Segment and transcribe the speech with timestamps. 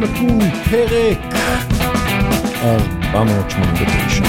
[0.00, 1.18] בכל נתון פרק
[3.14, 4.24] 489.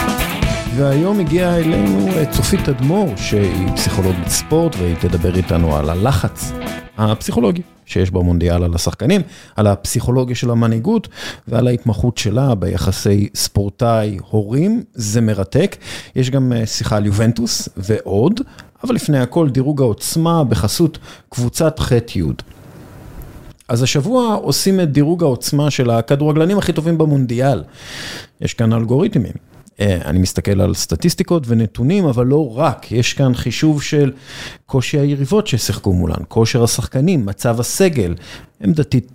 [0.76, 6.52] והיום הגיעה אלינו צופית תדמור שהיא פסיכולוגית ספורט והיא תדבר איתנו על הלחץ
[6.98, 9.22] הפסיכולוגי שיש במונדיאל על השחקנים,
[9.56, 11.08] על הפסיכולוגיה של המנהיגות
[11.48, 15.76] ועל ההתמחות שלה ביחסי ספורטאי-הורים, זה מרתק.
[16.16, 18.42] יש גם שיחה על יובנטוס ועוד,
[18.84, 22.59] אבל לפני הכל דירוג העוצמה בחסות קבוצת ח'-י'.
[23.70, 27.64] אז השבוע עושים את דירוג העוצמה של הכדורגלנים הכי טובים במונדיאל.
[28.42, 29.34] יש כאן אלגוריתמים.
[29.80, 34.12] אני מסתכל על סטטיסטיקות ונתונים, אבל לא רק, יש כאן חישוב של
[34.66, 38.16] קושי היריבות ששיחקו מולן, כושר השחקנים, מצב הסגל,
[38.64, 39.12] עמדתית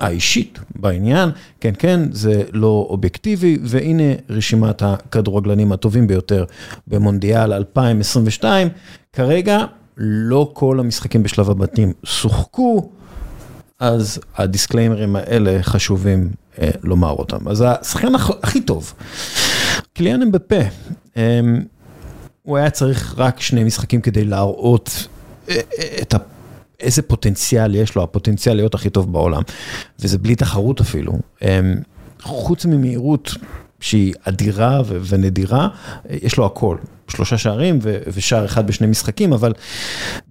[0.00, 6.44] האישית בעניין, כן כן, זה לא אובייקטיבי, והנה רשימת הכדורגלנים הטובים ביותר
[6.86, 8.68] במונדיאל 2022.
[9.12, 9.64] כרגע
[9.96, 12.90] לא כל המשחקים בשלב הבתים שוחקו.
[13.82, 17.48] אז הדיסקליימרים האלה חשובים אה, לומר אותם.
[17.48, 18.94] אז השחקן הכי טוב,
[19.92, 20.60] קליאן אמבפה,
[21.16, 21.40] אה,
[22.42, 25.06] הוא היה צריך רק שני משחקים כדי להראות
[25.48, 25.60] אה,
[26.02, 26.18] את ה...
[26.80, 29.42] איזה פוטנציאל יש לו, הפוטנציאל להיות הכי טוב בעולם,
[30.00, 31.12] וזה בלי תחרות אפילו.
[31.42, 31.60] אה,
[32.20, 33.34] חוץ ממהירות
[33.82, 35.68] שהיא אדירה ונדירה,
[36.10, 36.76] יש לו הכל.
[37.08, 39.52] שלושה שערים ושער אחד בשני משחקים, אבל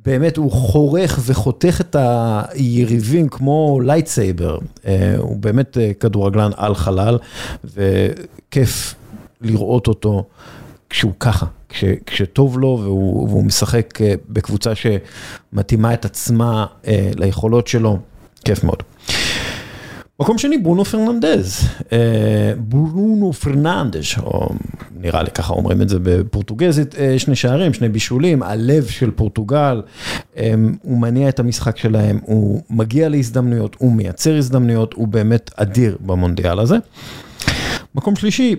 [0.05, 4.57] באמת הוא חורך וחותך את היריבים כמו lightsaber.
[5.17, 7.17] הוא באמת כדורגלן על חלל,
[7.63, 8.95] וכיף
[9.41, 10.25] לראות אותו
[10.89, 13.99] כשהוא ככה, כש, כשטוב לו והוא, והוא משחק
[14.29, 16.65] בקבוצה שמתאימה את עצמה
[17.15, 17.99] ליכולות שלו,
[18.45, 18.83] כיף מאוד.
[20.21, 21.67] מקום שני, ברונו פרננדז,
[22.57, 24.49] ברונו פרננדש, או
[24.95, 29.81] נראה לי ככה אומרים את זה בפורטוגזית, שני שערים, שני בישולים, הלב של פורטוגל,
[30.81, 36.59] הוא מניע את המשחק שלהם, הוא מגיע להזדמנויות, הוא מייצר הזדמנויות, הוא באמת אדיר במונדיאל
[36.59, 36.77] הזה.
[37.95, 38.55] מקום שלישי,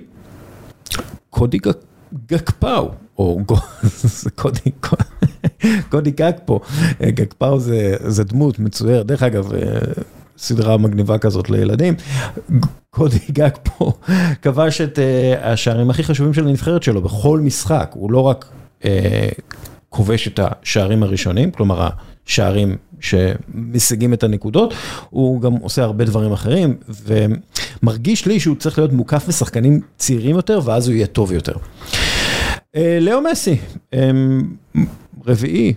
[1.31, 1.59] קודי
[2.29, 3.41] גקפאו, או
[5.91, 6.61] קודי גקפו,
[7.03, 7.61] גקפאו
[8.07, 9.53] זה דמות מצוירת, דרך אגב,
[10.39, 11.95] סדרה מגניבה כזאת לילדים,
[12.91, 13.93] קודי גג פה
[14.43, 14.99] כבש את
[15.43, 18.53] השערים הכי חשובים של הנבחרת שלו בכל משחק, הוא לא רק
[19.89, 21.89] כובש את השערים הראשונים, כלומר
[22.27, 24.75] השערים שמשיגים את הנקודות,
[25.11, 30.61] הוא גם עושה הרבה דברים אחרים, ומרגיש לי שהוא צריך להיות מוקף בשחקנים צעירים יותר,
[30.65, 31.55] ואז הוא יהיה טוב יותר.
[33.01, 33.57] לאו מסי,
[35.27, 35.75] רביעי,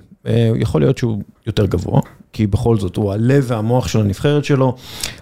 [0.56, 2.02] יכול להיות שהוא יותר גבוה.
[2.36, 4.76] כי בכל זאת הוא הלב והמוח של הנבחרת שלו,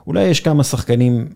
[0.08, 1.28] אולי יש כמה שחקנים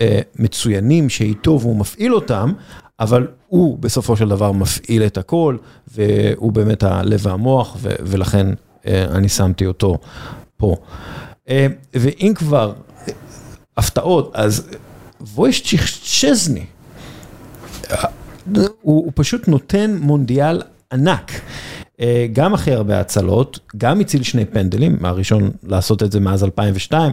[0.00, 2.52] אה, מצוינים שאיתו והוא מפעיל אותם,
[3.00, 5.56] אבל הוא בסופו של דבר מפעיל את הכל,
[5.94, 8.46] והוא באמת הלב והמוח, ו- ולכן
[8.86, 9.98] אה, אני שמתי אותו
[10.56, 10.76] פה.
[11.48, 12.72] אה, ואם כבר
[13.76, 14.68] הפתעות, אז
[15.20, 16.66] ווישצ'יך צ'זני,
[18.46, 21.32] הוא, הוא פשוט נותן מונדיאל ענק.
[22.32, 27.12] גם הכי הרבה הצלות, גם הציל שני פנדלים, הראשון לעשות את זה מאז 2002,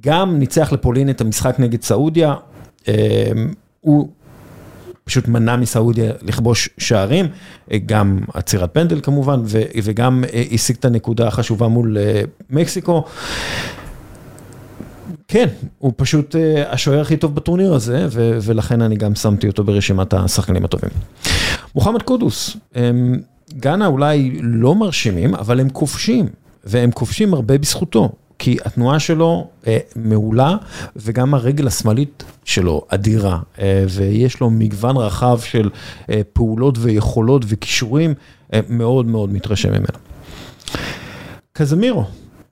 [0.00, 2.34] גם ניצח לפולין את המשחק נגד סעודיה,
[3.80, 4.08] הוא
[5.04, 7.26] פשוט מנע מסעודיה לכבוש שערים,
[7.86, 9.42] גם עצירת פנדל כמובן,
[9.82, 11.96] וגם השיג את הנקודה החשובה מול
[12.50, 13.04] מקסיקו.
[15.28, 15.48] כן,
[15.78, 16.36] הוא פשוט
[16.68, 18.06] השוער הכי טוב בטורניר הזה,
[18.42, 20.90] ולכן אני גם שמתי אותו ברשימת השחקנים הטובים.
[21.74, 22.56] מוחמד קודוס.
[23.52, 26.26] גאנה אולי לא מרשימים, אבל הם כובשים,
[26.64, 29.48] והם כובשים הרבה בזכותו, כי התנועה שלו
[29.96, 30.56] מעולה,
[30.96, 33.38] וגם הרגל השמאלית שלו אדירה,
[33.88, 35.70] ויש לו מגוון רחב של
[36.32, 38.14] פעולות ויכולות וכישורים,
[38.68, 39.98] מאוד מאוד מתרשם ממנו.
[41.52, 42.04] קזמירו,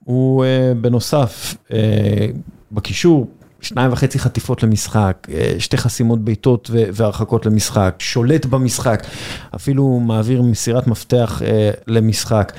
[0.04, 0.44] הוא
[0.80, 1.56] בנוסף
[2.72, 3.26] בקישור,
[3.62, 5.28] שניים וחצי חטיפות למשחק,
[5.58, 9.06] שתי חסימות בעיטות והרחקות למשחק, שולט במשחק,
[9.54, 11.42] אפילו מעביר מסירת מפתח
[11.86, 12.52] למשחק.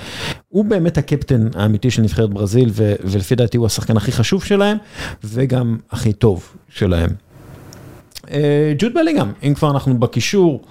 [0.49, 2.71] הוא באמת הקפטן האמיתי של נבחרת ברזיל,
[3.03, 4.77] ולפי דעתי הוא השחקן הכי חשוב שלהם,
[5.23, 7.09] וגם הכי טוב שלהם.
[8.77, 10.61] ג'וד בלינגהם, אם כבר אנחנו בקישור,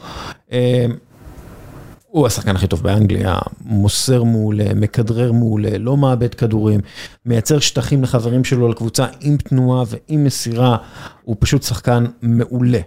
[2.13, 6.81] הוא השחקן הכי טוב באנגליה, מוסר מעולה, מכדרר מעולה, לא מאבד כדורים,
[7.27, 10.77] מייצר שטחים לחברים שלו לקבוצה עם תנועה ועם מסירה,
[11.23, 12.81] הוא פשוט שחקן מעולה.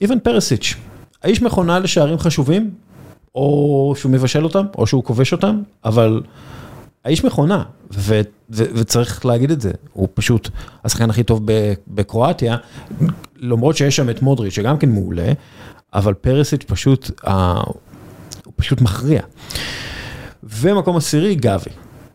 [0.00, 0.74] איבן פרסיץ',
[1.22, 2.70] האיש מכונה לשערים חשובים,
[3.34, 6.22] או שהוא מבשל אותם, או שהוא כובש אותם, אבל
[7.04, 7.62] האיש מכונה,
[8.50, 10.48] וצריך להגיד את זה, הוא פשוט
[10.84, 11.42] השחקן הכי טוב
[11.88, 12.56] בקרואטיה,
[13.36, 15.32] למרות שיש שם את מודריץ' שגם כן מעולה,
[15.94, 17.10] אבל פרסיץ' פשוט,
[18.44, 19.22] הוא פשוט מכריע.
[20.42, 21.70] ומקום עשירי, גבי.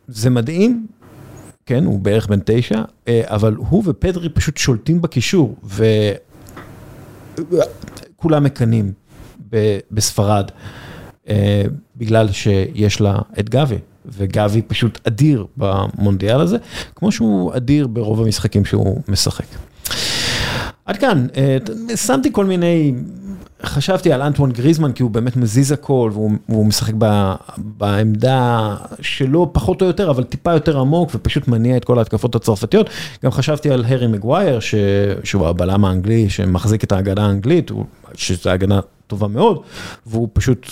[0.08, 0.88] זה מדהים,
[1.66, 5.56] כן, הוא בערך בן תשע, אבל הוא ופדרי פשוט שולטים בקישור,
[8.16, 8.92] וכולם מקנאים
[9.92, 10.52] בספרד,
[11.96, 16.58] בגלל שיש לה את גבי, וגבי פשוט אדיר במונדיאל הזה,
[16.96, 19.46] כמו שהוא אדיר ברוב המשחקים שהוא משחק.
[20.86, 21.28] עד כאן,
[21.96, 22.94] שמתי כל מיני,
[23.66, 26.94] חשבתי על אנטואן גריזמן כי הוא באמת מזיז הכל והוא משחק
[27.58, 32.90] בעמדה שלו פחות או יותר, אבל טיפה יותר עמוק ופשוט מניע את כל ההתקפות הצרפתיות.
[33.24, 34.60] גם חשבתי על הארי מגווייר,
[35.24, 37.72] שהוא הבלם האנגלי שמחזיק את ההגנה האנגלית,
[38.16, 39.62] שזו הגנה טובה מאוד,
[40.06, 40.68] והוא פשוט...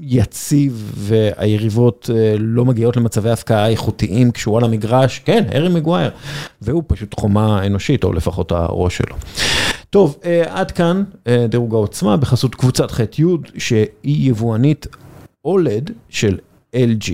[0.00, 6.10] יציב והיריבות לא מגיעות למצבי הפקעה איכותיים כשהוא על המגרש, כן, הארי מגווייר,
[6.62, 9.16] והוא פשוט חומה אנושית, או לפחות הראש שלו.
[9.96, 11.04] טוב, עד כאן
[11.48, 13.24] דירוג העוצמה בחסות קבוצת ח'-י'
[13.58, 14.86] שהיא יבואנית
[15.44, 16.38] אולד של
[16.74, 17.12] LG,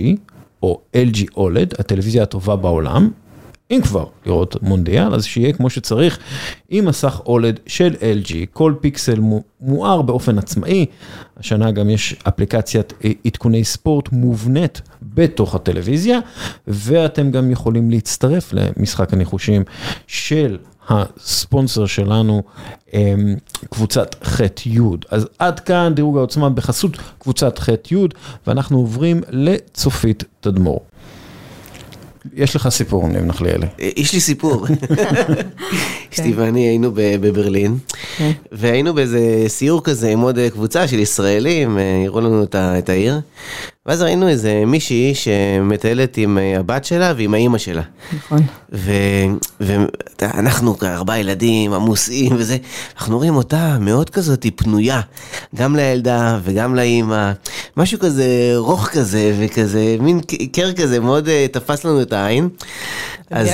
[0.63, 3.09] או LG אולד, הטלוויזיה הטובה בעולם.
[3.71, 6.19] אם כבר לראות מונדיאל, אז שיהיה כמו שצריך,
[6.69, 9.19] עם מסך אולד של LG, כל פיקסל
[9.61, 10.85] מואר באופן עצמאי,
[11.37, 12.93] השנה גם יש אפליקציית
[13.25, 16.19] עדכוני ספורט מובנית בתוך הטלוויזיה,
[16.67, 19.63] ואתם גם יכולים להצטרף למשחק הניחושים
[20.07, 20.57] של
[20.89, 22.43] הספונסר שלנו,
[23.69, 24.79] קבוצת ח'-י'.
[25.09, 27.95] אז עד כאן דירוג העוצמה בחסות קבוצת ח'-י',
[28.47, 30.81] ואנחנו עוברים לצופית תדמור.
[32.33, 33.67] יש לך סיפור, ניב נחליאלי.
[33.79, 34.67] יש לי סיפור.
[36.13, 37.77] אשתי ואני היינו בברלין,
[38.51, 43.21] והיינו באיזה סיור כזה עם עוד קבוצה של ישראלים, הראו לנו את העיר.
[43.85, 47.81] ואז ראינו איזה מישהי שמטיילת עם הבת שלה ועם האימא שלה.
[48.13, 48.41] נכון.
[49.59, 52.57] ואנחנו ארבעה ילדים עמוסים וזה,
[52.97, 55.01] אנחנו רואים אותה מאוד כזאת פנויה,
[55.55, 57.31] גם לילדה וגם לאימא,
[57.77, 60.19] משהו כזה רוך כזה וכזה, מין
[60.51, 62.49] קר כזה, מאוד תפס לנו את העין.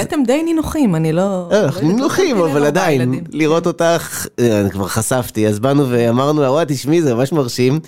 [0.02, 1.50] אתם די נינוחים, אני לא...
[1.52, 7.02] אנחנו נינוחים, אבל עדיין, לראות אותך, אני כבר חשפתי, אז באנו ואמרנו לה, וואי, תשמעי,
[7.02, 7.80] זה ממש מרשים.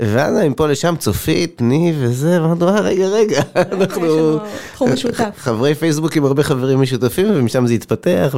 [0.00, 3.40] ואז מפה לשם צופית, ניב וזה, ואמרנו, רגע, רגע,
[3.72, 4.38] אנחנו...
[4.72, 5.30] תחום משותף.
[5.46, 8.34] חברי פייסבוק עם הרבה חברים משותפים, ומשם זה התפתח,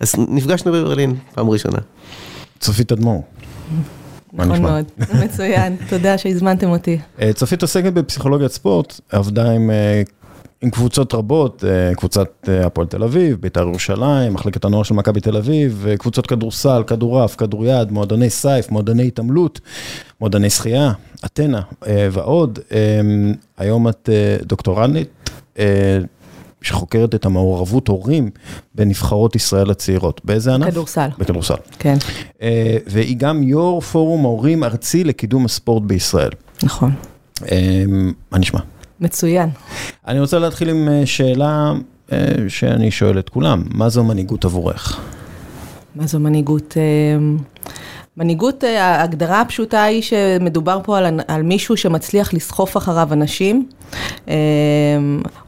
[0.00, 1.78] אז נפגשנו בברלין, פעם ראשונה.
[2.60, 3.24] צופית תדמור.
[4.32, 4.84] נכון מאוד,
[5.24, 6.98] מצוין, תודה שהזמנתם אותי.
[7.34, 9.70] צופית עוסקת בפסיכולוגיית ספורט, עבדה עם...
[10.62, 11.64] עם קבוצות רבות,
[11.96, 17.36] קבוצת הפועל תל אביב, בית"ר ירושלים, מחלקת הנוער של מכבי תל אביב, קבוצות כדורסל, כדורעף,
[17.36, 19.60] כדוריד, מועדוני סייף, מועדוני התעמלות,
[20.20, 20.92] מועדוני שחייה,
[21.24, 21.60] אתנה
[22.12, 22.58] ועוד.
[23.58, 24.08] היום את
[24.42, 25.30] דוקטורנית
[26.62, 28.30] שחוקרת את המעורבות הורים
[28.74, 30.20] בנבחרות ישראל הצעירות.
[30.24, 30.66] באיזה ענף?
[30.66, 31.08] בכדורסל.
[31.18, 31.54] בכדורסל.
[31.78, 31.96] כן.
[32.86, 36.30] והיא גם יו"ר פורום ההורים ארצי לקידום הספורט בישראל.
[36.62, 36.92] נכון.
[38.30, 38.60] מה נשמע?
[39.00, 39.48] מצוין.
[40.06, 41.72] אני רוצה להתחיל עם שאלה
[42.48, 45.00] שאני שואל את כולם, מה זו מנהיגות עבורך?
[45.94, 46.76] מה זו מנהיגות?
[48.16, 50.98] מנהיגות, ההגדרה הפשוטה היא שמדובר פה
[51.28, 53.68] על מישהו שמצליח לסחוף אחריו אנשים.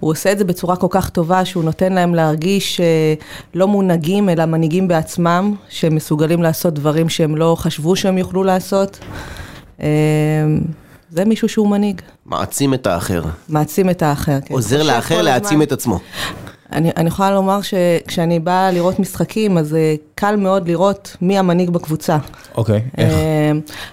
[0.01, 2.81] הוא עושה את זה בצורה כל כך טובה שהוא נותן להם להרגיש
[3.55, 8.99] לא מונהגים אלא מנהיגים בעצמם, שהם מסוגלים לעשות דברים שהם לא חשבו שהם יוכלו לעשות.
[11.11, 12.01] זה מישהו שהוא מנהיג.
[12.27, 13.23] מעצים את האחר.
[13.49, 14.55] מעצים את האחר, כן.
[14.55, 15.99] עוזר לאחר להעצים את עצמו.
[16.73, 19.77] אני, אני יכולה לומר שכשאני באה לראות משחקים, אז
[20.15, 22.19] קל מאוד לראות מי המנהיג בקבוצה.
[22.57, 23.15] אוקיי, איך?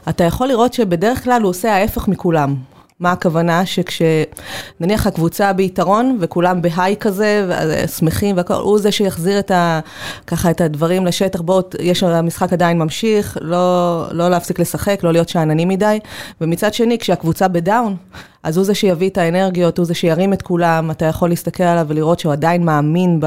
[0.09, 2.55] אתה יכול לראות שבדרך כלל הוא עושה ההפך מכולם.
[2.99, 3.63] מה הכוונה?
[3.65, 7.49] שכשנניח הקבוצה ביתרון וכולם בהיי כזה,
[7.97, 9.79] שמחים והכל, הוא זה שיחזיר את ה...
[10.27, 15.29] ככה את הדברים לשטח, בואו, יש, המשחק עדיין ממשיך, לא, לא להפסיק לשחק, לא להיות
[15.29, 15.99] שאנני מדי.
[16.41, 17.95] ומצד שני, כשהקבוצה בדאון,
[18.43, 21.85] אז הוא זה שיביא את האנרגיות, הוא זה שירים את כולם, אתה יכול להסתכל עליו
[21.89, 23.19] ולראות שהוא עדיין מאמין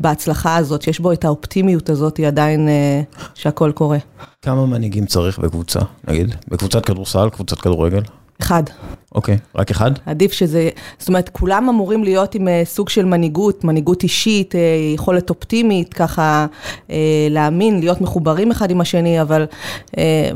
[0.00, 2.68] בהצלחה הזאת, שיש בו את האופטימיות הזאת, היא עדיין
[3.34, 3.98] שהכל קורה.
[4.42, 6.34] כמה מנהיגים צריך בקבוצה, נגיד?
[6.48, 8.02] בקבוצת כדורסל, קבוצת כדורגל?
[8.42, 8.62] אחד.
[9.14, 9.90] אוקיי, רק אחד?
[10.06, 10.68] עדיף שזה,
[10.98, 14.54] זאת אומרת, כולם אמורים להיות עם סוג של מנהיגות, מנהיגות אישית,
[14.94, 16.46] יכולת אופטימית, ככה
[17.30, 19.46] להאמין, להיות מחוברים אחד עם השני, אבל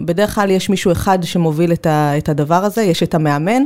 [0.04, 3.62] בדרך כלל יש מישהו אחד שמוביל את הדבר הזה, יש את המאמן,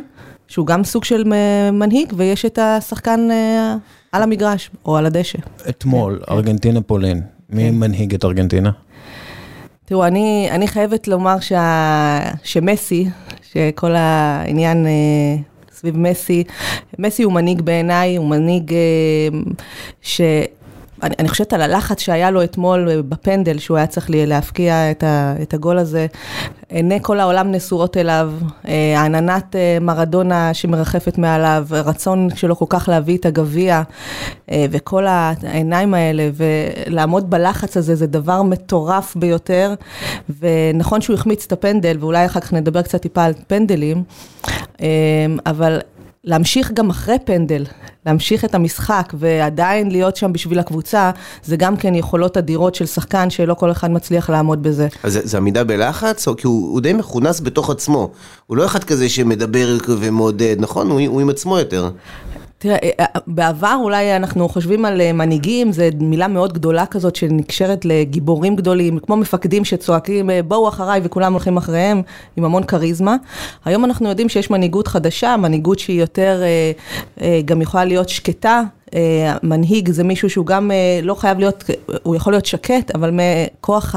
[0.49, 1.25] שהוא גם סוג של
[1.73, 3.29] מנהיג, ויש את השחקן
[4.13, 5.39] על המגרש, או על הדשא.
[5.69, 8.71] אתמול, ארגנטינה פולין, מי מנהיג את ארגנטינה?
[9.89, 13.09] תראו, אני, אני חייבת לומר שה, שמסי,
[13.53, 14.87] שכל העניין
[15.73, 16.45] סביב מסי,
[16.99, 18.73] מסי הוא מנהיג בעיניי, הוא מנהיג
[20.03, 20.21] ש...
[21.03, 25.35] אני, אני חושבת על הלחץ שהיה לו אתמול בפנדל, שהוא היה צריך להפקיע את, ה,
[25.43, 26.07] את הגול הזה.
[26.69, 28.33] עיני כל העולם נשואות אליו,
[28.69, 33.83] אה, עננת אה, מרדונה שמרחפת מעליו, רצון שלו כל כך להביא את הגביע,
[34.51, 39.75] אה, וכל העיניים האלה, ולעמוד בלחץ הזה זה דבר מטורף ביותר,
[40.41, 44.03] ונכון שהוא החמיץ את הפנדל, ואולי אחר כך נדבר קצת טיפה על פנדלים,
[45.47, 45.79] אבל...
[46.25, 47.65] להמשיך גם אחרי פנדל,
[48.07, 51.11] להמשיך את המשחק ועדיין להיות שם בשביל הקבוצה,
[51.45, 54.89] זה גם כן יכולות אדירות של שחקן שלא כל אחד מצליח לעמוד בזה.
[55.03, 58.11] אז זה, זה עמידה בלחץ, או כי הוא, הוא די מכונס בתוך עצמו.
[58.47, 60.91] הוא לא אחד כזה שמדבר ומעודד, נכון?
[60.91, 61.91] הוא, הוא עם עצמו יותר.
[62.61, 67.17] תראה, אה, אה, בעבר אולי אנחנו חושבים על אה, מנהיגים, זו מילה מאוד גדולה כזאת
[67.17, 72.03] שנקשרת לגיבורים גדולים, כמו מפקדים שצועקים בואו אחריי וכולם הולכים אחריהם,
[72.37, 73.17] עם המון כריזמה.
[73.65, 76.43] היום אנחנו יודעים שיש מנהיגות חדשה, מנהיגות שהיא יותר,
[77.45, 78.63] גם יכולה להיות שקטה,
[79.43, 81.65] מנהיג זה מישהו שהוא גם אה, לא חייב להיות,
[82.03, 83.95] הוא יכול להיות שקט, אבל מכוח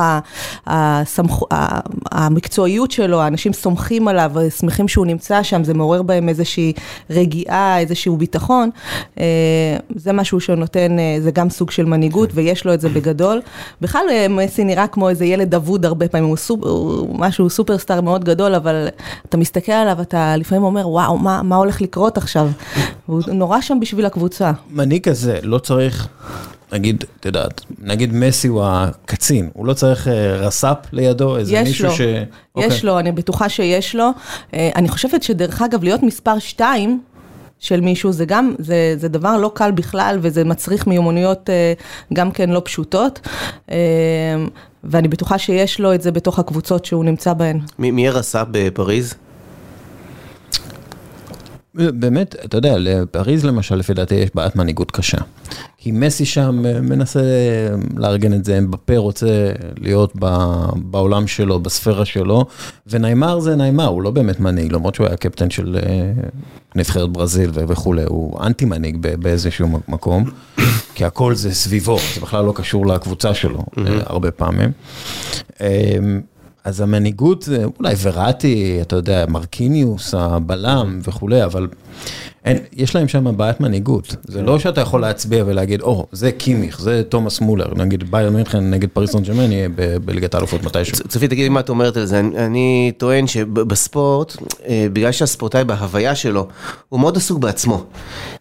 [0.67, 1.43] הסמכ...
[2.11, 6.73] המקצועיות שלו, האנשים סומכים עליו, שמחים שהוא נמצא שם, זה מעורר בהם איזושהי
[7.09, 8.69] רגיעה, איזשהו ביטחון.
[9.19, 9.25] אה,
[9.95, 12.37] זה משהו שנותן, זה גם סוג של מנהיגות, כן.
[12.37, 13.41] ויש לו את זה בגדול.
[13.81, 16.63] בכלל, מסי נראה כמו איזה ילד אבוד הרבה פעמים, הוא, סופ...
[16.63, 18.87] הוא משהו סופרסטאר מאוד גדול, אבל
[19.29, 22.49] אתה מסתכל עליו, אתה לפעמים אומר, וואו, מה, מה הולך לקרות עכשיו?
[23.05, 24.51] הוא נורא שם בשביל הקבוצה.
[24.81, 26.07] מנהיג כזה לא צריך,
[26.71, 31.85] נגיד, את יודעת, נגיד מסי הוא הקצין, הוא לא צריך אה, רס"פ לידו, איזה מישהו
[31.85, 31.99] לו, ש...
[31.99, 32.79] יש אוקיי.
[32.83, 34.09] לו, אני בטוחה שיש לו.
[34.53, 37.01] אה, אני חושבת שדרך אגב, להיות מספר 2,
[37.59, 41.73] של מישהו, זה גם, זה, זה דבר לא קל בכלל, וזה מצריך מיומנויות אה,
[42.13, 43.27] גם כן לא פשוטות.
[44.83, 47.59] ואני בטוחה שיש לו את זה בתוך הקבוצות שהוא נמצא בהן.
[47.79, 49.13] מי, מי הרס"פ בפריז?
[51.75, 55.17] באמת, אתה יודע, לפריז למשל, לפי דעתי יש בעיית מנהיגות קשה.
[55.77, 57.19] כי מסי שם אה, מנסה
[57.97, 60.13] לארגן את זה, אמבפה רוצה להיות
[60.75, 62.45] בעולם שלו, בספירה שלו,
[62.87, 66.11] וניימר זה ניימר, הוא לא באמת מנהיג, למרות שהוא היה קפטן של אה,
[66.75, 70.29] נבחרת ברזיל וכולי, הוא אנטי מנהיג באיזשהו מקום,
[70.95, 74.71] כי הכל זה סביבו, זה בכלל לא קשור לקבוצה שלו, אה, הרבה פעמים.
[76.63, 77.49] אז המנהיגות
[77.79, 81.67] אולי וראטי, אתה יודע, מרקיניוס, הבלם וכולי, אבל
[82.73, 84.15] יש להם שם בעיית מנהיגות.
[84.23, 88.29] זה לא שאתה יכול להצביע ולהגיד, או, oh, זה קימיך, זה תומאס מולר, נגיד באיירן
[88.29, 89.69] מינכן נגד פריס סן ג'רמן יהיה
[90.05, 90.97] בליגת האלופות מתישהו.
[91.07, 92.19] צופי, תגידי מה את אומרת על זה.
[92.19, 96.47] אני, אני טוען שבספורט, אה, בגלל שהספורטאי בהוויה שלו,
[96.89, 97.83] הוא מאוד עסוק בעצמו.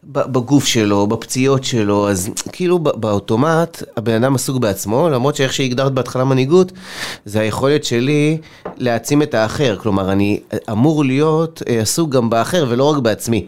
[0.04, 6.24] בגוף שלו, בפציעות שלו, אז כאילו באוטומט הבן אדם עסוק בעצמו, למרות שאיך שהגדרת בהתחלה
[6.24, 6.72] מנהיגות,
[7.24, 8.38] זה היכולת שלי
[8.76, 9.76] להעצים את האחר.
[9.76, 10.40] כלומר, אני
[10.70, 13.46] אמור להיות אה, עסוק גם באחר ולא רק בעצמי.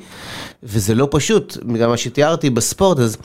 [0.62, 3.16] וזה לא פשוט, בגלל מה שתיארתי בספורט, אז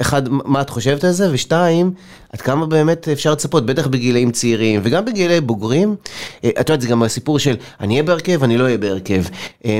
[0.00, 1.28] אחד, מה את חושבת על זה?
[1.32, 1.92] ושתיים,
[2.32, 5.96] עד כמה באמת אפשר לצפות, בטח בגילאים צעירים וגם בגילי בוגרים.
[6.44, 9.22] אה, את יודעת, זה גם הסיפור של אני אהיה בהרכב, אני לא אהיה בהרכב.
[9.64, 9.78] אה,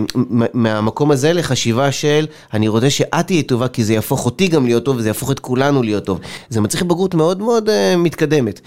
[0.54, 4.84] מהמקום הזה לחשיבה של אני רוצה שאת תהיי טובה, כי זה יהפוך אותי גם להיות
[4.84, 6.20] טוב וזה יהפוך את כולנו להיות טוב.
[6.48, 8.60] זה מצריך בגרות מאוד מאוד uh, מתקדמת.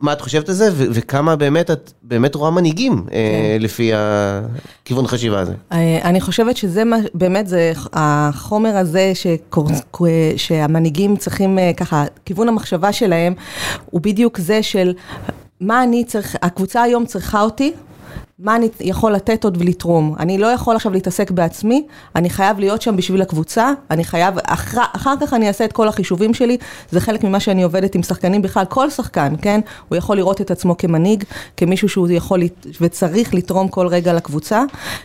[0.00, 3.62] מה את חושבת על זה, וכמה באמת את באמת רואה מנהיגים אה, כן.
[3.62, 5.52] לפי הכיוון חשיבה הזה?
[5.72, 6.82] אה, אני חושבת שזה
[7.14, 9.12] באמת, זה החומר הזה
[10.36, 13.34] שהמנהיגים צריכים אה, ככה, כיוון המחשבה שלהם
[13.90, 14.94] הוא בדיוק זה של
[15.60, 17.72] מה אני צריך, הקבוצה היום צריכה אותי.
[18.42, 20.14] מה אני יכול לתת עוד ולתרום.
[20.18, 24.80] אני לא יכול עכשיו להתעסק בעצמי, אני חייב להיות שם בשביל הקבוצה, אני חייב, אחר,
[24.92, 26.56] אחר כך אני אעשה את כל החישובים שלי,
[26.90, 29.60] זה חלק ממה שאני עובדת עם שחקנים בכלל, כל שחקן, כן?
[29.88, 31.24] הוא יכול לראות את עצמו כמנהיג,
[31.56, 32.40] כמישהו שהוא יכול
[32.80, 34.62] וצריך לתרום כל רגע לקבוצה,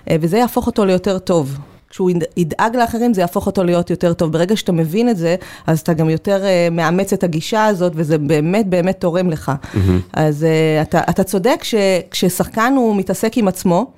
[0.10, 1.58] אה, וזה יהפוך אותו ליותר טוב.
[1.96, 4.32] כשהוא ידאג לאחרים, זה יהפוך אותו להיות יותר טוב.
[4.32, 5.36] ברגע שאתה מבין את זה,
[5.68, 9.52] אז אתה גם יותר uh, מאמץ את הגישה הזאת, וזה באמת באמת תורם לך.
[9.52, 9.78] Mm-hmm.
[10.14, 13.92] אז uh, אתה, אתה צודק שכששחקן הוא מתעסק עם עצמו,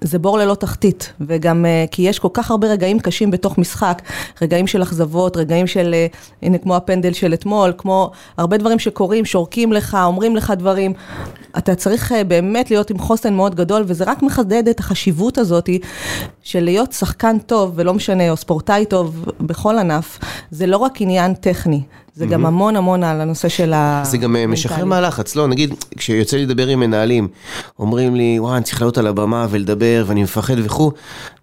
[0.00, 4.02] זה בור ללא תחתית, וגם uh, כי יש כל כך הרבה רגעים קשים בתוך משחק,
[4.42, 9.24] רגעים של אכזבות, רגעים של, uh, הנה כמו הפנדל של אתמול, כמו הרבה דברים שקורים,
[9.24, 10.92] שורקים לך, אומרים לך דברים.
[11.58, 15.70] אתה צריך uh, באמת להיות עם חוסן מאוד גדול, וזה רק מחדד את החשיבות הזאת
[16.42, 20.18] של להיות שחקן טוב, ולא משנה, או ספורטאי טוב בכל ענף,
[20.50, 21.82] זה לא רק עניין טכני,
[22.16, 24.02] זה גם המון המון על הנושא של ה...
[24.04, 27.28] זה גם אה, משחרר מהלחץ, לא, נגיד, כשיוצא לי לדבר עם מנהלים,
[27.78, 30.92] אומרים לי, וואי, אני צריך לעלות על הבמה ולדבר, ואני מפחד וכו',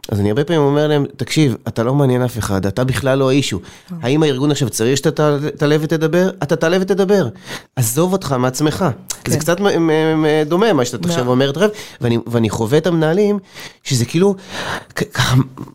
[0.10, 3.30] אז אני הרבה פעמים אומר להם, תקשיב, אתה לא מעניין אף אחד, אתה בכלל לא
[3.30, 3.60] האישו.
[4.02, 6.30] האם הארגון עכשיו צריך שאתה תעלה ותדבר?
[6.44, 7.28] אתה תעלה ותדבר.
[7.76, 8.86] עזוב אותך מעצמך.
[9.28, 9.40] זה כן.
[9.40, 9.58] קצת
[10.46, 11.70] דומה מה שאתה עכשיו אומרת, רב,
[12.02, 13.40] ואני חווה את המנהלים,
[13.84, 14.36] שזה כאילו,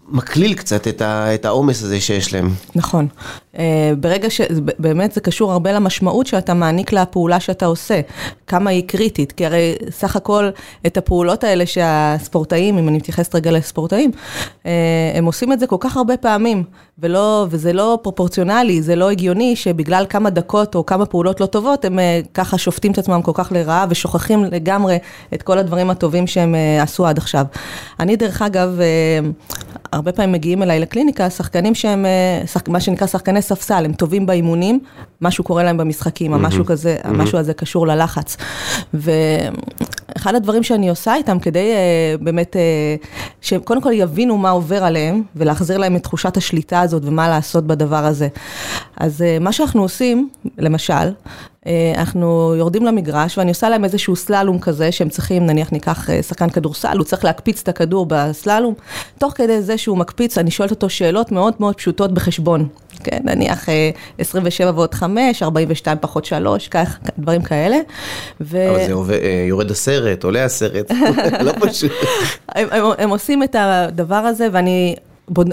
[0.09, 2.51] מקליל קצת את העומס הזה שיש להם.
[2.75, 3.09] נכון.
[4.01, 4.41] ברגע ש...
[4.79, 8.01] באמת זה קשור הרבה למשמעות שאתה מעניק לפעולה שאתה עושה,
[8.47, 10.49] כמה היא קריטית, כי הרי סך הכל
[10.87, 14.11] את הפעולות האלה שהספורטאים, אם אני מתייחסת רגע לספורטאים,
[15.15, 16.65] הם עושים את זה כל כך הרבה פעמים,
[17.03, 21.85] ולא, וזה לא פרופורציונלי, זה לא הגיוני שבגלל כמה דקות או כמה פעולות לא טובות,
[21.85, 21.99] הם
[22.35, 24.99] ככה שופטים את עצמם כל כך לרעה ושוכחים לגמרי
[25.35, 27.45] את כל הדברים הטובים שהם עשו עד עכשיו.
[28.01, 28.79] אני דרך אגב,
[29.93, 32.07] הרבה פעמים מגיעים אליי לקליניקה, שחקנים שהם,
[32.69, 34.81] מה שנקרא שחקני ספסל, הם טובים באימונים,
[35.21, 38.37] משהו קורה להם במשחקים, או משהו כזה, המשהו הזה קשור ללחץ.
[38.95, 41.71] ואחד הדברים שאני עושה איתם כדי
[42.21, 42.57] באמת,
[43.41, 48.05] שקודם כל יבינו מה עובר עליהם, ולהחזיר להם את תחושת השליטה הזאת ומה לעשות בדבר
[48.05, 48.29] הזה.
[48.97, 50.29] אז מה שאנחנו עושים,
[50.59, 50.93] למשל,
[51.95, 56.97] אנחנו יורדים למגרש ואני עושה להם איזשהו סללום כזה שהם צריכים, נניח ניקח שחקן כדורסל,
[56.97, 58.75] הוא צריך להקפיץ את הכדור בסללום,
[59.19, 62.69] תוך כדי זה שהוא מקפיץ, אני שואלת אותו שאלות מאוד מאוד פשוטות בחשבון.
[63.05, 63.69] כן, נניח
[64.19, 67.77] 27 ועוד 5, 42 פחות 3, כך, דברים כאלה.
[68.41, 68.71] ו...
[68.71, 69.19] אבל זה עובד,
[69.49, 70.91] יורד הסרט, עולה הסרט,
[71.47, 71.93] לא פשוט.
[72.49, 74.97] הם, הם, הם עושים את הדבר הזה ואני...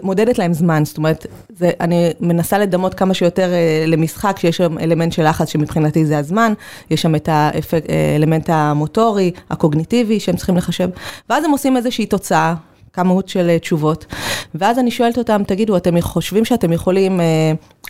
[0.04, 3.52] מודדת להם זמן, זאת אומרת, זה, אני מנסה לדמות כמה שיותר
[3.88, 6.54] למשחק, שיש שם אלמנט של לחץ שמבחינתי זה הזמן,
[6.90, 10.90] יש שם את האלמנט המוטורי, הקוגניטיבי שהם צריכים לחשב,
[11.30, 12.56] ואז הם עושים איזושהי תוצאה,
[12.96, 14.06] כמות של תשובות,
[14.56, 17.26] ואז אני שואלת אותם, תגידו, אתם חושבים שאתם יכולים אה,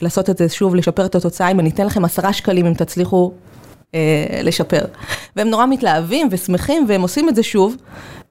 [0.01, 3.31] לעשות את זה שוב, לשפר את התוצאה, אם אני אתן לכם עשרה שקלים אם תצליחו
[3.95, 3.99] אה,
[4.43, 4.85] לשפר.
[5.35, 7.75] והם נורא מתלהבים ושמחים, והם עושים את זה שוב,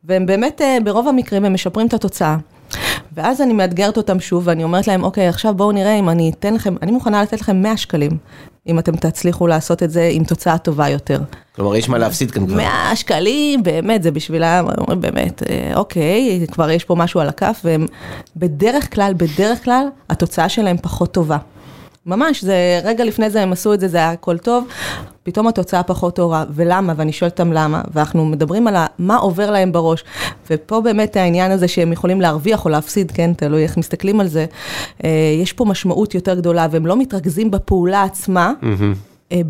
[0.05, 2.37] והם באמת, אה, ברוב המקרים, הם משפרים את התוצאה.
[3.15, 6.55] ואז אני מאתגרת אותם שוב, ואני אומרת להם, אוקיי, עכשיו בואו נראה אם אני אתן
[6.55, 8.11] לכם, אני מוכנה לתת לכם 100 שקלים,
[8.67, 11.21] אם אתם תצליחו לעשות את זה עם תוצאה טובה יותר.
[11.57, 12.57] כלומר, יש מה להפסיד כאן כבר.
[12.57, 15.43] 100 שקלים, באמת, זה בשבילם, אומרים באמת,
[15.75, 17.87] אוקיי, כבר יש פה משהו על הכף, והם
[18.37, 21.39] בדרך כלל, בדרך כלל, התוצאה שלהם פחות טובה.
[22.07, 24.65] ממש, זה, רגע לפני זה הם עשו את זה, זה היה הכל טוב,
[25.25, 29.73] פתאום התוצאה פחות טובה, ולמה, ואני שואלת אותם למה, ואנחנו מדברים על מה עובר להם
[29.73, 30.05] בראש,
[30.51, 34.47] ופה באמת העניין הזה שהם יכולים להרוויח או להפסיד, כן, תלוי איך מסתכלים על זה,
[35.43, 38.53] יש פה משמעות יותר גדולה, והם לא מתרכזים בפעולה עצמה.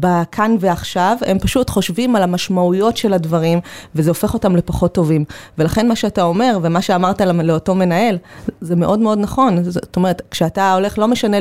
[0.00, 3.60] בכאן ועכשיו, הם פשוט חושבים על המשמעויות של הדברים,
[3.94, 5.24] וזה הופך אותם לפחות טובים.
[5.58, 8.18] ולכן מה שאתה אומר, ומה שאמרת לאותו מנהל,
[8.60, 9.62] זה מאוד מאוד נכון.
[9.62, 11.36] זאת אומרת, כשאתה הולך, לא משנה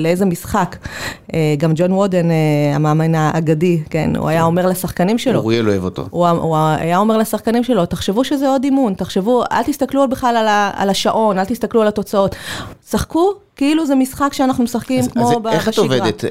[0.00, 0.76] לאיזה משחק,
[1.58, 2.28] גם ג'ון וודן,
[2.74, 5.38] המאמן האגדי, כן, הוא היה אומר לשחקנים שלו.
[5.38, 6.06] אוריאל אוהב אותו.
[6.10, 11.38] הוא היה אומר לשחקנים שלו, תחשבו שזה עוד אימון, תחשבו, אל תסתכלו בכלל על השעון,
[11.38, 12.36] אל תסתכלו על התוצאות.
[12.90, 13.32] שחקו.
[13.62, 15.52] כאילו זה משחק שאנחנו משחקים כמו בשגרה.
[15.52, 16.24] אז איך את עובדת?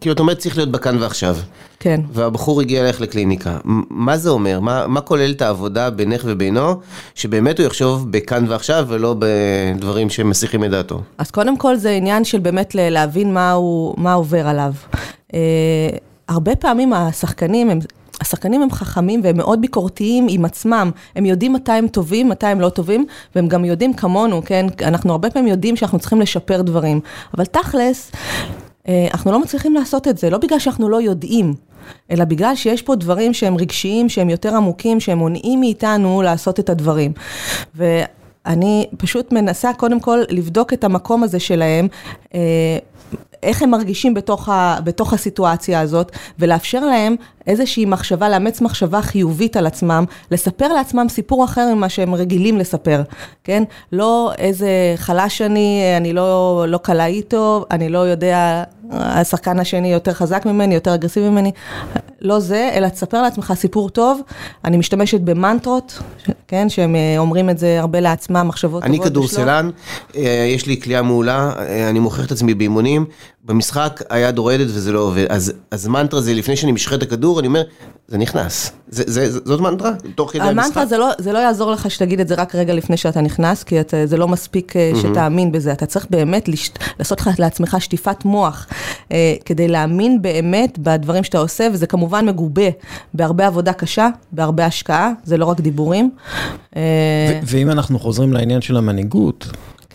[0.00, 1.36] כאילו, את אומרת צריך להיות בכאן ועכשיו.
[1.80, 2.00] כן.
[2.12, 3.58] והבחור הגיע אליך לקליניקה.
[3.90, 4.60] מה זה אומר?
[4.60, 6.74] מה, מה כולל את העבודה בינך ובינו,
[7.14, 11.00] שבאמת הוא יחשוב בכאן ועכשיו ולא בדברים שמסיחים את דעתו?
[11.18, 14.72] אז קודם כל זה עניין של באמת להבין מה, הוא, מה עובר עליו.
[16.28, 17.78] הרבה פעמים השחקנים הם...
[18.20, 22.60] השחקנים הם חכמים והם מאוד ביקורתיים עם עצמם, הם יודעים מתי הם טובים, מתי הם
[22.60, 27.00] לא טובים, והם גם יודעים כמונו, כן, אנחנו הרבה פעמים יודעים שאנחנו צריכים לשפר דברים,
[27.34, 28.12] אבל תכלס,
[28.88, 31.54] אנחנו לא מצליחים לעשות את זה, לא בגלל שאנחנו לא יודעים,
[32.10, 36.70] אלא בגלל שיש פה דברים שהם רגשיים, שהם יותר עמוקים, שהם מונעים מאיתנו לעשות את
[36.70, 37.12] הדברים.
[37.74, 41.88] ואני פשוט מנסה קודם כל לבדוק את המקום הזה שלהם,
[43.46, 49.56] איך הם מרגישים בתוך, ה, בתוך הסיטואציה הזאת, ולאפשר להם איזושהי מחשבה, לאמץ מחשבה חיובית
[49.56, 53.02] על עצמם, לספר לעצמם סיפור אחר ממה שהם רגילים לספר,
[53.44, 53.62] כן?
[53.92, 60.12] לא איזה חלש אני, אני לא, לא קלה איתו, אני לא יודע, השחקן השני יותר
[60.12, 61.52] חזק ממני, יותר אגרסיבי ממני,
[62.20, 64.20] לא זה, אלא תספר לעצמך סיפור טוב.
[64.64, 65.98] אני משתמשת במנטרות,
[66.48, 66.68] כן?
[66.68, 68.98] שהם אומרים את זה הרבה לעצמם, מחשבות טובות.
[69.00, 69.70] אני כדורסלן,
[70.54, 71.52] יש לי כלייה מעולה,
[71.90, 73.04] אני מוכיח את עצמי באימונים.
[73.46, 77.40] במשחק היד רועדת וזה לא עובד, אז, אז מנטרה זה לפני שאני משחרר את הכדור,
[77.40, 77.62] אני אומר,
[78.08, 78.72] זה נכנס.
[78.88, 79.92] זה, זה, זאת מנטרה?
[80.14, 80.64] תוך כדי המשחק?
[80.64, 83.62] המנטרה זה לא, זה לא יעזור לך שתגיד את זה רק רגע לפני שאתה נכנס,
[83.62, 84.98] כי את, זה לא מספיק mm-hmm.
[84.98, 85.72] שתאמין בזה.
[85.72, 88.66] אתה צריך באמת לש, לעשות לך לעצמך שטיפת מוח,
[89.12, 92.68] אה, כדי להאמין באמת בדברים שאתה עושה, וזה כמובן מגובה
[93.14, 96.10] בהרבה עבודה קשה, בהרבה השקעה, זה לא רק דיבורים.
[96.76, 96.78] ו-
[97.42, 99.46] ואם אנחנו חוזרים לעניין של המנהיגות.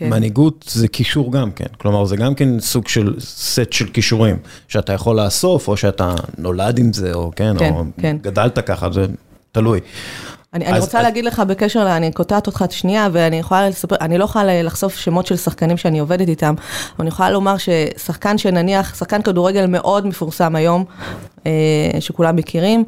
[0.09, 4.37] מנהיגות זה קישור גם כן, כלומר זה גם כן סוג של סט של קישורים,
[4.67, 8.17] שאתה יכול לאסוף, או שאתה נולד עם זה, או כן, כן או כן.
[8.21, 9.05] גדלת ככה, זה
[9.51, 9.79] תלוי.
[10.53, 14.17] אני, אני רוצה להגיד לך בקשר, אני קוטעת אותך את שנייה, ואני יכולה לספר, אני
[14.17, 18.95] לא יכולה לחשוף שמות של שחקנים שאני עובדת איתם, אבל אני יכולה לומר ששחקן שנניח,
[18.95, 20.85] שחקן כדורגל מאוד מפורסם היום,
[21.45, 21.51] אה,
[21.99, 22.83] שכולם מכירים,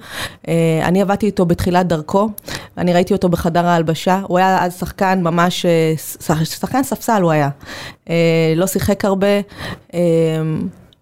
[0.47, 2.29] אה, אני עבדתי איתו בתחילת דרכו,
[2.77, 5.65] אני ראיתי אותו בחדר ההלבשה, הוא היה אז שחקן ממש,
[6.43, 7.49] שחקן ספסל הוא היה,
[8.55, 9.27] לא שיחק הרבה.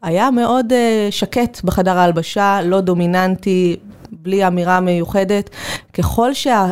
[0.01, 0.73] היה מאוד
[1.09, 3.77] שקט בחדר ההלבשה, לא דומיננטי,
[4.11, 5.49] בלי אמירה מיוחדת,
[5.93, 6.71] ככל שה...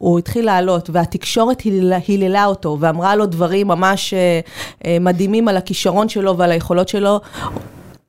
[0.00, 1.62] הוא התחיל לעלות, והתקשורת
[2.06, 4.40] היללה אותו, ואמרה לו דברים ממש אה,
[4.86, 7.20] אה, מדהימים על הכישרון שלו ועל היכולות שלו.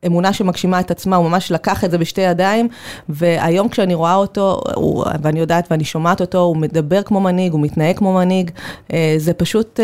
[0.06, 2.68] אמונה שמגשימה את עצמה, הוא ממש לקח את זה בשתי ידיים,
[3.10, 7.62] והיום כשאני רואה אותו, הוא, ואני יודעת ואני שומעת אותו, הוא מדבר כמו מנהיג, הוא
[7.62, 8.52] מתנהג כמו מנהיג,
[8.94, 9.80] אה, זה פשוט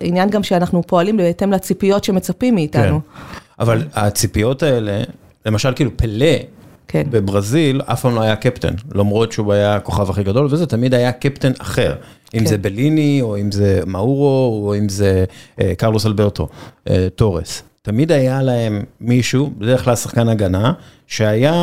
[0.00, 3.00] עניין גם שאנחנו פועלים בהתאם לציפיות שמצפים מאיתנו.
[3.00, 3.22] כן,
[3.60, 5.02] אבל הציפיות האלה,
[5.46, 6.36] למשל כאילו פלה,
[6.88, 7.02] כן.
[7.10, 11.12] בברזיל אף פעם לא היה קפטן, למרות שהוא היה הכוכב הכי גדול, וזה תמיד היה
[11.12, 11.94] קפטן אחר.
[12.34, 12.46] אם כן.
[12.46, 15.24] זה בליני, או אם זה מאורו, או אם זה
[15.60, 16.48] אה, קרלוס אלברטו,
[16.90, 17.62] אה, טורס.
[17.82, 20.72] תמיד היה להם מישהו, בדרך כלל שחקן הגנה,
[21.06, 21.54] שהיה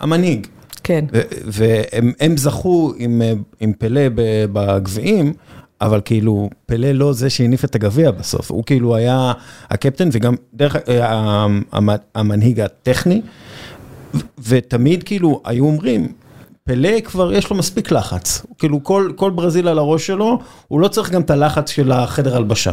[0.00, 0.46] המנהיג.
[0.84, 1.04] כן.
[1.44, 4.02] והם זכו עם, אה, עם פלא
[4.52, 5.32] בגביעים,
[5.80, 9.32] אבל כאילו, פלא לא זה שהניף את הגביע בסוף, הוא כאילו היה
[9.70, 11.46] הקפטן וגם דרך אה,
[12.14, 13.22] המנהיג הטכני.
[14.48, 16.12] ותמיד כאילו היו אומרים,
[16.64, 20.88] פלא כבר יש לו מספיק לחץ, כאילו כל, כל ברזיל על הראש שלו, הוא לא
[20.88, 22.72] צריך גם את הלחץ של החדר הלבשה.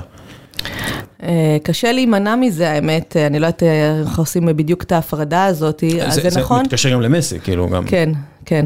[1.24, 3.64] אה, קשה להימנע מזה, האמת, אני לא יודעת
[4.08, 6.58] איך עושים בדיוק את ההפרדה הזאת, אז זה, זה נכון.
[6.58, 7.86] זה מתקשר גם למסי, כאילו גם.
[7.86, 8.10] כן,
[8.46, 8.66] כן.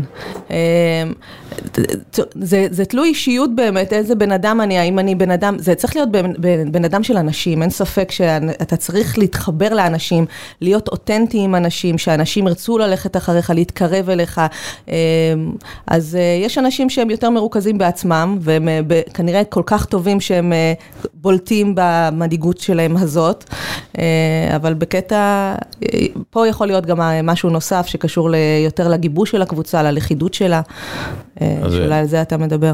[0.50, 0.56] אמ,
[2.42, 5.96] זה, זה תלוי אישיות באמת, איזה בן אדם אני, האם אני בן אדם, זה צריך
[5.96, 10.26] להיות בן, בן, בן אדם של אנשים, אין ספק שאתה צריך להתחבר לאנשים,
[10.62, 14.42] להיות אותנטי עם אנשים, שאנשים ירצו ללכת אחריך, להתקרב אליך.
[14.88, 14.94] אמ,
[15.88, 20.54] אז אה, יש אנשים שהם יותר מרוכזים בעצמם, והם אה, כנראה כל כך טובים שהם
[20.54, 20.74] אה,
[21.14, 23.44] בולטים במנהיגות שלהם הזאת,
[24.56, 25.56] אבל בקטע,
[26.30, 28.30] פה יכול להיות גם משהו נוסף שקשור
[28.66, 29.65] יותר לגיבוש של הקבוצה.
[29.66, 30.62] הקבוצה, ללכידות שלה,
[31.42, 32.74] אה, שאולי על זה אתה מדבר.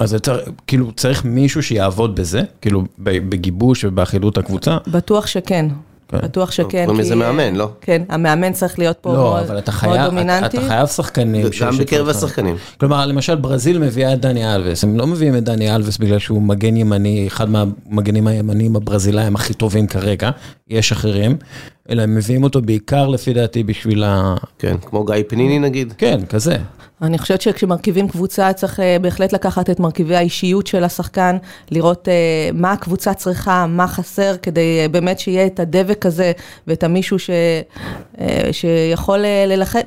[0.00, 4.78] אז צריך, כאילו צריך מישהו שיעבוד בזה, כאילו בגיבוש ובאחידות הקבוצה?
[4.86, 5.66] בטוח שכן.
[6.08, 6.18] כן.
[6.22, 6.84] בטוח שכן.
[6.86, 7.68] קוראים לזה מאמן, לא?
[7.80, 10.58] כן, המאמן צריך להיות פה לא, מאוד, אבל אתה חייב, מאוד דומיננטי.
[10.58, 11.46] אתה חייב שחקנים.
[11.60, 12.56] גם בקרב השחקנים.
[12.80, 16.42] כלומר, למשל ברזיל מביאה את דני אלווס, הם לא מביאים את דני אלווס בגלל שהוא
[16.42, 20.30] מגן ימני, אחד מהמגנים הימניים הברזילאים הכי טובים כרגע,
[20.68, 21.36] יש אחרים,
[21.90, 24.34] אלא הם מביאים אותו בעיקר לפי דעתי בשביל ה...
[24.58, 25.94] כן, כמו גיא פניני נגיד.
[25.98, 26.56] כן, כזה.
[27.02, 31.36] אני חושבת שכשמרכיבים קבוצה צריך אה, בהחלט לקחת את מרכיבי האישיות של השחקן,
[31.70, 32.14] לראות אה,
[32.54, 36.32] מה הקבוצה צריכה, מה חסר, כדי אה, באמת שיהיה את הדבק הזה
[36.66, 37.30] ואת המישהו ש,
[38.52, 39.24] שיכול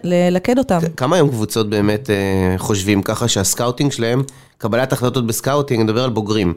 [0.04, 0.80] ללכד אותם.
[0.98, 2.10] כמה היום קבוצות באמת
[2.58, 4.24] חושבים ככה שה scouting שלהם
[4.62, 6.54] קבלת החלטות ב scouting, אני מדבר על בוגרים,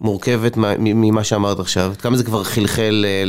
[0.00, 1.92] מורכבת ממה שאמרת עכשיו.
[1.98, 3.22] כמה זה כבר חלחל אה,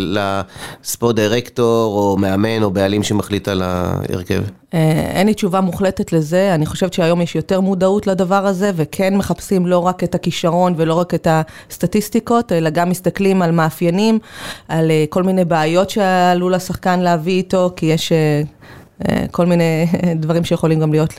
[0.84, 4.44] לספורט דירקטור, או מאמן, או בעלים שמחליט על ההרכב?
[4.74, 4.80] אה,
[5.14, 9.68] אין לי תשובה מוחלטת לזה, אני חושבת שהיום יש יותר מודעות לדבר הזה, וכן מחפשים
[9.68, 14.20] לא רק את הכישרון ולא רק את הסטטיסטיקות, אלא גם מסתכלים על מאפיינים,
[14.68, 18.12] על אה, כל מיני בעיות שעלול השחקן להביא איתו, כי יש...
[19.32, 21.14] כל מיני דברים שיכולים גם להיות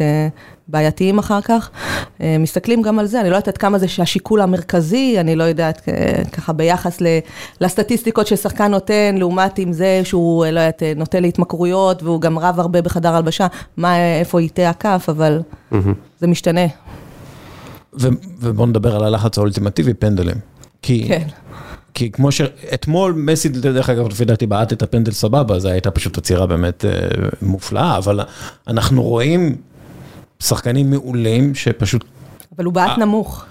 [0.68, 1.70] בעייתיים אחר כך.
[2.20, 5.44] אה, מסתכלים גם על זה, אני לא יודעת עד כמה זה שהשיקול המרכזי, אני לא
[5.44, 6.98] יודעת אה, ככה ביחס
[7.60, 12.60] לסטטיסטיקות ששחקן נותן, לעומת עם זה שהוא, אה, לא יודעת, נוטה להתמכרויות והוא גם רב
[12.60, 15.40] הרבה בחדר הלבשה, מה, איפה יטה הכף, אבל
[16.20, 16.66] זה משתנה.
[18.40, 20.36] ובואו נדבר על הלחץ האולטימטיבי, פנדלים.
[20.82, 21.08] כי...
[21.08, 21.26] כן.
[21.98, 26.18] כי כמו שאתמול מסי, דרך אגב, לפי דעתי בעט את הפנדל סבבה, זו הייתה פשוט
[26.18, 26.84] עצירה באמת
[27.42, 28.20] מופלאה, אבל
[28.68, 29.56] אנחנו רואים
[30.40, 32.04] שחקנים מעולים שפשוט...
[32.56, 33.44] אבל הוא בעט נמוך.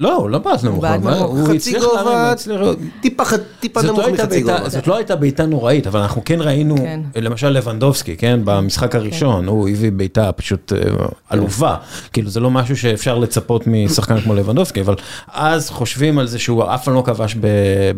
[0.00, 0.84] לא, הוא לא בעט נמוך,
[1.22, 2.34] הוא הצליח גובה,
[3.00, 3.22] טיפה
[3.60, 4.68] טיפה נמוך לא מחצי גובה.
[4.68, 7.00] זאת לא הייתה בעיטה נוראית, אבל אנחנו כן ראינו, כן.
[7.16, 9.48] למשל לבנדובסקי, כן, במשחק הראשון, כן.
[9.48, 11.76] הוא הביא בעיטה פשוט אה, עלובה,
[12.12, 14.94] כאילו זה לא משהו שאפשר לצפות משחקן כמו לבנדובסקי, אבל
[15.32, 17.36] אז חושבים על זה שהוא אף פעם לא כבש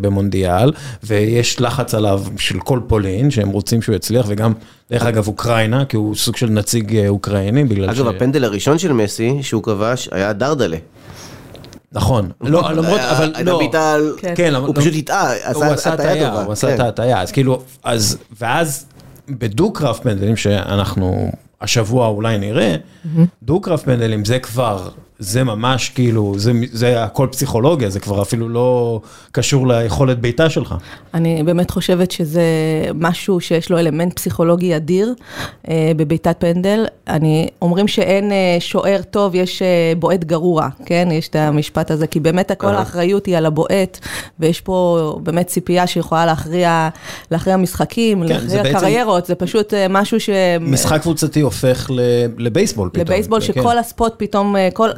[0.01, 0.71] במונדיאל,
[1.03, 4.53] ויש לחץ עליו של כל פולין, שהם רוצים שהוא יצליח, וגם,
[4.91, 7.99] דרך אגב, אוקראינה, כי הוא סוג של נציג אה, אוקראיני, בגלל ש...
[7.99, 10.77] אגב, הפנדל הראשון של מסי, שהוא כבש, היה דרדלה.
[11.93, 13.61] נכון, לא, למרות, אבל לא,
[14.17, 16.85] כן, כן הוא פשוט הטעה, הוא עשה הטעיה, הוא עשה את כן.
[16.85, 18.85] ההטעיה, אז כאילו, אז, ואז
[19.29, 22.75] בדו-קרב פנדלים שאנחנו השבוע אולי נראה,
[23.43, 24.89] דו-קרב פנדלים זה כבר,
[25.23, 28.99] זה ממש כאילו, זה, זה הכל פסיכולוגיה, זה כבר אפילו לא
[29.31, 30.75] קשור ליכולת בעיטה שלך.
[31.13, 32.43] אני באמת חושבת שזה
[32.93, 35.13] משהו שיש לו אלמנט פסיכולוגי אדיר
[35.69, 36.85] אה, בבעיטת פנדל.
[37.07, 39.67] אני, אומרים שאין אה, שוער טוב, יש אה,
[39.99, 41.07] בועט גרוע, כן?
[41.11, 43.99] יש את המשפט הזה, כי באמת כל האחריות היא על הבועט,
[44.39, 46.89] ויש פה באמת ציפייה שיכולה להכריע,
[47.31, 50.29] להכריע משחקים, כן, זה להכריע בעצם- קריירות, זה פשוט אה, משהו ש...
[50.61, 51.89] משחק קבוצתי הופך
[52.37, 53.01] לבייסבול פתאום.
[53.05, 53.45] לבייסבול כן.
[53.53, 54.89] שכל הספוט פתאום, אה, כל,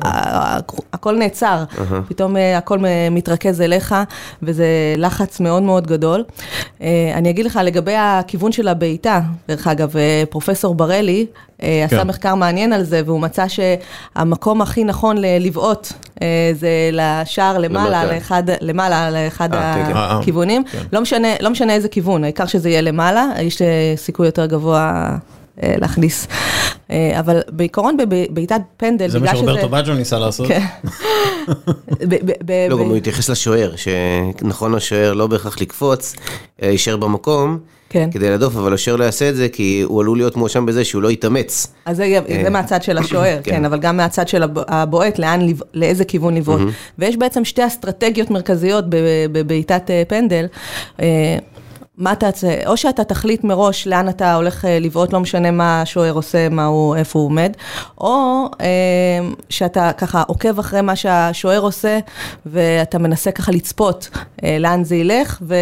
[0.93, 1.63] הכל נעצר,
[2.07, 2.79] פתאום אה, הכל
[3.11, 3.95] מתרכז אליך,
[4.43, 4.65] וזה
[4.97, 6.23] לחץ מאוד מאוד גדול.
[6.81, 11.25] אה, אני אגיד לך לגבי הכיוון של הבעיטה, דרך אגב, אה, פרופסור ברלי
[11.63, 12.07] אה, עשה כן.
[12.07, 15.93] מחקר מעניין על זה, והוא מצא שהמקום הכי נכון לבעוט
[16.53, 18.05] זה לשער למעלה.
[18.05, 19.93] לאחד, למעלה, לאחד כן, כן.
[19.95, 20.63] הכיוונים.
[20.63, 20.79] כן.
[20.93, 23.61] לא משנה, לא משנה איזה כיוון, העיקר שזה יהיה למעלה, יש
[23.95, 25.17] סיכוי יותר גבוה
[25.63, 26.27] להכניס.
[26.91, 29.27] אה, אבל בעיקרון בבעיטת פנדל, זה מה.
[29.35, 30.47] שרוברטו בג'ו ניסה לעשות.
[30.47, 30.65] כן.
[32.69, 36.15] לא, גם הוא התייחס לשוער, שנכון לשוער לא בהכרח לקפוץ,
[36.61, 37.57] אלא יישאר במקום.
[37.89, 38.09] כן.
[38.11, 41.01] כדי להדוף, אבל השוער לא יעשה את זה, כי הוא עלול להיות מואשם בזה שהוא
[41.01, 41.67] לא יתאמץ.
[41.85, 43.51] אז זה, זה מהצד של השוער, כן.
[43.51, 45.39] כן, אבל גם מהצד של הב- הבועט, לאן,
[45.73, 46.61] לאיזה כיוון לבעוט.
[46.99, 48.95] ויש בעצם שתי אסטרטגיות מרכזיות ב-
[49.31, 50.45] בבעיטת אה, פנדל.
[51.97, 52.29] מה אתה,
[52.65, 56.65] או שאתה תחליט מראש לאן אתה הולך אה, לבעוט, לא משנה מה השוער עושה, מה
[56.65, 57.51] הוא, איפה הוא עומד,
[58.01, 58.67] או אה,
[59.49, 61.99] שאתה ככה עוקב אחרי מה שהשוער עושה,
[62.45, 64.09] ואתה מנסה ככה לצפות
[64.43, 65.55] אה, לאן זה ילך, ו,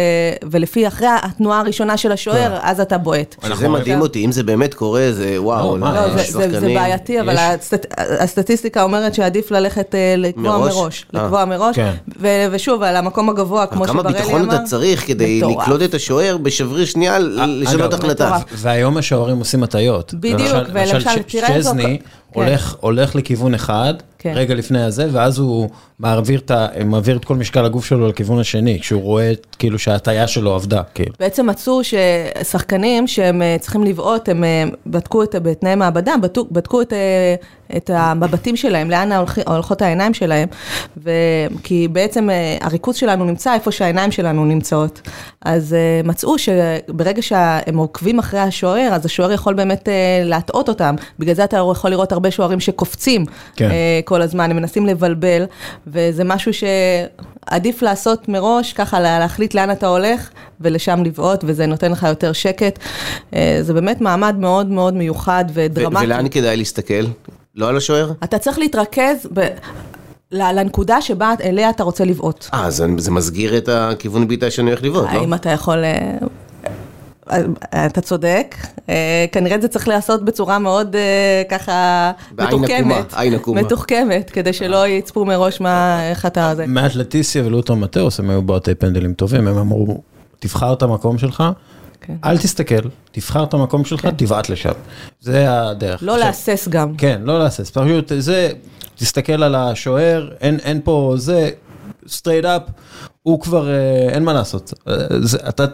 [0.50, 3.36] ולפי, אחרי התנועה הראשונה של השוער, אז אתה בועט.
[3.44, 5.76] אנחנו- מדהים אותי, אם זה באמת קורה, זה וואו.
[5.78, 10.58] לא, לא, זה, זה, זה בעייתי, אבל יש- הסטט, הסטטיסטיקה אומרת שעדיף ללכת אה, לקבוע
[10.58, 10.74] מראש?
[10.76, 11.06] מראש.
[11.12, 11.92] לקבוע מראש, כן.
[12.20, 14.18] ו- ושוב, על המקום הגבוה, כמו כמה שברלי אמר.
[14.18, 15.62] ביטחון אתה צריך כדי מטורף.
[15.62, 18.24] לקלוט את השוער בשבריר שנייה, לשנות אגב, החלטה.
[18.56, 20.14] והיום השוערים עושים הטעיות.
[20.14, 21.70] בדיוק, למשל- ולמשל, למשל, תראה איזו-
[22.34, 22.40] כן.
[22.40, 24.32] הולך, הולך לכיוון אחד, כן.
[24.34, 25.68] רגע לפני הזה, ואז הוא
[25.98, 26.50] מעביר את,
[26.84, 31.12] מעביר את כל משקל הגוף שלו לכיוון השני, כשהוא רואה כאילו שההטיה שלו עבדה, כאילו.
[31.20, 36.82] בעצם מצאו ששחקנים שהם אה, צריכים לבעוט, הם אה, בדקו את, בתנאי מעבדה, בדקו, בדקו
[36.82, 37.34] את, אה,
[37.76, 39.10] את המבטים שלהם, לאן
[39.46, 40.48] הולכות העיניים שלהם,
[40.96, 41.10] ו...
[41.62, 42.28] כי בעצם
[42.60, 45.00] הריכוז שלנו נמצא איפה שהעיניים שלנו נמצאות.
[45.44, 49.88] אז מצאו שברגע שהם עוקבים אחרי השוער, אז השוער יכול באמת
[50.24, 50.94] להטעות אותם.
[51.18, 53.24] בגלל זה אתה יכול לראות הרבה שוערים שקופצים
[53.56, 53.70] כן.
[53.70, 55.44] אה, כל הזמן, הם מנסים לבלבל,
[55.86, 60.30] וזה משהו שעדיף לעשות מראש, ככה לה- להחליט לאן אתה הולך
[60.60, 62.78] ולשם לבעוט, וזה נותן לך יותר שקט.
[63.34, 66.04] אה, זה באמת מעמד מאוד מאוד מיוחד ודרמטי.
[66.04, 67.04] ולאן כדאי להסתכל?
[67.54, 68.12] לא על השוער?
[68.24, 69.46] אתה צריך להתרכז ב...
[70.34, 72.46] לנקודה שבה אליה אתה רוצה לבעוט.
[72.54, 75.18] אה, זה זה מסגיר את הכיוון בעיטה שאני הולך לבעוט, לא?
[75.20, 75.78] האם אתה יכול...
[77.30, 77.38] אה,
[77.74, 78.56] אה, אתה צודק,
[78.88, 83.14] אה, כנראה זה צריך להיעשות בצורה מאוד אה, ככה מתוחכמת.
[83.46, 86.66] מתוחכמת, כדי שלא יצפו מראש מה, איך אתה זה.
[86.66, 90.00] מעט לטיסיה ולוטו מטאוס הם היו בועטי פנדלים טובים, הם אמרו,
[90.38, 91.42] תבחר את המקום שלך,
[92.00, 92.14] כן.
[92.24, 94.72] אל תסתכל, תבחר את המקום שלך, תבעט לשם.
[95.20, 96.02] זה הדרך.
[96.02, 96.96] לא עכשיו- להסס גם.
[96.96, 98.50] כן, לא להסס, פשוט זה,
[98.96, 101.50] תסתכל על השוער, אין, אין פה זה,
[102.06, 102.70] straight up,
[103.22, 104.72] הוא כבר, אה, אין מה לעשות.
[104.88, 105.64] אה, זה, אתה,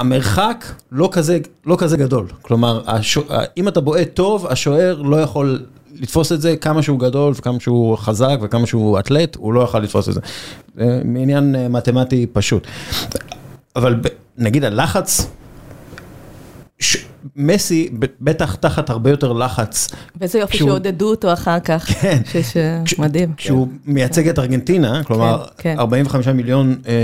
[0.00, 3.24] המרחק לא כזה, לא כזה גדול, כלומר, השוע,
[3.56, 5.62] אם אתה בועט טוב, השוער לא יכול
[5.94, 9.80] לתפוס את זה, כמה שהוא גדול וכמה שהוא חזק וכמה שהוא אתלט, הוא לא יכול
[9.80, 10.20] לתפוס את זה.
[11.04, 12.66] מעניין אה, מתמטי פשוט.
[13.76, 14.00] אבל
[14.38, 15.26] נגיד הלחץ.
[17.36, 19.88] מסי ב- בטח תחת הרבה יותר לחץ.
[20.20, 21.86] ואיזה יופי כשהוא- שעודדו אותו אחר כך.
[22.00, 22.18] כן.
[22.42, 23.32] ש- ש- מדהים.
[23.36, 25.76] כשהוא מייצג את ארגנטינה, כלומר, כן.
[25.78, 26.94] 45 מיליון אה,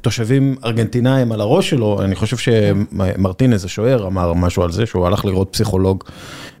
[0.00, 5.24] תושבים ארגנטינאים על הראש שלו, אני חושב שמרטינז השוער אמר משהו על זה, שהוא הלך
[5.24, 6.04] לראות פסיכולוג,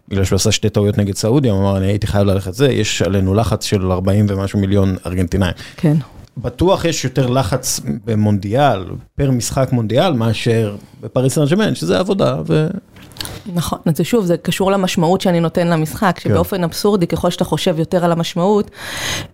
[0.08, 3.02] בגלל שהוא עשה שתי טעויות נגד סעודיה, הוא אמר, אני הייתי חייב ללכת זה, יש
[3.02, 5.52] עלינו לחץ של 40 ומשהו מיליון ארגנטינאים.
[5.76, 5.96] כן.
[6.42, 8.84] בטוח יש יותר לחץ במונדיאל,
[9.16, 12.68] פר משחק מונדיאל, מאשר בפריס סן ג'מאן, שזה עבודה, ו...
[13.54, 16.30] נכון, אז זה שוב, זה קשור למשמעות שאני נותן למשחק, כן.
[16.30, 18.70] שבאופן אבסורדי, ככל שאתה חושב יותר על המשמעות,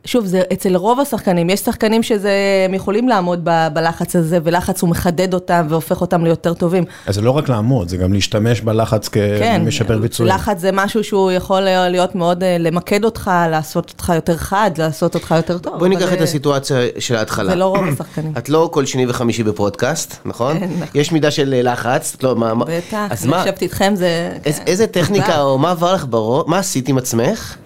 [0.04, 2.30] שוב, זה אצל רוב השחקנים, יש שחקנים שזה,
[2.68, 6.84] הם יכולים לעמוד ב- בלחץ הזה, ולחץ הוא מחדד אותם והופך אותם ליותר טובים.
[7.06, 10.32] אז זה לא רק לעמוד, זה גם להשתמש בלחץ כן, כמשפר ביצועים.
[10.34, 15.14] לחץ זה משהו שהוא יכול להיות מאוד, אה, למקד אותך, לעשות אותך יותר חד, לעשות
[15.14, 15.78] אותך יותר טוב.
[15.78, 17.50] בואי ניקח את זה- הסיטואציה של ההתחלה.
[17.50, 18.32] זה לא רוב השחקנים.
[18.38, 20.58] את לא כל שני וחמישי בפודקאסט, נכון?
[20.58, 20.86] כן, נכון.
[21.00, 24.05] יש מידה של לחץ, את לא, מה, מה- בטח, אז אני מה, יושבת איתכם, זה...
[24.44, 24.66] איזה- כן.
[24.66, 25.40] איזה טכניקה.
[25.40, 27.56] או מה עבר לך בראש, מה עשית עם עצמך?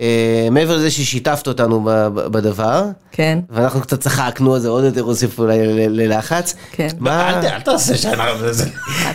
[0.00, 4.84] אה, מעבר לזה ששיתפת אותנו ב- ב- בדבר, כן, ואנחנו קצת צחקנו, אז זה עוד
[4.84, 6.54] יותר הוסיף אולי ללחץ.
[6.72, 6.88] כן.
[6.98, 7.30] מה...
[7.30, 8.52] אל ת- אל תעשה שאנחנו...
[8.52, 8.64] זה-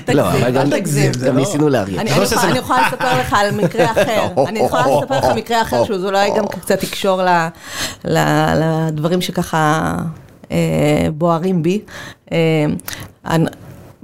[0.10, 1.14] אל לא, תגזים, אבל גם אל תגזים.
[1.14, 2.02] זה גם לא- ניסינו להרגיע.
[2.02, 5.62] אני לא שזה- יכולה- יכולה לספר לך על מקרה אחר, אני יכולה לספר לך מקרה
[5.62, 7.22] אחר שהוא אולי גם קצת יקשור
[8.06, 9.96] לדברים שככה
[10.52, 10.58] אה,
[11.14, 11.82] בוערים בי.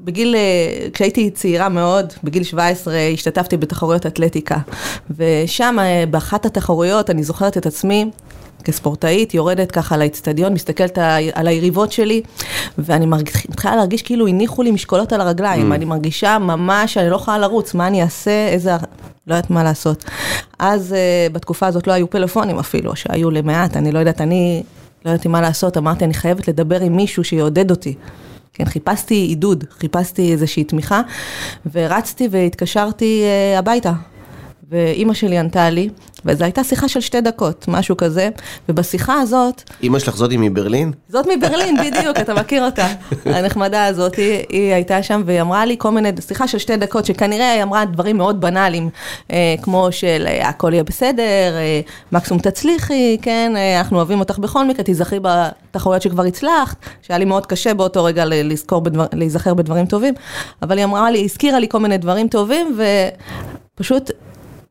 [0.03, 4.57] אני- בגיל, אה, כשהייתי צעירה מאוד, בגיל 17, השתתפתי בתחרויות אתלטיקה.
[5.17, 8.09] ושם, אה, באחת התחרויות, אני זוכרת את עצמי
[8.63, 10.97] כספורטאית, יורדת ככה לאצטדיון, מסתכלת
[11.33, 12.21] על היריבות שלי,
[12.77, 13.05] ואני
[13.49, 15.73] מתחילה להרגיש כאילו הניחו לי משקולות על הרגליים.
[15.73, 18.71] אני מרגישה ממש שאני לא יכולה לרוץ, מה אני אעשה, איזה...
[19.27, 20.03] לא יודעת מה לעשות.
[20.59, 24.63] אז אה, בתקופה הזאת לא היו פלאפונים אפילו, שהיו למעט, אני לא יודעת, אני
[25.05, 27.95] לא ידעתי מה לעשות, אמרתי, אני חייבת לדבר עם מישהו שיעודד אותי.
[28.53, 31.01] כן, חיפשתי עידוד, חיפשתי איזושהי תמיכה,
[31.73, 33.93] ורצתי והתקשרתי אה, הביתה.
[34.69, 35.89] ואימא שלי ענתה לי,
[36.25, 38.29] וזו הייתה שיחה של שתי דקות, משהו כזה,
[38.69, 40.91] ובשיחה הזאת, אמא שלך זאתי מברלין?
[41.09, 42.87] זאת מברלין, בדיוק, אתה מכיר אותה,
[43.25, 47.05] הנחמדה הזאת, היא, היא הייתה שם והיא אמרה לי כל מיני, שיחה של שתי דקות,
[47.05, 48.89] שכנראה היא אמרה דברים מאוד בנאליים,
[49.31, 54.39] אה, כמו של אה, הכל יהיה בסדר, אה, מקסימום תצליחי, כן, אה, אנחנו אוהבים אותך
[54.39, 59.53] בכל מקרה, תיזכרי בתחרויות שכבר הצלחת, שהיה לי מאוד קשה באותו רגע לזכור, בדבר, להיזכר
[59.53, 60.13] בדברים טובים,
[60.61, 62.77] אבל היא אמרה לי, הזכירה לי כל מיני דברים טובים,
[63.75, 64.11] ופשוט...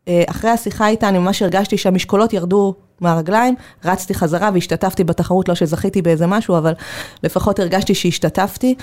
[0.09, 5.55] אה, אחרי השיחה איתה, אני ממש הרגשתי שהמשקולות ירדו מהרגליים, רצתי חזרה והשתתפתי בתחרות, לא
[5.55, 6.73] שזכיתי באיזה משהו, אבל
[7.23, 8.75] לפחות הרגשתי שהשתתפתי.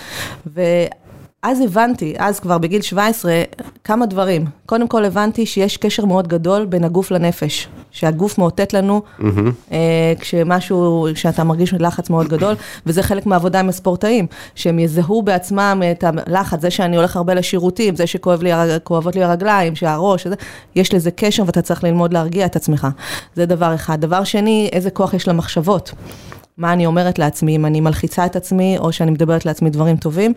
[1.44, 3.42] ואז הבנתי, אז כבר בגיל 17,
[3.84, 4.46] כמה דברים.
[4.66, 9.02] קודם כל הבנתי שיש קשר מאוד גדול בין הגוף לנפש, שהגוף מאותת לנו
[9.72, 15.82] אה, כשמשהו, שאתה מרגיש לחץ מאוד גדול, וזה חלק מהעבודה עם הספורטאים, שהם יזהו בעצמם
[15.92, 18.44] את הלחץ, זה שאני הולך הרבה לשירותים, זה שכואבות
[19.16, 20.36] לי, לי הרגליים, שהראש, שזה,
[20.76, 22.88] יש לזה קשר ואתה צריך ללמוד להרגיע את עצמך.
[23.36, 24.02] זה דבר אחד.
[24.02, 25.92] דבר שני, איזה כוח יש למחשבות.
[26.60, 30.34] מה אני אומרת לעצמי, אם אני מלחיצה את עצמי, או שאני מדברת לעצמי דברים טובים,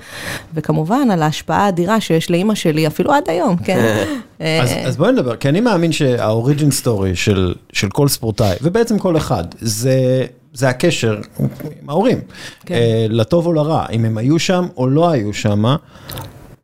[0.55, 3.79] וכמובן על ההשפעה האדירה שיש לאימא שלי, אפילו עד היום, כן.
[4.41, 8.99] אז, אה, אז בואי נדבר, כי אני מאמין שהאוריג'ין סטורי של, של כל ספורטאי, ובעצם
[8.99, 12.21] כל אחד, זה, זה הקשר עם ההורים,
[12.67, 12.75] כן.
[12.75, 15.65] אה, לטוב או לרע, אם הם היו שם או לא היו שם,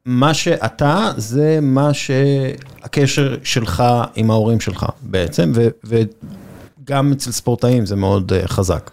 [0.05, 7.97] מה שאתה זה מה שהקשר שלך עם ההורים שלך בעצם, ו, וגם אצל ספורטאים זה
[7.97, 8.91] מאוד אה, חזק.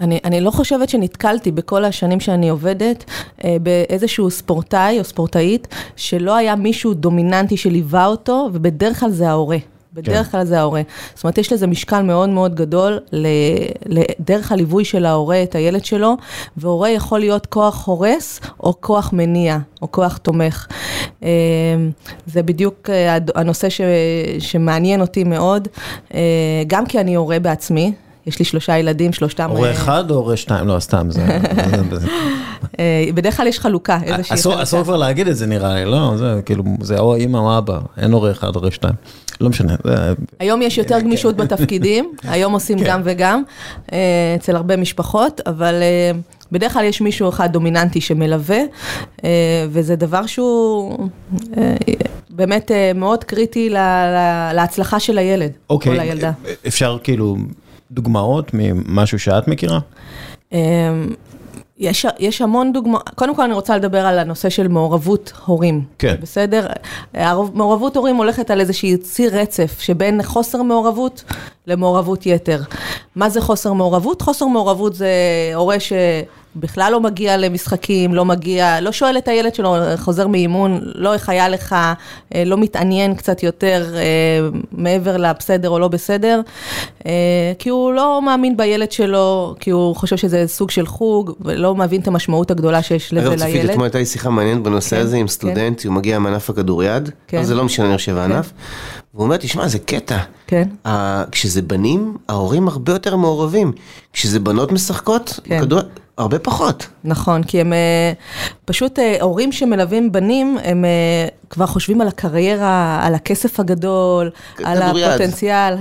[0.00, 3.04] אני, אני לא חושבת שנתקלתי בכל השנים שאני עובדת
[3.44, 9.58] אה, באיזשהו ספורטאי או ספורטאית שלא היה מישהו דומיננטי שליווה אותו, ובדרך כלל זה ההורה.
[9.94, 10.82] בדרך כלל זה ההורה.
[11.14, 12.98] זאת אומרת, יש לזה משקל מאוד מאוד גדול
[13.86, 16.16] לדרך הליווי של ההורה את הילד שלו,
[16.56, 20.66] והורה יכול להיות כוח הורס או כוח מניע או כוח תומך.
[21.22, 21.28] אה,
[22.26, 23.80] זה בדיוק אה, הנושא ש,
[24.38, 25.68] שמעניין אותי מאוד,
[26.14, 26.20] אה,
[26.66, 27.92] גם כי אני הורה בעצמי.
[28.28, 29.50] יש לי שלושה ילדים, שלושתם...
[29.50, 30.68] הורה אה, אחד או הורה שתיים?
[30.68, 31.26] לא, סתם, זה...
[32.78, 34.62] אה, בדרך כלל יש חלוקה, איזושהי אסור, חלוקה.
[34.62, 37.78] אסור כבר להגיד את זה נראה לי, לא, זה כאילו, זה או אמא או אבא,
[37.96, 38.94] אין הורה אחד, הורה שתיים.
[39.40, 39.74] לא משנה.
[40.38, 42.84] היום יש יותר גמישות בתפקידים, היום עושים כן.
[42.86, 43.42] גם וגם,
[43.92, 43.98] אה,
[44.36, 46.12] אצל הרבה משפחות, אבל אה,
[46.52, 48.60] בדרך כלל יש מישהו אחד דומיננטי שמלווה,
[49.24, 49.30] אה,
[49.68, 51.08] וזה דבר שהוא
[51.56, 51.74] אה,
[52.30, 53.70] באמת אה, מאוד קריטי
[54.54, 56.32] להצלחה של הילד, או אוקיי, לילדה.
[56.66, 57.36] אפשר כאילו
[57.90, 59.78] דוגמאות ממשהו שאת מכירה?
[60.52, 60.58] אמ,
[61.78, 65.84] יש, יש המון דוגמאות, קודם כל אני רוצה לדבר על הנושא של מעורבות הורים.
[65.98, 66.16] כן.
[66.20, 66.66] בסדר?
[67.54, 71.24] מעורבות הורים הולכת על איזושהי ציר רצף שבין חוסר מעורבות
[71.66, 72.60] למעורבות יתר.
[73.16, 74.22] מה זה חוסר מעורבות?
[74.22, 75.08] חוסר מעורבות זה
[75.54, 75.76] הורה
[76.56, 81.28] שבכלל לא מגיע למשחקים, לא מגיע, לא שואל את הילד שלו, חוזר מאימון, לא איך
[81.28, 81.76] היה לך,
[82.34, 84.00] אה, לא מתעניין קצת יותר אה,
[84.72, 86.40] מעבר לבסדר או לא בסדר,
[87.06, 87.12] אה,
[87.58, 92.00] כי הוא לא מאמין בילד שלו, כי הוא חושב שזה סוג של חוג, ולא מבין
[92.00, 93.70] את המשמעות הגדולה שיש לזה אגב, צופית, לילד.
[93.70, 95.32] אתמול הייתה לי שיחה מעניינת בנושא כן, הזה עם כן.
[95.32, 97.38] סטודנט, הוא מגיע מענף הכדוריד, כן.
[97.38, 98.52] אז זה לא משנה, אני חושב, הענף,
[99.14, 100.18] והוא אומר, תשמע, זה קטע.
[100.46, 100.68] כן.
[100.86, 103.72] ה- כשזה בנים, ההורים הרבה יותר מעורבים.
[104.12, 105.58] כשזה בנות משחקות, כן.
[105.60, 105.80] בכדור...
[106.18, 106.86] הרבה פחות.
[107.04, 108.12] נכון, כי הם אה,
[108.64, 114.30] פשוט אה, הורים שמלווים בנים, הם אה, כבר חושבים על הקריירה, על הכסף הגדול,
[114.64, 114.82] על.
[114.82, 115.74] הפוטנציאל.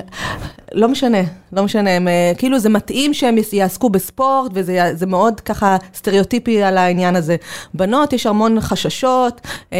[0.71, 1.17] לא משנה,
[1.53, 6.77] לא משנה, הם, אה, כאילו זה מתאים שהם יעסקו בספורט, וזה מאוד ככה סטריאוטיפי על
[6.77, 7.35] העניין הזה.
[7.73, 9.41] בנות, יש המון חששות,
[9.73, 9.77] אה,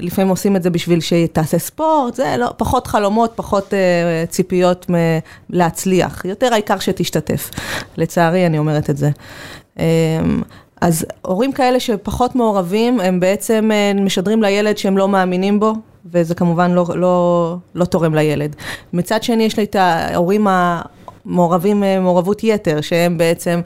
[0.00, 5.18] לפעמים עושים את זה בשביל שתעשה ספורט, זה לא, פחות חלומות, פחות אה, ציפיות מ-
[5.50, 7.50] להצליח, יותר העיקר שתשתתף.
[7.96, 9.10] לצערי, אני אומרת את זה.
[9.78, 10.42] אמ,
[10.80, 15.72] אז הורים כאלה שפחות מעורבים, הם בעצם אה, משדרים לילד שהם לא מאמינים בו,
[16.12, 18.56] וזה כמובן לא, לא, לא תורם לילד.
[18.92, 23.60] מצד שני, יש לי את ההורים המעורבים, מעורבות יתר, שהם בעצם...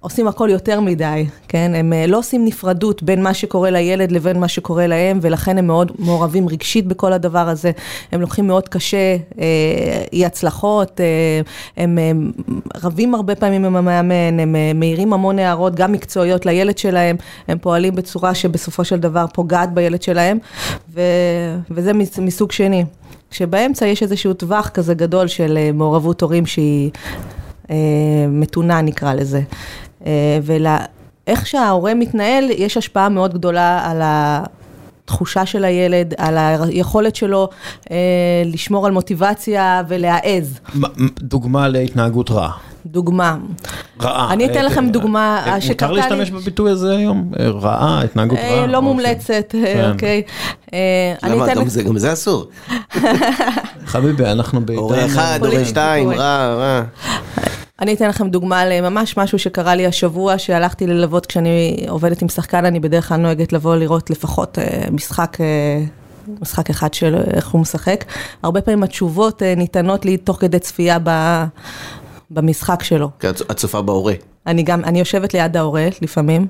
[0.00, 1.72] עושים הכל יותר מדי, כן?
[1.74, 5.66] הם אה, לא עושים נפרדות בין מה שקורה לילד לבין מה שקורה להם, ולכן הם
[5.66, 7.70] מאוד מעורבים רגשית בכל הדבר הזה.
[8.12, 11.40] הם לוקחים מאוד קשה אה, אי הצלחות, אה,
[11.76, 11.98] הם
[12.82, 17.16] רבים הרבה פעמים עם המאמן, הם מעירים המון הערות, גם מקצועיות לילד שלהם,
[17.48, 20.38] הם פועלים בצורה שבסופו של דבר פוגעת בילד שלהם,
[20.94, 21.00] ו,
[21.70, 22.84] וזה מסוג שני.
[23.30, 26.90] כשבאמצע יש איזשהו טווח כזה גדול של מעורבות הורים שהיא
[28.28, 29.40] מתונה נקרא לזה.
[30.06, 37.48] אה, ואיך שההורה מתנהל, יש השפעה מאוד גדולה על התחושה של הילד, על היכולת שלו
[37.90, 37.96] אה,
[38.44, 40.60] לשמור על מוטיבציה ולהעז.
[41.20, 42.52] דוגמה להתנהגות רעה.
[42.86, 43.36] דוגמה.
[44.00, 44.32] רעה.
[44.32, 46.00] אני אתן לכם דוגמה שקרתה לי...
[46.00, 47.32] מותר להשתמש בביטוי הזה היום?
[47.38, 48.66] רעה, התנהגות רעה?
[48.66, 49.90] לא מומלצת, כן.
[49.92, 50.22] אוקיי.
[51.22, 51.46] למה?
[51.86, 52.46] גם זה אסור.
[53.86, 54.82] חביבי, אנחנו בעידן...
[54.82, 56.82] הורה אחד, הורה שתיים, רע, רע.
[57.80, 62.64] אני אתן לכם דוגמה לממש משהו שקרה לי השבוע, שהלכתי ללוות כשאני עובדת עם שחקן,
[62.64, 65.36] אני בדרך כלל נוהגת לבוא לראות לפחות אה, משחק.
[65.40, 65.84] אה,
[66.40, 68.04] משחק אחד של איך הוא משחק.
[68.42, 71.10] הרבה פעמים התשובות אה, ניתנות לי תוך כדי צפייה ב,
[72.30, 73.10] במשחק שלו.
[73.20, 74.14] כי את צופה בהורה.
[74.46, 76.46] אני גם, אני יושבת ליד ההורה לפעמים,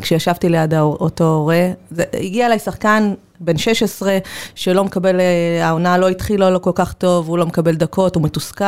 [0.00, 3.14] כשישבתי ליד אותו הורה, זה, הגיע אליי שחקן
[3.44, 4.18] בן 16,
[4.54, 8.22] שלא מקבל, אה, העונה לא התחילה לו כל כך טוב, הוא לא מקבל דקות, הוא
[8.22, 8.64] מתוסכל,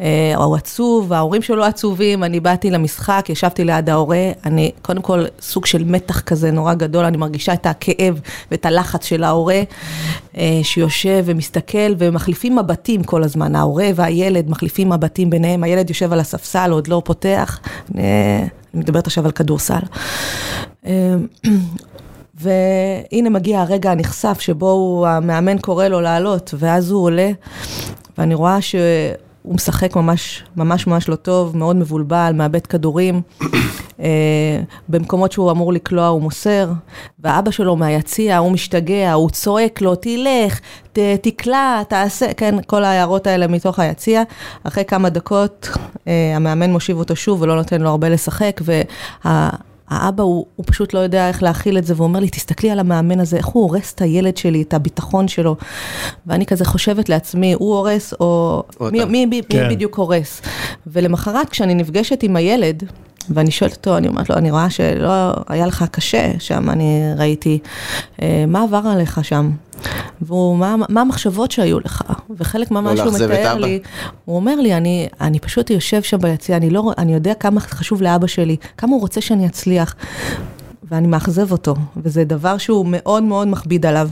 [0.00, 5.24] אה, הוא עצוב, ההורים שלו עצובים, אני באתי למשחק, ישבתי ליד ההורה, אני, קודם כל,
[5.40, 9.62] סוג של מתח כזה נורא גדול, אני מרגישה את הכאב ואת הלחץ של ההורה,
[10.36, 16.20] אה, שיושב ומסתכל, ומחליפים מבטים כל הזמן, ההורה והילד מחליפים מבטים ביניהם, הילד יושב על
[16.20, 17.60] הספסל, עוד לא פותח,
[18.74, 19.80] אני מדברת עכשיו על כדורסל.
[22.40, 27.30] והנה מגיע הרגע הנכסף שבו המאמן קורא לו לעלות, ואז הוא עולה,
[28.18, 33.22] ואני רואה שהוא משחק ממש ממש ממש לא טוב, מאוד מבולבל, מאבד כדורים.
[34.00, 36.72] אה, במקומות שהוא אמור לקלוע הוא מוסר,
[37.18, 40.60] ואבא שלו מהיציע, הוא משתגע, הוא צועק לו, תלך,
[40.92, 44.22] ת, תקלע, תעשה, כן, כל ההערות האלה מתוך היציע.
[44.64, 45.68] אחרי כמה דקות
[46.08, 49.50] אה, המאמן מושיב אותו שוב ולא נותן לו הרבה לשחק, וה...
[49.90, 52.78] האבא הוא, הוא פשוט לא יודע איך להכיל את זה, והוא אומר לי, תסתכלי על
[52.78, 55.56] המאמן הזה, איך הוא הורס את הילד שלי, את הביטחון שלו.
[56.26, 58.62] ואני כזה חושבת לעצמי, הוא הורס או...
[58.80, 59.68] מי, מי, מי, כן.
[59.68, 60.42] מי בדיוק הורס?
[60.86, 62.82] ולמחרת, כשאני נפגשת עם הילד,
[63.28, 67.58] ואני שואלת אותו, אני אומרת לו, אני רואה שלא היה לך קשה שם, אני ראיתי,
[68.22, 69.50] אה, מה עבר עליך שם?
[70.22, 72.02] והוא, מה, מה המחשבות שהיו לך?
[72.36, 73.80] וחלק ממה שהוא מתאר לי,
[74.24, 78.02] הוא אומר לי, אני, אני פשוט יושב שם ביציע, אני, לא, אני יודע כמה חשוב
[78.02, 79.94] לאבא שלי, כמה הוא רוצה שאני אצליח,
[80.90, 84.08] ואני מאכזב אותו, וזה דבר שהוא מאוד מאוד מכביד עליו.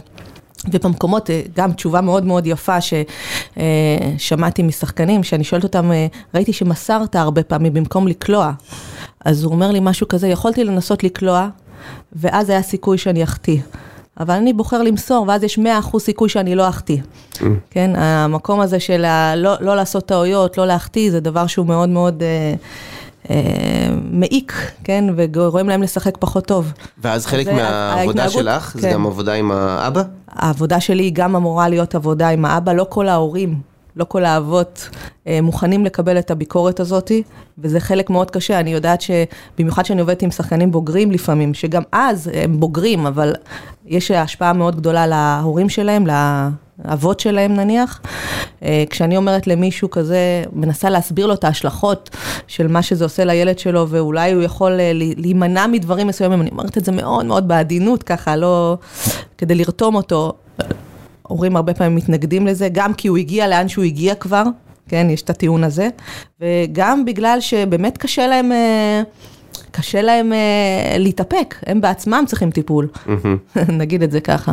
[0.73, 2.77] ובמקומות, אה, גם תשובה מאוד מאוד יפה
[4.17, 8.53] ששמעתי משחקנים, שאני שואלת אותם, אה, ראיתי שמסרת הרבה פעמים במקום לקלוע.
[9.25, 11.49] אז הוא אומר לי משהו כזה, יכולתי לנסות לקלוע,
[12.13, 13.61] ואז היה סיכוי שאני אחטיא.
[14.21, 16.99] אבל אני בוחר למסור, ואז יש 100% סיכוי שאני לא אחטיא.
[17.35, 17.43] Mm.
[17.71, 21.89] כן, המקום הזה של ה- לא, לא לעשות טעויות, לא להחטיא, זה דבר שהוא מאוד
[21.89, 22.23] מאוד...
[22.23, 22.55] אה, אה,
[24.13, 26.73] מעיק, כן, וגורם להם לשחק פחות טוב.
[26.99, 28.81] ואז חלק מהעבודה שלך, כן.
[28.81, 30.03] זה גם עבודה עם האבא?
[30.29, 33.61] העבודה שלי היא גם אמורה להיות עבודה עם האבא, לא כל ההורים
[33.99, 34.89] לא כל האבות
[35.27, 37.23] אה, מוכנים לקבל את הביקורת הזאתי,
[37.59, 38.61] וזה חלק מאוד קשה.
[38.61, 43.35] אני יודעת שבמיוחד שאני עובדת עם שחקנים בוגרים לפעמים, שגם אז הם בוגרים, אבל
[43.87, 46.07] יש השפעה מאוד גדולה להורים שלהם,
[46.85, 48.01] לאבות שלהם נניח.
[48.63, 52.11] אה, כשאני אומרת למישהו כזה, מנסה להסביר לו את ההשלכות
[52.47, 56.79] של מה שזה עושה לילד שלו, ואולי הוא יכול אה, להימנע מדברים מסוימים, אני אומרת
[56.79, 58.77] את זה מאוד מאוד בעדינות, ככה, לא...
[59.39, 60.33] כדי לרתום אותו.
[61.23, 64.43] הורים הרבה פעמים מתנגדים לזה, גם כי הוא הגיע לאן שהוא הגיע כבר,
[64.89, 65.89] כן, יש את הטיעון הזה,
[66.41, 68.53] וגם בגלל שבאמת קשה להם...
[68.53, 69.03] אה,
[69.71, 72.89] קשה להם uh, להתאפק, הם בעצמם צריכים טיפול,
[73.69, 74.53] נגיד את זה ככה.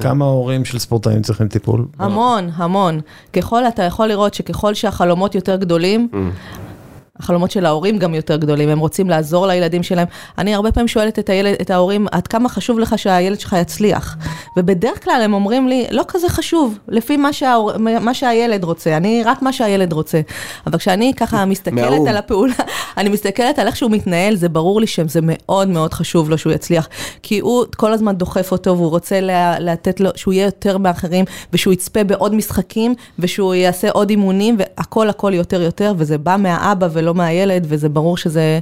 [0.00, 1.86] כמה הורים של ספורטאים צריכים טיפול?
[1.98, 3.00] המון, המון.
[3.32, 6.08] ככל, אתה יכול לראות שככל שהחלומות יותר גדולים,
[7.18, 10.06] החלומות של ההורים גם יותר גדולים, הם רוצים לעזור לילדים שלהם.
[10.38, 14.16] אני הרבה פעמים שואלת את, הילד, את ההורים, עד כמה חשוב לך שהילד שלך יצליח?
[14.56, 19.22] ובדרך כלל הם אומרים לי, לא כזה חשוב, לפי מה, שההור, מה שהילד רוצה, אני
[19.24, 20.20] רק מה שהילד רוצה.
[20.66, 22.54] אבל כשאני ככה מסתכלת על הפעולה,
[22.96, 26.52] אני מסתכלת על איך שהוא מתנהל, זה ברור לי שזה מאוד מאוד חשוב לו שהוא
[26.52, 26.88] יצליח.
[27.22, 31.24] כי הוא כל הזמן דוחף אותו, והוא רוצה לה, לתת לו, שהוא יהיה יותר מאחרים,
[31.52, 36.88] ושהוא יצפה בעוד משחקים, ושהוא יעשה עוד אימונים, והכל הכל יותר יותר, וזה בא מהאבא
[36.92, 38.58] ולא מהילד, וזה ברור שזה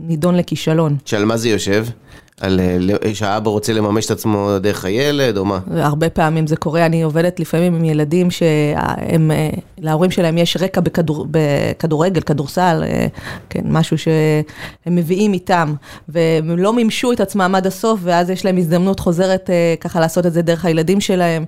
[0.00, 0.96] נידון לכישלון.
[1.04, 1.86] שעל מה זה יושב?
[2.40, 5.58] על אה, שהאבא רוצה לממש את עצמו דרך הילד, או מה?
[5.70, 10.80] הרבה פעמים זה קורה, אני עובדת לפעמים עם ילדים שהם, אה, להורים שלהם יש רקע
[10.80, 13.06] בכדור, בכדורגל, כדורסל, אה,
[13.50, 15.74] כן, משהו שהם מביאים איתם,
[16.08, 20.32] והם לא מימשו את עצמם עד הסוף, ואז יש להם הזדמנות חוזרת ככה לעשות את
[20.32, 21.44] זה דרך הילדים שלהם,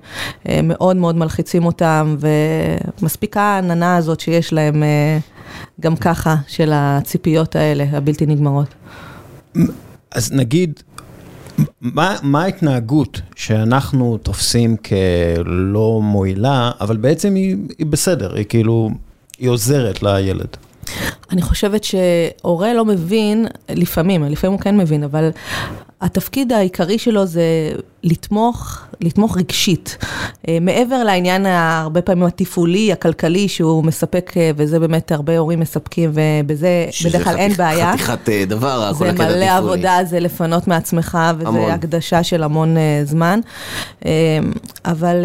[0.63, 2.15] מאוד מאוד מלחיצים אותם,
[2.99, 4.83] ומספיקה העננה הזאת שיש להם
[5.81, 8.75] גם ככה, של הציפיות האלה, הבלתי נגמרות.
[10.11, 10.79] אז נגיד,
[11.81, 18.89] מה, מה ההתנהגות שאנחנו תופסים כלא מועילה, אבל בעצם היא, היא בסדר, היא כאילו,
[19.39, 20.57] היא עוזרת לילד?
[21.31, 25.29] אני חושבת שהורה לא מבין, לפעמים, לפעמים הוא כן מבין, אבל
[26.01, 27.43] התפקיד העיקרי שלו זה
[28.03, 29.97] לתמוך, לתמוך רגשית.
[30.47, 36.11] אה, מעבר לעניין הרבה פעמים התפעולי, הכלכלי שהוא מספק, אה, וזה באמת הרבה הורים מספקים,
[36.13, 37.97] ובזה בדרך כלל אין בעיה.
[37.97, 39.33] שזה חתיכת אה, דבר, כל הקטע התפעולי.
[39.33, 41.71] זה מלא עבודה, זה לפנות מעצמך, וזה המון.
[41.71, 43.39] הקדשה של המון זמן.
[44.85, 45.15] אבל,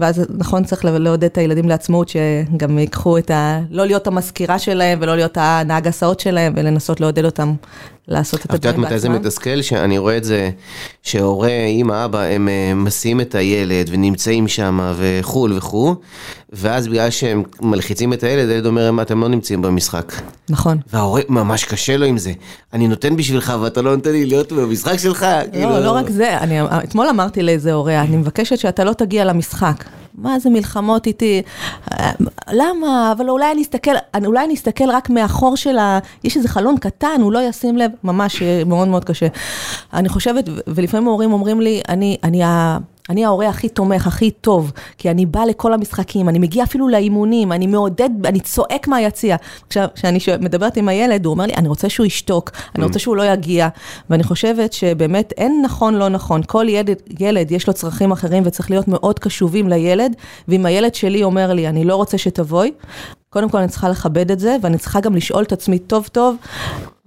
[0.00, 3.60] ואז נכון, צריך לעודד את הילדים לעצמאות, שגם ייקחו את ה...
[3.70, 7.54] לא להיות המזכירה שלהם, ולא להיות הנהג הסעות שלהם, ולנסות לעודד אותם
[8.08, 8.84] לעשות את הדברים בעצמם.
[8.86, 9.62] את יודעת מתי זה מתסכל?
[9.62, 10.50] שאני רואה את זה,
[11.02, 15.94] שהורה, אמא, אבא, הם אה, מסיעים את הילד ונמצאים שם וכו' וכו',
[16.52, 20.12] ואז בגלל שהם מלחיצים את הילד, הילד אומר, אתם לא נמצאים במשחק.
[20.48, 20.78] נכון.
[20.92, 22.32] וההורה, ממש קשה לו עם זה.
[22.72, 25.22] אני נותן בשבילך ואתה לא נותן לי להיות במשחק שלך.
[25.22, 25.80] לא, כאילו...
[25.80, 29.84] לא רק זה, אני אתמול אמרתי לאיזה הורה, אני מבקשת שאתה לא תגיע למשחק.
[30.18, 31.42] מה זה מלחמות איתי?
[32.52, 33.12] למה?
[33.16, 33.90] אבל אולי אני אסתכל,
[34.26, 35.98] אולי אני אסתכל רק מאחור של ה...
[36.24, 39.26] יש איזה חלון קטן, הוא לא ישים לב, ממש מאוד מאוד קשה.
[39.92, 42.42] אני חושבת, ולפעמים ההורים אומרים לי, אני, אני
[43.10, 47.52] אני ההורה הכי תומך, הכי טוב, כי אני בא לכל המשחקים, אני מגיע אפילו לאימונים,
[47.52, 49.36] אני מעודד, אני צועק מהיציע.
[49.66, 53.16] עכשיו, כשאני מדברת עם הילד, הוא אומר לי, אני רוצה שהוא ישתוק, אני רוצה שהוא
[53.16, 53.68] לא יגיע,
[54.10, 56.40] ואני חושבת שבאמת אין נכון, לא נכון.
[56.46, 60.16] כל ילד, ילד יש לו צרכים אחרים וצריך להיות מאוד קשובים לילד,
[60.48, 62.72] ואם הילד שלי אומר לי, אני לא רוצה שתבואי,
[63.30, 66.36] קודם כל אני צריכה לכבד את זה, ואני צריכה גם לשאול את עצמי טוב טוב,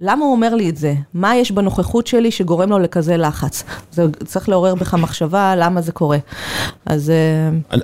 [0.00, 0.94] למה הוא אומר לי את זה?
[1.14, 3.64] מה יש בנוכחות שלי שגורם לו לכזה לחץ?
[3.92, 6.18] זה צריך לעורר בך מחשבה, למה זה קורה.
[6.86, 7.12] אז...
[7.70, 7.78] אה,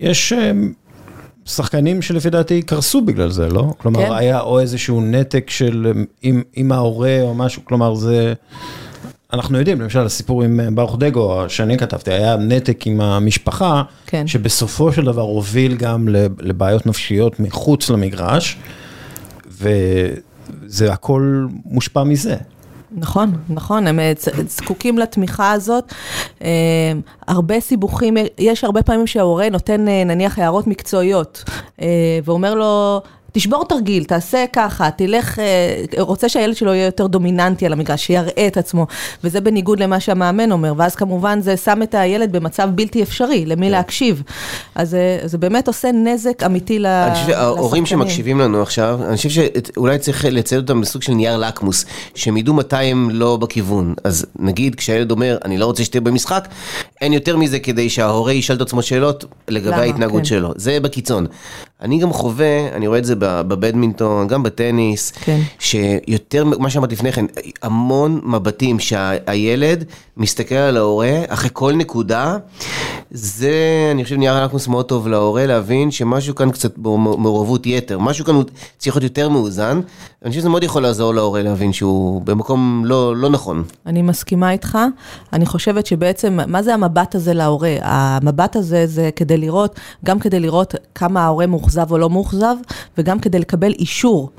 [0.00, 0.52] יש אה,
[1.44, 3.72] שחקנים שלפי דעתי קרסו בגלל זה, לא?
[3.78, 4.12] כלומר, כן.
[4.12, 5.92] היה או איזשהו נתק של
[6.22, 8.34] עם, עם ההורה או משהו, כלומר, זה...
[9.32, 14.26] אנחנו יודעים, למשל הסיפור עם אה, ברוך דגו, שאני כתבתי, היה נתק עם המשפחה, כן.
[14.26, 16.08] שבסופו של דבר הוביל גם
[16.40, 18.58] לבעיות נפשיות מחוץ למגרש,
[19.50, 22.36] וזה הכל מושפע מזה.
[22.92, 24.12] נכון, נכון, הם אה,
[24.48, 25.92] זקוקים לתמיכה הזאת.
[26.42, 26.48] אה,
[27.28, 31.44] הרבה סיבוכים, יש הרבה פעמים שההורה נותן נניח הערות מקצועיות,
[32.24, 33.02] ואומר לו,
[33.36, 38.46] תשבור תרגיל, תעשה ככה, תלך, אה, רוצה שהילד שלו יהיה יותר דומיננטי על המגרש, שיראה
[38.46, 38.86] את עצמו,
[39.24, 43.66] וזה בניגוד למה שהמאמן אומר, ואז כמובן זה שם את הילד במצב בלתי אפשרי, למי
[43.66, 43.72] כן.
[43.72, 44.22] להקשיב.
[44.74, 47.06] אז אה, זה באמת עושה נזק אמיתי לשחקנים.
[47.06, 51.36] אני חושב שההורים שמקשיבים לנו עכשיו, אני חושב שאולי צריך לצייד אותם בסוג של נייר
[51.36, 51.84] לקמוס,
[52.14, 53.94] שהם ידעו מתי הם לא בכיוון.
[54.04, 56.48] אז נגיד, כשהילד אומר, אני לא רוצה שתהיה במשחק,
[57.00, 60.24] אין יותר מזה כדי שההורה ישאל את עצמו שאלות לגבי ההתנהגות כן.
[60.24, 60.52] שלו.
[60.56, 61.26] זה בקיצון.
[61.82, 65.40] אני גם חווה, אני רואה את זה בבדמינטון, גם בטניס, כן.
[65.58, 67.24] שיותר, מה שאמרתי לפני כן,
[67.62, 69.84] המון מבטים שהילד
[70.16, 72.36] מסתכל על ההורה אחרי כל נקודה,
[73.10, 73.52] זה,
[73.92, 78.34] אני חושב, נהיה לקמוס מאוד טוב להורה להבין שמשהו כאן קצת מעורבות יתר, משהו כאן
[78.78, 79.80] צריך להיות יותר מאוזן,
[80.22, 83.62] אני חושב שזה מאוד יכול לעזור להורה להבין שהוא במקום לא, לא נכון.
[83.86, 84.78] אני מסכימה איתך,
[85.32, 87.74] אני חושבת שבעצם, מה זה המבט הזה להורה?
[87.82, 92.56] המבט הזה זה כדי לראות, גם כדי לראות כמה ההורה מאוכזב או לא מאוכזב,
[92.98, 94.30] וגם כדי לקבל אישור.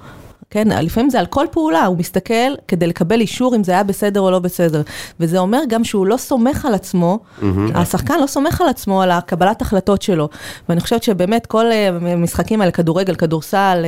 [0.49, 4.19] כן, לפעמים זה על כל פעולה, הוא מסתכל כדי לקבל אישור אם זה היה בסדר
[4.21, 4.81] או לא בסדר.
[5.19, 7.43] וזה אומר גם שהוא לא סומך על עצמו, mm-hmm.
[7.75, 10.29] השחקן לא סומך על עצמו, על הקבלת החלטות שלו.
[10.69, 11.65] ואני חושבת שבאמת כל
[12.01, 13.85] המשחקים אה, האלה, כדורגל, כדורסל,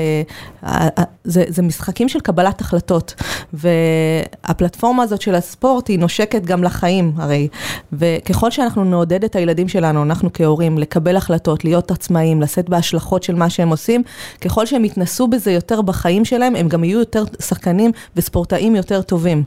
[0.64, 3.14] אה, אה, זה, זה משחקים של קבלת החלטות.
[3.54, 7.48] והפלטפורמה הזאת של הספורט היא נושקת גם לחיים הרי.
[7.94, 13.36] וככל שאנחנו נעודד את הילדים שלנו, אנחנו כהורים, לקבל החלטות, להיות עצמאים, לשאת בהשלכות של
[13.36, 14.04] מה שהם עושים,
[14.42, 19.02] ככל שהם יתנסו בזה יותר בחיים שלהם, שלהם, הם גם יהיו יותר שחקנים וספורטאים יותר
[19.02, 19.44] טובים.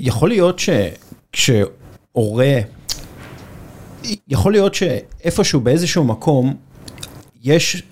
[0.00, 0.58] יכול להיות
[1.32, 2.54] שכשהורה,
[4.28, 6.54] יכול להיות שאיפשהו באיזשהו מקום,
[7.42, 7.82] יש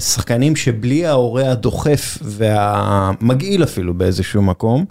[0.00, 4.84] שחקנים שבלי ההורה הדוחף והמגעיל אפילו באיזשהו מקום,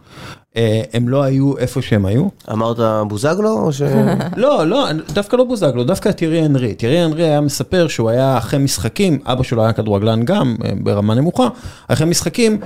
[0.94, 2.28] הם לא היו איפה שהם היו.
[2.52, 3.82] אמרת בוזגלו או ש...
[4.38, 6.74] לא, לא, דווקא לא בוזגלו, דווקא תיארי אנרי.
[6.74, 11.48] תיארי אנרי היה מספר שהוא היה אחרי משחקים, אבא שלו היה כדורגלן גם, ברמה נמוכה,
[11.88, 12.60] אחרי משחקים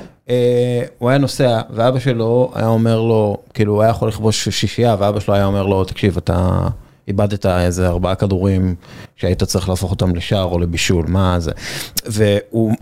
[0.98, 5.20] הוא היה נוסע, ואבא שלו היה אומר לו, כאילו הוא היה יכול לכבוש שישייה, ואבא
[5.20, 6.68] שלו היה אומר לו, תקשיב, אתה
[7.08, 8.76] איבדת איזה ארבעה כדורים
[9.16, 11.52] שהיית צריך להפוך אותם לשער או לבישול, מה זה.
[12.06, 12.74] והוא,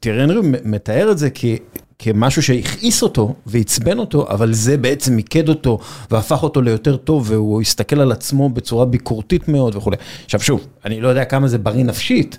[0.00, 1.58] תיארי אנרי מתאר את זה כי...
[2.02, 5.78] כמשהו שהכעיס אותו ועצבן אותו, אבל זה בעצם מיקד אותו
[6.10, 9.96] והפך אותו ליותר טוב, והוא הסתכל על עצמו בצורה ביקורתית מאוד וכולי.
[10.24, 12.38] עכשיו שוב, אני לא יודע כמה זה בריא נפשית,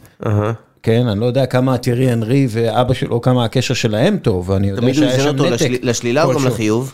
[0.84, 4.82] כן, אני לא יודע כמה תיארי אנרי ואבא שלו, כמה הקשר שלהם טוב, ואני יודע
[4.82, 5.38] שהיה שם נתק.
[5.38, 6.94] תמיד הוא הזין אותו לשלילה או גם לחיוב?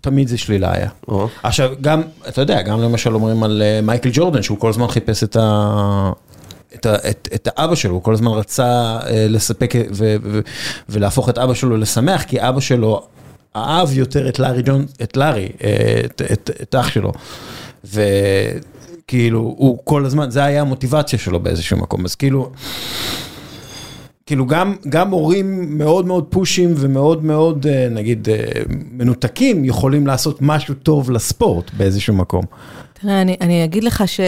[0.00, 0.88] תמיד זה שלילה היה.
[1.42, 5.36] עכשיו, גם, אתה יודע, גם למשל אומרים על מייקל ג'ורדן, שהוא כל הזמן חיפש את
[5.36, 6.12] ה...
[6.74, 8.98] את, את, את האבא שלו, הוא כל הזמן רצה
[9.28, 10.40] לספק ו, ו,
[10.88, 13.02] ולהפוך את אבא שלו לשמח, כי אבא שלו
[13.56, 15.48] אהב יותר את לארי ג'ון, את לארי,
[16.04, 17.12] את, את, את אח שלו.
[17.84, 22.50] וכאילו, הוא כל הזמן, זה היה המוטיבציה שלו באיזשהו מקום, אז כאילו...
[24.32, 28.28] כאילו גם, גם הורים מאוד מאוד פושים ומאוד מאוד, נגיד,
[28.92, 32.44] מנותקים, יכולים לעשות משהו טוב לספורט באיזשהו מקום.
[32.92, 34.20] תראה, אני, אני אגיד לך ש...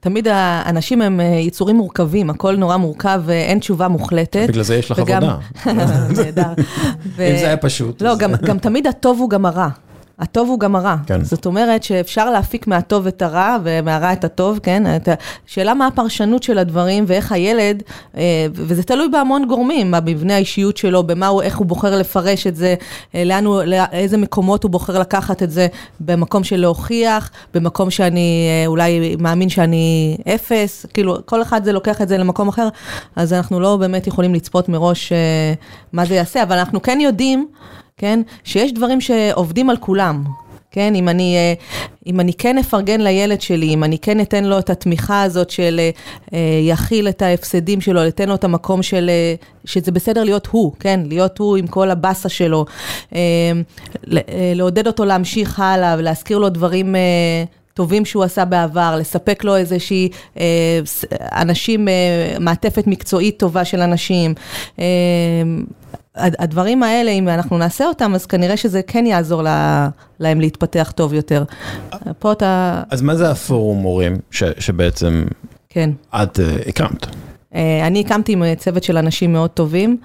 [0.00, 4.46] תמיד האנשים הם יצורים מורכבים, הכל נורא מורכב ואין תשובה מוחלטת.
[4.48, 5.36] בגלל זה יש לך עבודה.
[6.16, 6.52] נהדר.
[7.06, 8.02] אם זה היה פשוט.
[8.02, 9.68] לא, גם תמיד הטוב הוא גם הרע.
[10.22, 10.96] הטוב הוא גם הרע.
[11.06, 11.24] כן.
[11.24, 14.82] זאת אומרת שאפשר להפיק מהטוב את הרע ומהרע את הטוב, כן?
[15.46, 17.82] שאלה מה הפרשנות של הדברים ואיך הילד,
[18.54, 22.74] וזה תלוי בהמון גורמים, במבנה האישיות שלו, במה הוא, איך הוא בוחר לפרש את זה,
[23.14, 25.66] לאן הוא, לאיזה מקומות הוא בוחר לקחת את זה,
[26.00, 32.08] במקום של להוכיח, במקום שאני אולי מאמין שאני אפס, כאילו כל אחד זה לוקח את
[32.08, 32.68] זה למקום אחר,
[33.16, 35.12] אז אנחנו לא באמת יכולים לצפות מראש
[35.92, 37.46] מה זה יעשה, אבל אנחנו כן יודעים,
[38.02, 38.20] כן?
[38.44, 40.24] שיש דברים שעובדים על כולם,
[40.70, 40.94] כן?
[40.94, 41.36] אם אני,
[42.06, 45.80] אם אני כן אפרגן לילד שלי, אם אני כן אתן לו את התמיכה הזאת של
[46.62, 49.10] יכיל את ההפסדים שלו, אתן לו את המקום של,
[49.64, 51.00] שזה בסדר להיות הוא, כן?
[51.06, 52.64] להיות הוא עם כל הבאסה שלו,
[54.54, 56.94] לעודד אותו להמשיך הלאה ולהזכיר לו דברים
[57.74, 60.08] טובים שהוא עשה בעבר, לספק לו איזושהי
[61.12, 61.88] אנשים,
[62.40, 64.34] מעטפת מקצועית טובה של אנשים.
[66.16, 69.42] הדברים האלה, אם אנחנו נעשה אותם, אז כנראה שזה כן יעזור
[70.20, 71.44] להם להתפתח טוב יותר.
[72.18, 72.82] פה אתה...
[72.90, 74.18] אז מה זה הפורום מורים
[74.58, 75.24] שבעצם
[75.68, 75.90] כן.
[76.14, 77.06] את הקמת?
[77.82, 79.96] אני הקמתי עם צוות של אנשים מאוד טובים,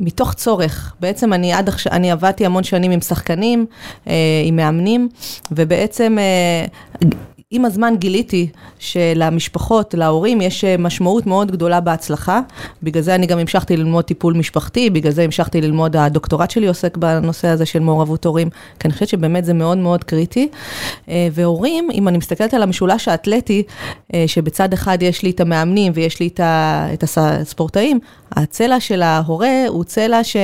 [0.00, 0.94] מתוך צורך.
[1.00, 3.66] בעצם אני עד עכשיו, אני עבדתי המון שנים עם שחקנים,
[4.44, 5.08] עם מאמנים,
[5.52, 6.16] ובעצם...
[7.50, 12.40] עם הזמן גיליתי שלמשפחות, להורים, יש משמעות מאוד גדולה בהצלחה.
[12.82, 16.96] בגלל זה אני גם המשכתי ללמוד טיפול משפחתי, בגלל זה המשכתי ללמוד, הדוקטורט שלי עוסק
[16.96, 20.48] בנושא הזה של מעורבות הורים, כי אני חושבת שבאמת זה מאוד מאוד קריטי.
[21.08, 23.62] והורים, אם אני מסתכלת על המשולש האתלטי,
[24.26, 27.98] שבצד אחד יש לי את המאמנים ויש לי את הספורטאים,
[28.32, 30.36] הצלע של ההורה הוא צלע ש...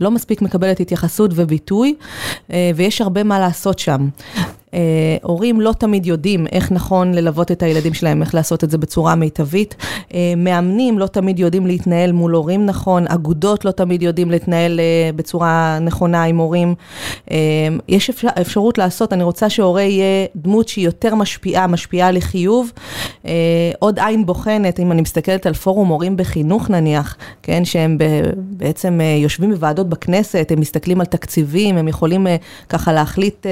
[0.00, 1.94] לא מספיק מקבלת התייחסות וביטוי,
[2.74, 4.08] ויש הרבה מה לעשות שם.
[5.22, 9.14] הורים לא תמיד יודעים איך נכון ללוות את הילדים שלהם, איך לעשות את זה בצורה
[9.14, 9.74] מיטבית.
[10.36, 14.80] מאמנים לא תמיד יודעים להתנהל מול הורים נכון, אגודות לא תמיד יודעים להתנהל
[15.16, 16.74] בצורה נכונה עם הורים.
[17.88, 22.72] יש אפשר, אפשרות לעשות, אני רוצה שהורה יהיה דמות שהיא יותר משפיעה, משפיעה לחיוב.
[23.78, 27.98] עוד עין בוחנת, אם אני מסתכלת על פורום הורים בחינוך נניח, כן, שהם
[28.36, 32.26] בעצם יושבים בוועדות בכנסת, הם מסתכלים על תקציבים, הם יכולים
[32.68, 33.46] ככה להחליט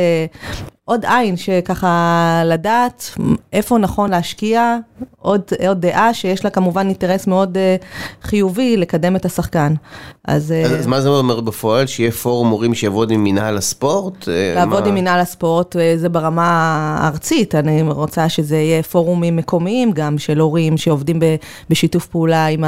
[0.86, 3.10] עוד עין שככה לדעת
[3.52, 4.76] איפה נכון להשקיע,
[5.20, 7.58] עוד, עוד דעה שיש לה כמובן אינטרס מאוד
[8.22, 9.74] חיובי לקדם את השחקן.
[10.24, 11.86] אז, אז מה זה אומר בפועל?
[11.86, 14.28] שיהיה פורום מורים שיעבוד עם מנהל הספורט?
[14.56, 14.88] לעבוד מה...
[14.88, 16.46] עם מנהל הספורט זה ברמה
[17.00, 21.20] הארצית, אני רוצה שזה יהיה פורומים מקומיים גם של הורים שעובדים
[21.70, 22.64] בשיתוף פעולה עם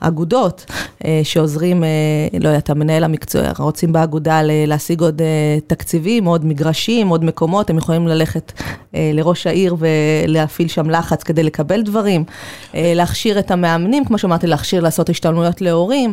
[0.00, 0.72] האגודות,
[1.22, 1.84] שעוזרים,
[2.40, 5.22] לא יודעת, המנהל המקצועי, רוצים באגודה להשיג עוד
[5.66, 8.52] תקציבים, עוד מגרשים, עוד מקומות, הם יכולים ללכת
[8.94, 12.24] לראש העיר ולהפעיל שם לחץ כדי לקבל דברים,
[12.74, 16.12] להכשיר את המאמנים, כמו שאמרתי, להכשיר לעשות השתלמויות להורים,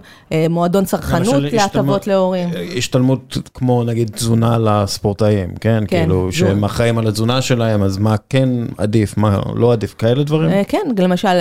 [0.50, 2.50] מועדון צרכנות להטבות להורים.
[2.78, 5.84] השתלמות כמו נגיד תזונה לספורטאים, כן?
[5.88, 6.00] כן.
[6.00, 10.64] כאילו שהם אחראים על התזונה שלהם, אז מה כן עדיף, מה לא עדיף, כאלה דברים?
[10.68, 11.38] כן, למשל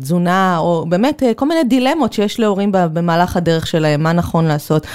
[0.00, 4.86] תזונה, או באמת כל מיני דילמות שיש להורים במהלך הדרך שלהם, מה נכון לעשות.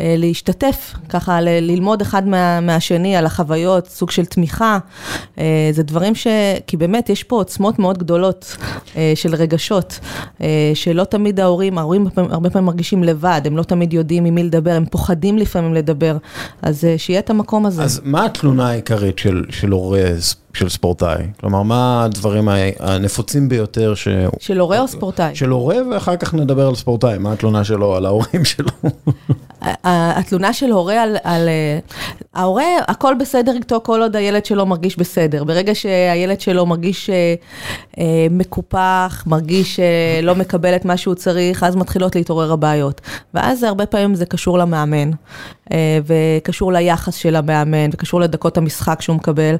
[0.00, 2.22] להשתתף, ככה ללמוד אחד
[2.62, 3.41] מהשני על החוויה.
[3.42, 4.78] חוויות, סוג של תמיכה.
[5.38, 6.26] אה, זה דברים ש...
[6.66, 8.56] כי באמת יש פה עוצמות מאוד גדולות
[8.96, 9.98] אה, של רגשות,
[10.40, 14.42] אה, שלא תמיד ההורים, ההורים הרבה פעמים מרגישים לבד, הם לא תמיד יודעים עם מי
[14.42, 16.16] לדבר, הם פוחדים לפעמים לדבר,
[16.62, 17.82] אז שיהיה את המקום הזה.
[17.82, 20.00] אז מה התלונה העיקרית של, של הורה
[20.54, 21.26] של ספורטאי?
[21.40, 22.48] כלומר, מה הדברים
[22.80, 24.08] הנפוצים ביותר ש...
[24.40, 25.34] של הורה או ספורטאי?
[25.34, 28.68] של הורה, ואחר כך נדבר על ספורטאי, מה התלונה שלו על ההורים שלו?
[29.84, 31.48] התלונה של הורה על, על...
[32.34, 35.44] ההורה, הכל בסדר איתו כל עוד הילד שלו מרגיש בסדר.
[35.44, 37.34] ברגע שהילד שלו מרגיש אה,
[37.98, 43.00] אה, מקופח, מרגיש אה, לא מקבל את מה שהוא צריך, אז מתחילות להתעורר הבעיות.
[43.34, 45.10] ואז הרבה פעמים זה קשור למאמן,
[45.72, 49.54] אה, וקשור ליחס של המאמן, וקשור לדקות המשחק שהוא מקבל.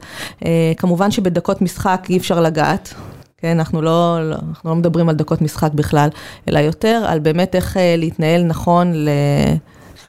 [0.45, 2.95] אה, כמובן שבדקות משחק אי אפשר לגעת.
[3.39, 6.09] כן, אנחנו לא, לא, אנחנו לא מדברים על דקות משחק בכלל,
[6.49, 9.09] אלא יותר על באמת איך אה, להתנהל נכון ל...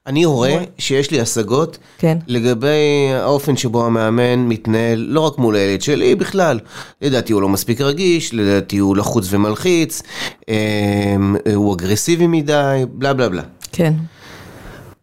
[0.08, 2.18] אני הורה שיש לי השגות כן.
[2.28, 6.60] לגבי האופן שבו המאמן מתנהל לא רק מול הילד שלי, בכלל.
[7.02, 10.02] לדעתי הוא לא מספיק רגיש, לדעתי הוא לחוץ ומלחיץ,
[10.50, 13.44] אמ, הוא אגרסיבי מדי, בלה בלה בלה.
[13.72, 13.94] כן.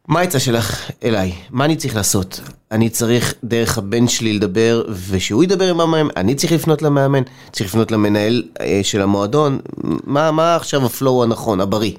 [0.09, 1.32] מה העצה שלך אליי?
[1.51, 2.40] מה אני צריך לעשות?
[2.70, 7.22] אני צריך דרך הבן שלי לדבר, ושהוא ידבר עם המאמן, אני צריך לפנות למאמן,
[7.53, 9.59] צריך לפנות למנהל אה, של המועדון,
[10.05, 11.92] מה, מה עכשיו הפלואו הנכון, הבריא?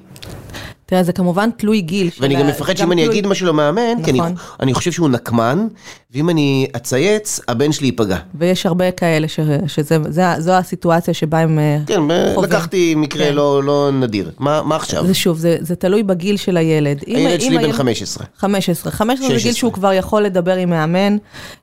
[0.92, 2.10] תראה, זה כמובן תלוי גיל.
[2.20, 4.34] ואני גם מפחד שאם אני אגיד משהו למאמן, כי נכון.
[4.60, 5.66] אני חושב שהוא נקמן,
[6.10, 8.16] ואם אני אצייץ, הבן שלי ייפגע.
[8.34, 9.26] ויש הרבה כאלה
[9.66, 12.10] שזו הסיטואציה שבה הם אה, חווים.
[12.10, 13.34] כן, לקחתי מקרה כן.
[13.34, 14.30] לא, לא נדיר.
[14.38, 15.06] מה עכשיו?
[15.06, 17.04] זה שוב, זה תלוי בגיל של הילד.
[17.06, 18.26] הילד שלי בן 15.
[18.36, 18.92] 15.
[18.92, 21.16] 15 זה גיל שהוא כבר יכול לדבר עם מאמן,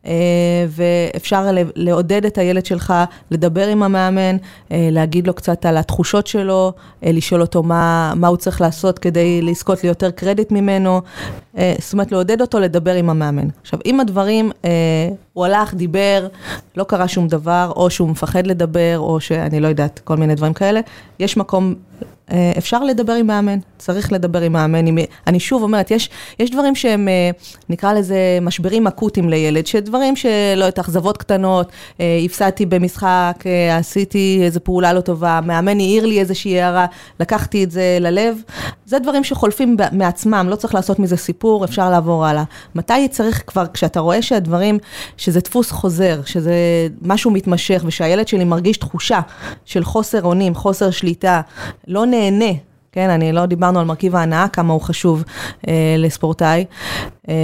[0.05, 0.11] אה,
[0.69, 2.93] ואפשר לעודד את הילד שלך
[3.31, 4.37] לדבר עם המאמן,
[4.71, 6.73] אה, להגיד לו קצת על התחושות שלו,
[7.03, 9.18] לשאול אותו מה הוא צריך לעשות כדי...
[9.19, 11.01] כדי לזכות ליותר קרדיט ממנו,
[11.79, 13.47] זאת אומרת לעודד אותו לדבר עם המאמן.
[13.61, 14.69] עכשיו, אם הדברים, אה,
[15.33, 16.27] הוא הלך, דיבר,
[16.77, 20.53] לא קרה שום דבר, או שהוא מפחד לדבר, או שאני לא יודעת, כל מיני דברים
[20.53, 20.79] כאלה,
[21.19, 21.75] יש מקום
[22.31, 24.85] אה, אפשר לדבר עם מאמן, צריך לדבר עם מאמן.
[25.27, 27.29] אני שוב אומרת, יש, יש דברים שהם, אה,
[27.69, 34.59] נקרא לזה משברים אקוטיים לילד, שדברים שלא יודעת, אכזבות קטנות, אה, הפסדתי במשחק, עשיתי איזו
[34.63, 36.85] פעולה לא טובה, מאמן העיר לי איזושהי הערה,
[37.19, 38.41] לקחתי את זה ללב.
[38.85, 42.43] זה דברים שחולפים מעצמם, לא צריך לעשות מזה סיפור, אפשר לעבור הלאה.
[42.75, 44.79] מתי צריך כבר, כשאתה רואה שהדברים,
[45.17, 46.53] שזה דפוס חוזר, שזה
[47.01, 49.19] משהו מתמשך, ושהילד שלי מרגיש תחושה
[49.65, 51.41] של חוסר אונים, חוסר שליטה,
[51.87, 52.51] לא נהנה,
[52.91, 55.23] כן, אני לא דיברנו על מרכיב ההנאה, כמה הוא חשוב
[55.67, 56.65] אה, לספורטאי.
[57.29, 57.35] אה,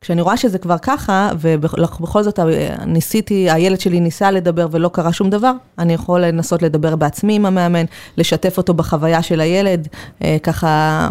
[0.00, 2.38] כשאני רואה שזה כבר ככה, ובכל זאת
[2.86, 7.46] ניסיתי, הילד שלי ניסה לדבר ולא קרה שום דבר, אני יכול לנסות לדבר בעצמי עם
[7.46, 7.84] המאמן,
[8.16, 9.88] לשתף אותו בחוויה של הילד,
[10.24, 11.10] אה, ככה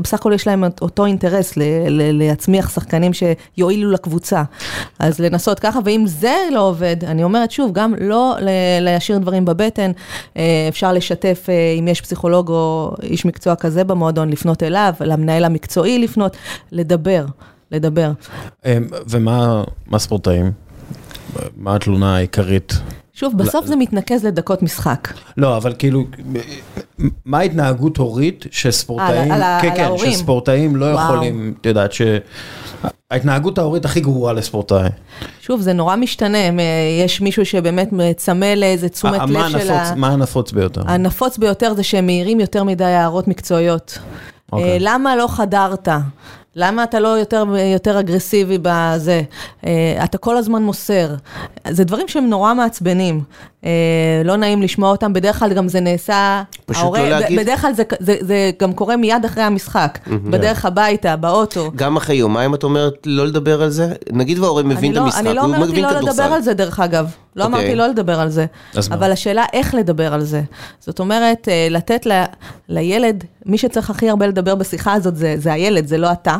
[0.00, 1.52] בסך הכל יש להם אותו אינטרס
[1.88, 4.42] להצמיח שחקנים שיועילו לקבוצה.
[4.98, 8.36] אז לנסות ככה, ואם זה לא עובד, אני אומרת שוב, גם לא
[8.80, 9.90] להשאיר דברים בבטן,
[10.36, 15.44] אה, אפשר לשתף, אה, אם יש פסיכולוג או איש מקצוע כזה במועדון, לפנות אליו, למנהל
[15.44, 16.36] המקצועי לפנות,
[16.72, 17.26] לדבר,
[17.70, 18.10] לדבר.
[18.66, 19.64] אה, ומה
[19.98, 20.52] ספורטאים?
[21.56, 22.72] מה התלונה העיקרית?
[23.16, 25.08] שוב, בסוף זה מתנקז לדקות משחק.
[25.36, 26.04] לא, אבל כאילו,
[27.24, 29.90] מה ההתנהגות הורית שספורטאים, על כן, כן.
[29.98, 34.88] שספורטאים לא יכולים, את יודעת, שההתנהגות ההורית הכי גרועה לספורטאי.
[35.40, 36.38] שוב, זה נורא משתנה,
[37.04, 39.94] יש מישהו שבאמת צמא לאיזה תשומת לב של ה...
[39.94, 40.82] מה הנפוץ ביותר?
[40.86, 43.98] הנפוץ ביותר זה שהם מעירים יותר מדי הערות מקצועיות.
[43.98, 44.52] Okay.
[44.52, 44.78] אוקיי.
[44.80, 45.88] למה לא חדרת?
[46.58, 49.22] למה אתה לא יותר, יותר אגרסיבי בזה?
[49.66, 51.14] אה, אתה כל הזמן מוסר.
[51.70, 53.20] זה דברים שהם נורא מעצבנים.
[53.66, 56.42] אה, לא נעים לשמוע אותם, בדרך כלל גם זה נעשה...
[56.66, 57.40] פשוט ההורה, לא להגיד.
[57.40, 59.98] בדרך כלל זה, זה, זה גם קורה מיד אחרי המשחק,
[60.30, 61.70] בדרך הביתה, באוטו.
[61.76, 63.92] גם אחרי יומיים את אומרת לא לדבר על זה?
[64.12, 65.48] נגיד וההורה מבין את לא, המשחק, הוא מבין כדורסל.
[65.48, 67.10] אני לא אמרתי לא לדבר על זה, דרך אגב.
[67.36, 67.46] לא okay.
[67.46, 67.76] אמרתי אוקיי.
[67.76, 68.46] לא לדבר על זה.
[68.90, 69.12] אבל מה?
[69.12, 70.42] השאלה איך לדבר על זה.
[70.80, 72.22] זאת אומרת, אה, לתת ל,
[72.68, 76.36] לילד, מי שצריך הכי הרבה לדבר בשיחה הזאת זה, זה הילד, זה לא אתה.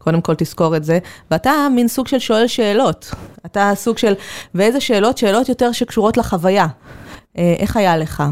[0.00, 0.98] קודם כל תזכור את זה,
[1.30, 3.10] ואתה מין סוג של שואל שאלות.
[3.46, 4.14] אתה סוג של,
[4.54, 5.18] ואיזה שאלות?
[5.18, 6.66] שאלות יותר שקשורות לחוויה.
[7.38, 8.22] אה, איך היה לך?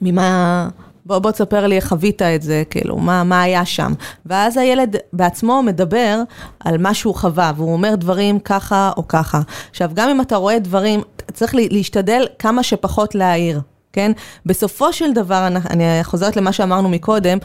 [0.00, 0.68] ממה...
[1.06, 3.92] בוא, בוא תספר לי איך חווית את זה, כאילו, מה, מה היה שם.
[4.26, 6.22] ואז הילד בעצמו מדבר
[6.60, 9.40] על מה שהוא חווה, והוא אומר דברים ככה או ככה.
[9.70, 13.60] עכשיו, גם אם אתה רואה דברים, צריך להשתדל כמה שפחות להעיר.
[13.92, 14.12] כן?
[14.46, 17.38] בסופו של דבר, אני חוזרת למה שאמרנו מקודם,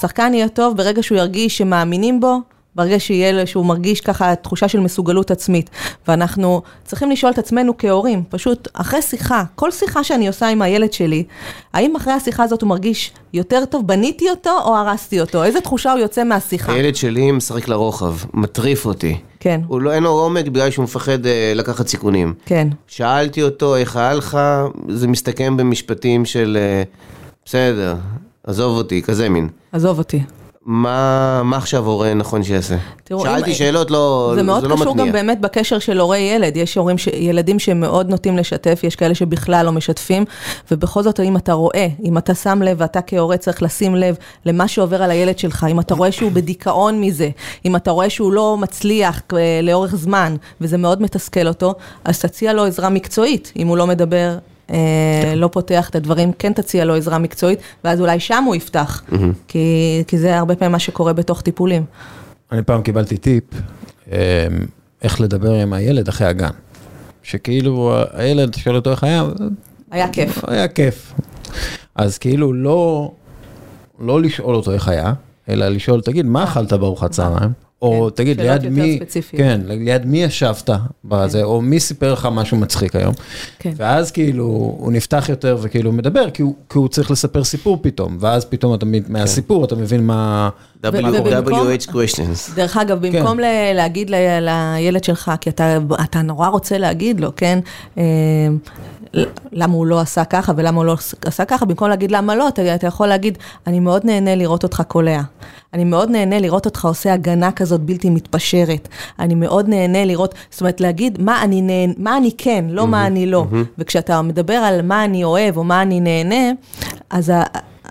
[0.00, 2.38] שחקן יהיה טוב ברגע שהוא ירגיש שמאמינים בו
[2.74, 5.70] ברגע שיהיה, שהוא מרגיש ככה תחושה של מסוגלות עצמית.
[6.08, 10.92] ואנחנו צריכים לשאול את עצמנו כהורים, פשוט אחרי שיחה, כל שיחה שאני עושה עם הילד
[10.92, 11.24] שלי,
[11.72, 15.44] האם אחרי השיחה הזאת הוא מרגיש יותר טוב, בניתי אותו או הרסתי אותו?
[15.44, 16.72] איזה תחושה הוא יוצא מהשיחה?
[16.72, 19.18] הילד שלי משחק לרוחב, מטריף אותי.
[19.40, 19.60] כן.
[19.66, 22.34] הוא לא, אין לו עומק בגלל שהוא מפחד אה, לקחת סיכונים.
[22.46, 22.68] כן.
[22.86, 24.38] שאלתי אותו איך היה לך,
[24.88, 26.82] זה מסתכם במשפטים של אה,
[27.44, 27.94] בסדר,
[28.44, 29.48] עזוב אותי, כזה מין.
[29.72, 30.22] עזוב אותי.
[30.66, 32.76] מה, מה עכשיו הורה נכון שיעשה?
[33.04, 35.06] תראו, שאלתי אם- שאלות, לא, זה מאוד לא קשור מתניע.
[35.06, 37.06] גם באמת בקשר של הורי-ילד, יש הורים, ש...
[37.06, 40.24] ילדים שמאוד נוטים לשתף, יש כאלה שבכלל לא משתפים,
[40.70, 44.68] ובכל זאת, אם אתה רואה, אם אתה שם לב, ואתה כהורה צריך לשים לב למה
[44.68, 47.28] שעובר על הילד שלך, אם אתה רואה שהוא בדיכאון מזה,
[47.64, 52.52] אם אתה רואה שהוא לא מצליח אה, לאורך זמן, וזה מאוד מתסכל אותו, אז תציע
[52.52, 54.38] לו עזרה מקצועית, אם הוא לא מדבר.
[54.70, 59.02] אה, לא פותח את הדברים, כן תציע לו עזרה מקצועית, ואז אולי שם הוא יפתח,
[59.48, 61.84] כי, כי זה הרבה פעמים מה שקורה בתוך טיפולים.
[62.52, 63.44] אני פעם קיבלתי טיפ,
[64.12, 64.46] אה,
[65.02, 66.50] איך לדבר עם הילד אחרי הגן.
[67.22, 69.24] שכאילו הילד שואל אותו איך היה,
[69.90, 70.44] היה כיף.
[70.44, 71.12] היה כיף.
[71.94, 73.10] אז כאילו לא,
[74.00, 75.12] לא לשאול אותו איך היה,
[75.48, 77.50] אלא לשאול, תגיד, מה אכלת בארוחת צהריים?
[77.82, 79.42] או כן, תגיד, ליד מי, ספציפיות.
[79.42, 80.70] כן, ליד מי ישבת
[81.04, 83.14] בזה, או מי סיפר לך משהו מצחיק היום.
[83.58, 83.72] כן.
[83.76, 84.44] ואז כאילו,
[84.78, 88.74] הוא נפתח יותר וכאילו מדבר, כי הוא, כי הוא צריך לספר סיפור פתאום, ואז פתאום
[88.74, 90.48] אתה, מבין- מהסיפור אתה מבין מה...
[90.86, 90.90] WH
[91.90, 92.54] questions.
[92.54, 93.18] דרך אגב, כן.
[93.20, 97.58] במקום ל- להגיד ל- לילד שלך, כי אתה, אתה נורא רוצה להגיד לו, כן?
[99.52, 102.74] למה הוא לא עשה ככה ולמה הוא לא עשה ככה, במקום להגיד למה לא, אתה,
[102.74, 105.20] אתה יכול להגיד, אני מאוד נהנה לראות אותך קולע.
[105.74, 108.88] אני מאוד נהנה לראות אותך עושה הגנה כזאת בלתי מתפשרת.
[109.18, 113.06] אני מאוד נהנה לראות, זאת אומרת, להגיד מה אני, נהנה, מה אני כן, לא מה
[113.06, 113.46] אני לא.
[113.78, 116.50] וכשאתה מדבר על מה אני אוהב או מה אני נהנה,
[117.10, 117.42] אז ה...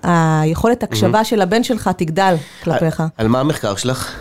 [0.03, 3.03] היכולת הקשבה של הבן שלך תגדל כלפיך.
[3.17, 4.11] על מה המחקר שלך?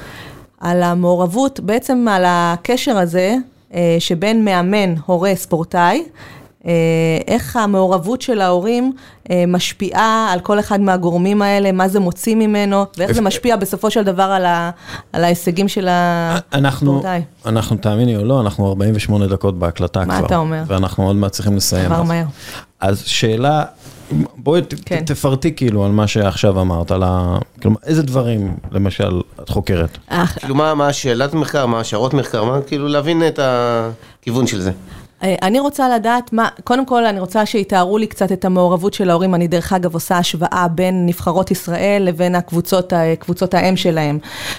[0.61, 3.35] על המעורבות, בעצם על הקשר הזה
[3.75, 6.05] אה, שבין מאמן, הורה, ספורטאי,
[7.29, 8.93] איך המעורבות של ההורים
[9.31, 13.91] אה, משפיעה על כל אחד מהגורמים האלה, מה זה מוציא ממנו, ואיך זה משפיע בסופו
[13.91, 14.71] של דבר על, ה,
[15.13, 15.89] על ההישגים של
[16.53, 17.23] אנחנו, הספורטאי.
[17.47, 20.27] אנחנו, תאמיני או לא, אנחנו 48 דקות בהקלטה מה כבר.
[20.27, 20.63] אתה אומר?
[20.67, 21.93] ואנחנו עוד מעט צריכים לסיים.
[21.93, 22.25] אז- מהר.
[22.81, 23.65] אז שאלה,
[24.37, 25.05] בואי כן.
[25.05, 27.39] תפרטי כאילו על מה שעכשיו אמרת, על ה...
[27.63, 29.99] כלומר, איזה דברים, למשל, את חוקרת?
[30.13, 34.61] אה, כאילו מה, מה השאלת מחקר, מה השערות מחקר, מה, כאילו להבין את הכיוון של
[34.61, 34.73] זה.
[35.23, 39.11] אה, אני רוצה לדעת מה, קודם כל אני רוצה שיתארו לי קצת את המעורבות של
[39.11, 44.19] ההורים, אני דרך אגב עושה השוואה בין נבחרות ישראל לבין הקבוצות, ה- קבוצות האם שלהם.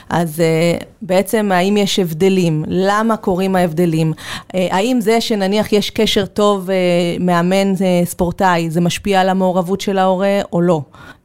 [0.09, 4.13] אז אה, בעצם האם יש הבדלים, למה קורים ההבדלים,
[4.55, 6.75] אה, האם זה שנניח יש קשר טוב אה,
[7.19, 10.81] מאמן אה, ספורטאי, זה משפיע על המעורבות של ההורה או לא?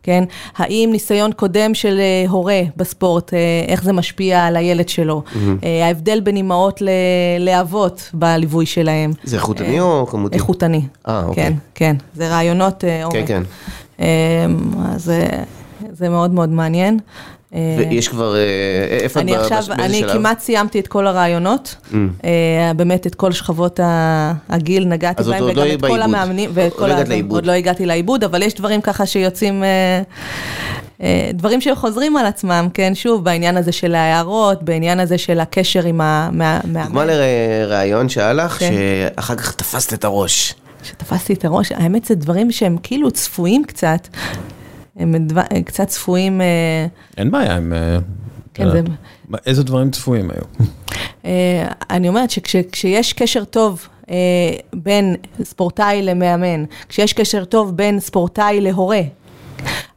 [0.07, 0.25] כן?
[0.57, 3.39] האם ניסיון קודם של אה, הורה בספורט, אה,
[3.69, 5.23] איך זה משפיע על הילד שלו?
[5.65, 6.89] אה, ההבדל בין אימהות ל-
[7.41, 9.13] לאבות בליווי שלהם.
[9.25, 10.35] זה איכותני או כמותי?
[10.37, 10.83] איכותני.
[11.09, 11.45] אה, אוקיי.
[11.45, 11.97] כן, כן.
[12.15, 13.13] זה רעיונות עומק.
[13.15, 13.43] כן, כן.
[14.01, 14.07] אה,
[14.95, 15.13] אז
[15.93, 16.99] זה מאוד מאוד מעניין.
[17.55, 18.41] אה, ויש כבר, אה,
[19.01, 20.11] איפה את אני עכשיו, באיזה אני שלב?
[20.11, 20.13] Mm.
[20.13, 21.75] כמעט סיימתי את כל הרעיונות,
[22.25, 23.81] אה, באמת את כל שכבות
[24.49, 26.03] הגיל נגעתי בהם, לא וגם יהיה את כל.
[26.03, 26.51] המאמנים,
[27.31, 30.03] עוד לא לא הגעתי לעיבוד, אבל יש דברים ככה שיוצאים, אה,
[31.03, 35.87] אה, דברים שחוזרים על עצמם, כן, שוב, בעניין הזה של ההערות, בעניין הזה של הקשר
[35.87, 36.85] עם המאמן.
[36.85, 38.73] דוגמה לראיון שהיה לך, כן.
[39.17, 40.55] שאחר כך תפסת את הראש.
[40.83, 44.09] שתפסתי את הראש, האמת זה דברים שהם כאילו צפויים קצת,
[44.97, 45.15] הם
[45.65, 46.87] קצת צפויים, אה,
[47.17, 47.73] אין בעיה עם...
[47.73, 47.99] אה,
[48.55, 48.81] כן, זה-
[49.47, 50.67] איזה דברים צפויים היו?
[51.25, 53.89] אה, אני אומרת שכשיש קשר טוב
[54.75, 59.01] בין ספורטאי למאמן, כשיש קשר טוב בין ספורטאי להורה,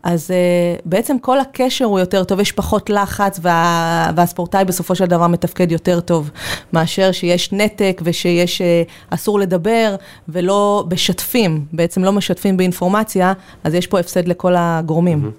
[0.03, 5.05] אז uh, בעצם כל הקשר הוא יותר טוב, יש פחות לחץ וה, והספורטאי בסופו של
[5.05, 6.30] דבר מתפקד יותר טוב,
[6.74, 9.95] מאשר שיש נתק ושיש, uh, אסור לדבר
[10.30, 15.32] ולא משתפים, בעצם לא משתפים באינפורמציה, אז יש פה הפסד לכל הגורמים,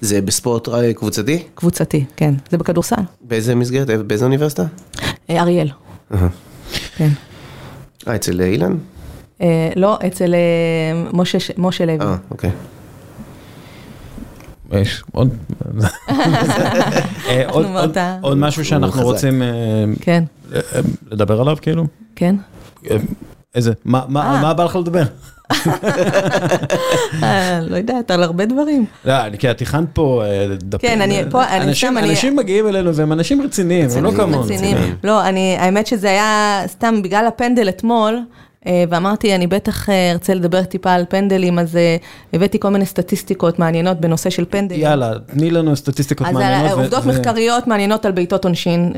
[0.00, 1.42] זה בספורט אה, קבוצתי?
[1.54, 4.06] קבוצתי, כן, זה בכדורסל, באיזה מסגרת?
[4.06, 4.64] באיזה אוניברסיטה?
[5.30, 5.68] אה, אריאל.
[6.96, 7.08] כן.
[8.08, 8.76] אה, אצל אילן?
[9.76, 10.34] לא, אצל
[11.58, 12.06] משה לוי.
[12.06, 12.50] אה, אוקיי.
[14.80, 15.28] יש עוד...
[16.08, 16.14] אה,
[17.48, 19.02] עוד- עוד- מאותה- עוד משהו שאנחנו.
[19.02, 19.48] רוצים אה,
[20.00, 20.60] כן, אה,
[21.10, 21.84] לדבר עליו כאילו?
[22.16, 22.36] כן.
[23.54, 23.72] איזה?
[23.84, 24.36] מה- מה.
[24.36, 25.02] על מה בא לך לדבר?
[27.68, 28.84] לא יודעת, על הרבה דברים.
[29.04, 30.22] לא, כי את הכנת פה
[30.58, 30.90] דפים.
[30.90, 34.10] כן, אני- פה, אני אנשים- שם, אני- אנשים מגיעים אלינו והם אנשים רציניים, הם לא
[34.10, 34.40] כמונו.
[34.42, 34.76] רציניים.
[35.04, 38.18] לא, אני, האמת שזה היה סתם בגלל הפנדל אתמול,
[38.66, 41.96] ואמרתי, אני בטח אה, ארצה לדבר טיפה על פנדלים, אז אה,
[42.32, 44.80] הבאתי כל מיני סטטיסטיקות מעניינות בנושא של פנדלים.
[44.80, 46.70] יאללה, תני לנו סטטיסטיקות מעניינות.
[46.70, 48.92] אז עובדות מחקריות מעניינות על בעיטות עונשין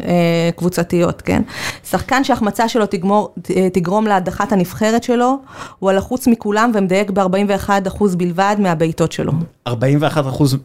[0.56, 1.42] קבוצתיות, כן?
[1.90, 3.34] שחקן שההחמצה שלו תגמור,
[3.72, 5.38] תגרום להדחת הנבחרת שלו,
[5.78, 9.32] הוא הלחוץ מכולם ומדייק ב-41% בלבד מהבעיטות שלו.
[9.66, 10.56] 41 אחוז,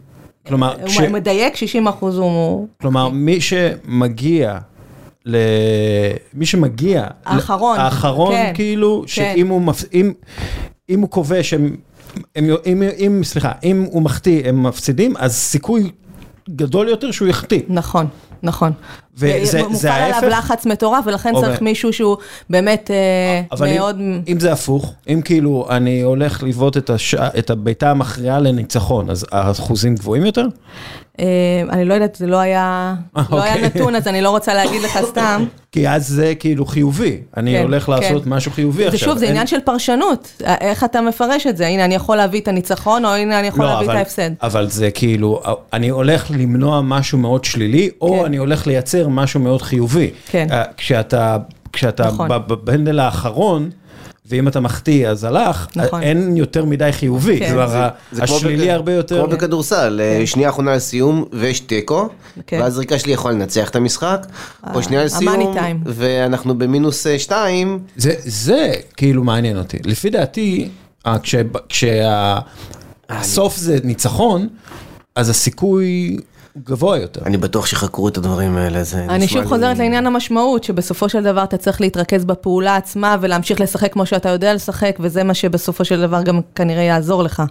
[0.48, 0.76] כלומר...
[0.82, 1.00] הוא ש...
[1.00, 2.68] מדייק, 60 אחוז הוא...
[2.82, 4.58] כלומר, מי שמגיע
[5.26, 9.08] למי שמגיע, האחרון, האחרון כן, כאילו, כן.
[9.08, 9.84] שאם הוא, מפ...
[9.94, 10.14] אם,
[10.90, 11.76] אם הוא כובש, הם,
[12.36, 15.92] הם, אם, אם, סליחה, אם הוא מחטיא, הם מפסידים, אז סיכוי
[16.50, 17.62] גדול יותר שהוא יחטיא.
[17.68, 18.08] נכון.
[18.44, 18.72] נכון.
[19.18, 19.72] וזה ההפך?
[19.72, 21.64] מופעל עליו לחץ מטורף, ולכן צריך אוקיי.
[21.64, 22.18] מישהו שהוא
[22.50, 23.42] באמת אה,
[23.76, 23.96] מאוד...
[23.96, 26.78] אבל אם זה הפוך, אם כאילו אני הולך לבעוט
[27.40, 30.48] את הביתה המכריעה לניצחון, אז האחוזים גבוהים יותר?
[31.22, 31.28] אה,
[31.70, 33.66] אני לא יודעת, זה לא היה לא היה אוקיי.
[33.66, 35.46] נתון, אז אני לא רוצה להגיד לך סתם.
[35.72, 38.30] כי אז זה כאילו חיובי, אני כן, הולך לעשות כן.
[38.30, 39.00] משהו חיובי עכשיו.
[39.00, 42.48] ושוב, זה עניין של פרשנות, איך אתה מפרש את זה, הנה אני יכול להביא את
[42.48, 44.30] הניצחון, או הנה אני יכול לא, להביא את ההפסד.
[44.44, 45.42] אבל זה כאילו,
[45.74, 48.26] אני הולך למנוע משהו מאוד שלילי, או כן.
[48.26, 50.12] אני הולך לייצר משהו מאוד חיובי.
[50.30, 50.48] כן.
[50.52, 52.28] אה, כשאתה נכון.
[52.48, 53.70] בפנדל האחרון,
[54.32, 56.02] ואם אתה מחטיא אז הלך, נכון.
[56.02, 57.50] אין יותר מדי חיובי, כן.
[57.50, 57.78] כלומר זה,
[58.12, 58.72] זה השלילי בק...
[58.72, 59.18] הרבה יותר.
[59.20, 60.26] כמו בכדורסל, כן.
[60.26, 62.10] שנייה אחרונה לסיום ויש תיקו,
[62.48, 62.60] כן.
[62.62, 64.28] ואז זריקה שלי יכולה לנצח את המשחק,
[64.74, 65.54] או אה, שנייה לסיום,
[65.86, 67.80] ואנחנו במינוס אה, שתיים.
[67.98, 70.70] זה, זה כאילו מעניין אותי, לפי דעתי,
[71.70, 74.48] כשהסוף זה ניצחון,
[75.16, 76.18] אז הסיכוי
[76.58, 77.22] גבוה יותר.
[77.26, 81.44] אני בטוח שחקרו את הדברים האלה, זה אני שוב חוזרת לעניין המשמעות, שבסופו של דבר
[81.44, 86.02] אתה צריך להתרכז בפעולה עצמה ולהמשיך לשחק כמו שאתה יודע לשחק, וזה מה שבסופו של
[86.02, 87.44] דבר גם כנראה יעזור לך.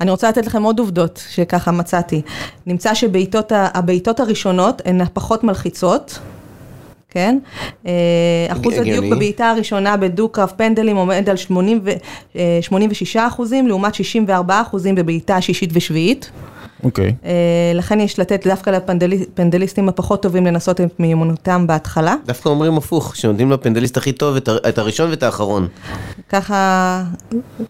[0.00, 2.22] אני רוצה לתת לכם עוד עובדות שככה מצאתי.
[2.66, 6.18] נמצא שהבעיטות הראשונות הן הפחות מלחיצות.
[7.10, 7.38] כן?
[7.86, 7.92] אה,
[8.48, 15.36] אחוז הדיוק בבעיטה הראשונה בדו-קרב פנדלים עומד על 86 אה, אחוזים, לעומת 64 אחוזים בבעיטה
[15.36, 16.30] השישית ושביעית.
[16.84, 17.08] אוקיי.
[17.08, 17.26] Okay.
[17.26, 22.14] אה, לכן יש לתת דווקא לפנדליסטים הפחות טובים לנסות את מיומנותם בהתחלה.
[22.26, 24.36] דווקא אומרים הפוך, שנותנים לפנדליסט הכי טוב
[24.68, 25.68] את הראשון ואת האחרון.
[26.28, 27.02] ככה,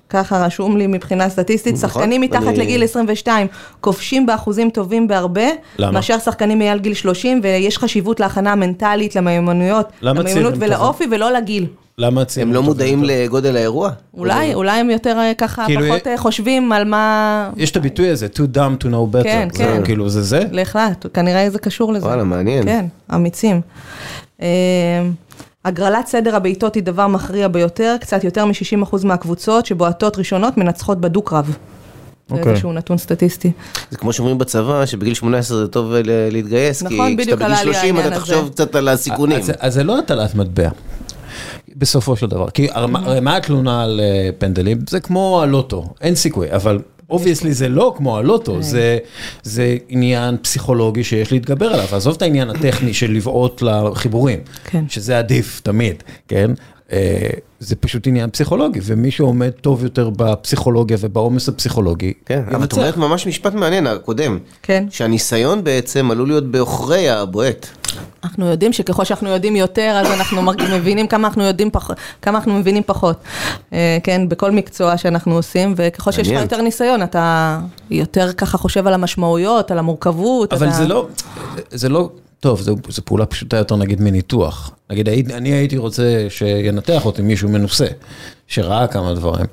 [0.08, 2.58] ככה רשום לי מבחינה סטטיסטית, נכון, שחקנים מתחת אני...
[2.58, 3.46] לגיל 22
[3.80, 5.46] כובשים באחוזים טובים בהרבה,
[5.78, 5.90] למה?
[5.92, 11.66] מאשר שחקנים מעל גיל 30, ויש חשיבות להכנה המנטלית, למיומנויות, למיומנות ולאופי ולא לגיל.
[11.98, 12.48] למה הצעירים?
[12.48, 13.90] הם לא מודעים לגודל האירוע?
[14.14, 17.50] אולי, אולי הם יותר אה, ככה כאילו פחות אה, חושבים על מה...
[17.56, 19.22] יש את הביטוי הזה, too dumb to know better.
[19.22, 19.80] כן, כן.
[19.84, 20.44] כאילו, זה זה?
[20.50, 22.06] להחלט, כנראה זה קשור לזה.
[22.06, 22.64] וואלה, מעניין.
[22.64, 23.60] כן, אמיצים.
[24.42, 24.48] אה,
[25.64, 31.56] הגרלת סדר הבעיטות היא דבר מכריע ביותר, קצת יותר מ-60% מהקבוצות שבועטות ראשונות מנצחות בדו-קרב.
[32.28, 32.48] זה okay.
[32.48, 33.52] איזשהו נתון סטטיסטי.
[33.90, 35.92] זה כמו שאומרים בצבא, שבגיל 18 זה טוב
[36.30, 39.38] להתגייס, נכון, כי כשאתה בגיל 30 אתה תחשוב קצת על הסיכונים.
[39.38, 40.68] אז, אז זה לא הטלת מטבע.
[41.76, 44.78] בסופו של דבר, כי הרי מה התלונה על אה, פנדלים?
[44.88, 46.78] זה כמו הלוטו, אין סיכוי, אבל
[47.10, 48.62] obviously זה לא כמו הלוטו, כן.
[49.42, 54.84] זה עניין פסיכולוגי שיש להתגבר עליו, עזוב את העניין הטכני של לבעוט לחיבורים, כן.
[54.88, 56.50] שזה עדיף תמיד, כן?
[57.64, 62.96] זה פשוט עניין פסיכולוגי, ומי שעומד טוב יותר בפסיכולוגיה ובעומס הפסיכולוגי, כן, אבל את אומרת
[62.96, 67.66] ממש משפט מעניין, הקודם, כן, שהניסיון בעצם עלול להיות בעוכרי הבועט.
[68.24, 70.42] אנחנו יודעים שככל שאנחנו יודעים יותר, אז אנחנו
[70.76, 73.16] מבינים כמה אנחנו יודעים פחות, כמה אנחנו מבינים פחות,
[73.72, 77.58] אה, כן, בכל מקצוע שאנחנו עושים, וככל שיש לך יותר ניסיון, אתה
[77.90, 80.52] יותר ככה חושב על המשמעויות, על המורכבות.
[80.52, 81.06] אבל זה לא,
[81.70, 82.10] זה לא...
[82.44, 84.70] טוב, זו פעולה פשוטה יותר נגיד מניתוח.
[84.90, 87.86] נגיד, אני הייתי רוצה שינתח אותי מישהו מנוסה,
[88.46, 89.46] שראה כמה דברים,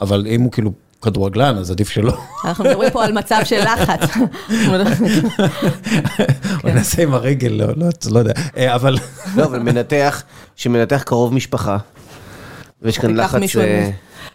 [0.00, 0.72] אבל אם הוא כאילו
[1.02, 2.12] כדורגלן, אז עדיף שלא.
[2.44, 4.16] אנחנו מדברים פה על מצב של לחץ.
[6.62, 8.96] הוא נעשה עם הרגל, לא, לא, לא יודע, אה, אבל...
[9.36, 10.22] לא, אבל מנתח,
[10.56, 11.76] שמנתח קרוב משפחה,
[12.82, 13.56] ויש כאן לחץ...
[13.56, 13.90] אה,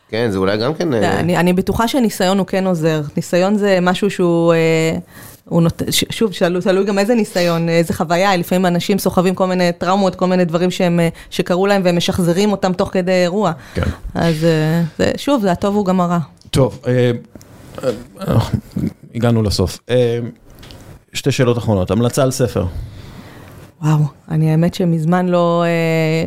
[0.10, 0.94] כן, זה אולי גם כן...
[0.94, 3.02] אה, אני בטוחה שניסיון הוא כן עוזר.
[3.16, 4.54] ניסיון זה משהו שהוא...
[5.50, 5.82] הוא נות...
[6.10, 10.26] שוב, שאלו, תלוי גם איזה ניסיון, איזה חוויה, לפעמים אנשים סוחבים כל מיני טראומות, כל
[10.26, 13.52] מיני דברים שהם, שקרו להם והם משחזרים אותם תוך כדי אירוע.
[13.74, 13.82] כן.
[14.16, 14.36] אז
[14.98, 16.20] זה, שוב, זה הטוב הוא גם הרע.
[16.52, 17.12] טוב, אה,
[18.28, 18.40] אה,
[19.16, 19.80] הגענו לסוף.
[19.90, 20.20] אה,
[21.14, 22.66] שתי שאלות אחרונות, המלצה על ספר.
[23.82, 23.98] וואו,
[24.32, 25.64] אני האמת שמזמן לא,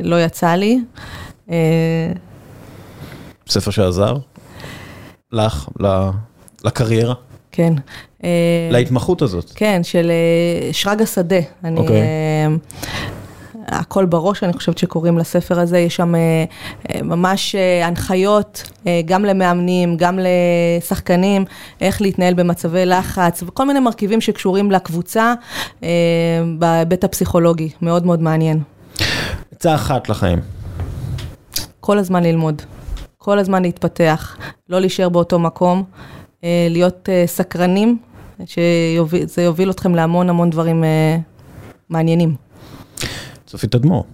[0.03, 0.81] לא יצא לי.
[3.49, 4.17] ספר שעזר?
[5.33, 5.69] לך,
[6.65, 7.15] לקריירה?
[7.53, 7.73] כן.
[8.71, 9.53] להתמחות הזאת.
[9.55, 10.11] כן, של
[10.73, 11.41] שרגא שדה.
[11.65, 11.81] אני...
[11.81, 12.03] אוקיי.
[13.69, 16.21] הכל בראש, אני חושבת שקוראים לספר הזה, יש שם אה,
[16.95, 18.71] אה, ממש אה, הנחיות
[19.05, 21.45] גם למאמנים, גם לשחקנים,
[21.81, 25.35] איך להתנהל במצבי לחץ, וכל מיני מרכיבים שקשורים לקבוצה
[26.59, 28.61] בהיבט הפסיכולוגי, מאוד מאוד מעניין.
[29.53, 30.39] עצה אחת לחיים.
[31.81, 32.63] כל הזמן ללמוד,
[33.19, 34.37] כל הזמן להתפתח,
[34.69, 35.85] לא להישאר באותו מקום,
[36.43, 37.99] להיות סקרנים,
[38.47, 40.85] שזה יוביל אתכם להמון המון דברים
[41.91, 42.35] מעניינים.
[43.47, 44.05] צופית אדמו"ר,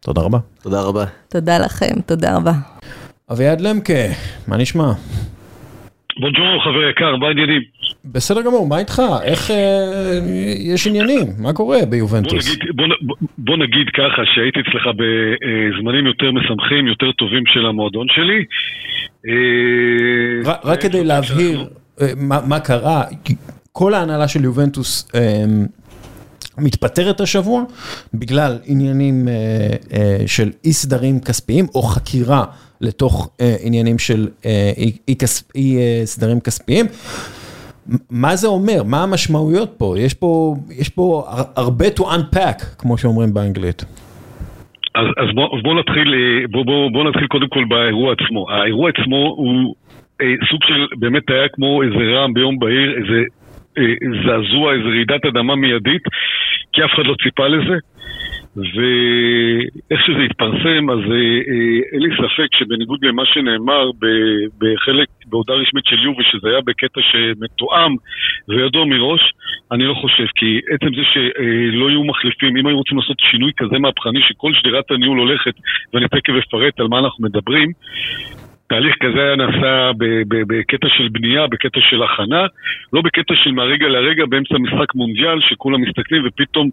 [0.00, 0.38] תודה רבה.
[0.62, 1.04] תודה רבה.
[1.28, 2.52] תודה לכם, תודה רבה.
[3.32, 3.92] אביעד למקה,
[4.48, 4.92] מה נשמע?
[6.20, 7.62] בונג'ורו חבר יקר, מה העניינים?
[8.04, 9.02] בסדר גמור, מה איתך?
[9.22, 10.18] איך אה,
[10.58, 11.26] יש עניינים?
[11.38, 12.56] מה קורה ביובנטוס?
[12.74, 18.06] בוא נגיד, בוא, בוא נגיד ככה, שהייתי אצלך בזמנים יותר משמחים, יותר טובים של המועדון
[18.10, 18.44] שלי.
[20.44, 21.66] רק, רק כדי להבהיר
[22.00, 23.04] אה, מה, מה קרה,
[23.72, 25.44] כל ההנהלה של יובנטוס אה,
[26.58, 27.62] מתפטרת השבוע
[28.14, 29.34] בגלל עניינים אה,
[29.92, 32.44] אה, של אי סדרים כספיים או חקירה
[32.80, 34.28] לתוך אה, עניינים של
[35.54, 36.86] אי סדרים כספיים.
[38.10, 38.82] מה זה אומר?
[38.90, 39.94] מה המשמעויות פה?
[39.98, 41.24] יש פה, יש פה
[41.56, 43.84] הרבה to unpack, כמו שאומרים באנגלית.
[44.94, 46.14] אז, אז בוא, בוא, נתחיל,
[46.50, 48.50] בוא, בוא, בוא נתחיל קודם כל באירוע עצמו.
[48.50, 49.74] האירוע עצמו הוא
[50.20, 53.22] אה, סוג של, באמת היה כמו איזה רעם ביום בהיר, איזה
[53.78, 56.02] אה, זעזוע, איזה רעידת אדמה מיידית,
[56.72, 57.76] כי אף אחד לא ציפה לזה.
[58.56, 63.90] ואיך שזה התפרסם, אז אה, אה, אין לי ספק שבניגוד למה שנאמר
[64.58, 67.96] בחלק, בהודעה רשמית של יובי, שזה היה בקטע שמתואם
[68.48, 69.32] וידוע מראש,
[69.72, 73.78] אני לא חושב, כי עצם זה שלא יהיו מחליפים, אם היו רוצים לעשות שינוי כזה
[73.78, 75.54] מהפכני, שכל שדרת הניהול הולכת,
[75.94, 77.72] ואני תכף אפרט על מה אנחנו מדברים,
[78.72, 79.90] תהליך כזה היה נעשה
[80.28, 82.46] בקטע של בנייה, בקטע של הכנה,
[82.92, 86.70] לא בקטע של מהרגע לרגע באמצע משחק מונדיאל, שכולם מסתכלים ופתאום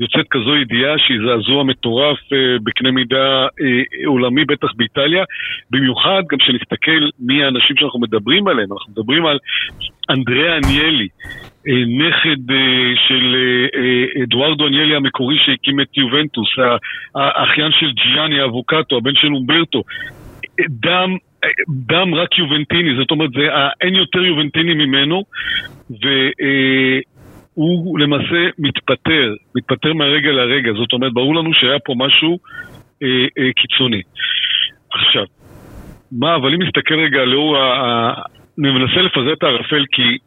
[0.00, 5.24] יוצאת כזו ידיעה שהיא זעזוע מטורף אה, בקנה מידה אה, עולמי, בטח באיטליה.
[5.70, 9.38] במיוחד גם כשנסתכל מי האנשים שאנחנו מדברים עליהם, אנחנו מדברים על
[10.10, 11.08] אנדריאה אניאלי,
[11.68, 12.54] אה, נכד
[13.08, 13.36] של
[14.22, 16.48] אדוארדו אניאלי המקורי שהקים את יובנטוס,
[17.14, 19.82] האחיין של ג'יאני אבוקטו, הבן של אומברטו.
[20.68, 21.16] דם
[21.68, 23.48] דם רק יובנטיני, זאת אומרת, זה,
[23.80, 25.22] אין יותר יובנטיני ממנו,
[27.56, 32.38] והוא למעשה מתפטר, מתפטר מהרגע לרגע, זאת אומרת, ברור לנו שהיה פה משהו
[33.02, 33.08] אה,
[33.38, 34.02] אה, קיצוני.
[34.92, 35.24] עכשיו,
[36.12, 38.12] מה, אבל אם נסתכל רגע לאור ה...
[38.58, 40.18] אני מנסה לפזר את הערפל כי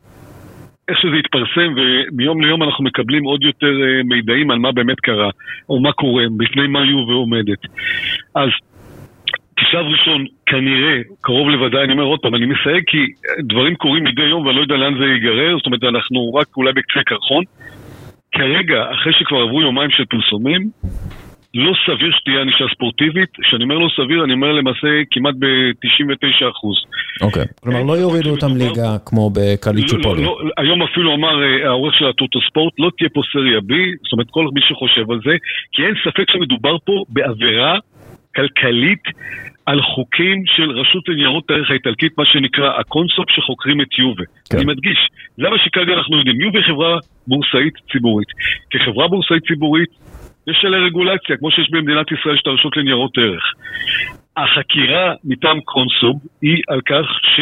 [0.87, 5.29] איך שזה התפרסם ומיום ליום אנחנו מקבלים עוד יותר אה, מידעים על מה באמת קרה,
[5.69, 7.59] או מה קורה, בפני מה יובה עומדת.
[8.35, 8.49] אז
[9.55, 12.97] כשלב ראשון, כנראה, קרוב לוודאי, אני אומר עוד פעם, אני מסייג כי
[13.39, 16.73] דברים קורים מדי יום ואני לא יודע לאן זה ייגרר, זאת אומרת, אנחנו רק אולי
[16.73, 17.43] בקצה קרחון.
[18.35, 20.61] כרגע, אחרי שכבר עברו יומיים של פרסומים,
[21.53, 26.77] לא סביר שתהיה ענישה ספורטיבית, כשאני אומר לא סביר, אני אומר למעשה כמעט ב-99 אחוז.
[27.21, 30.23] אוקיי, כלומר לא יורידו אותם ליגה כמו בקליצ'ופולי.
[30.23, 33.59] לא, לא, לא, היום אפילו אמר אה, העורך של הטוטו ספורט, לא תהיה פה סריה
[33.59, 33.73] B,
[34.03, 35.35] זאת אומרת כל מי שחושב על זה,
[35.71, 37.77] כי אין ספק שמדובר פה בעבירה
[38.35, 39.03] כלכלית
[39.65, 44.23] על חוקים של רשות לניירות הערך האיטלקית, מה שנקרא הקונסוב שחוקרים את יובה.
[44.49, 44.57] כן.
[44.57, 44.97] אני מדגיש,
[45.37, 46.41] זה מה שכרגע אנחנו יודעים.
[46.41, 46.97] יובה היא חברה
[47.27, 48.27] בורסאית ציבורית.
[48.69, 49.89] כחברה בורסאית ציבורית,
[50.47, 53.43] יש עליה רגולציה, כמו שיש במדינת ישראל, יש את הרשות לניירות ערך.
[54.37, 57.05] החקירה מטעם קונסוב היא על כך
[57.35, 57.39] ש...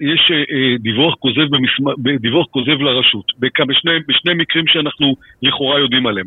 [0.00, 2.02] יש אה, דיווח כוזב, במסמ...
[2.20, 6.26] דיווח כוזב לרשות, בשני, בשני מקרים שאנחנו לכאורה יודעים עליהם.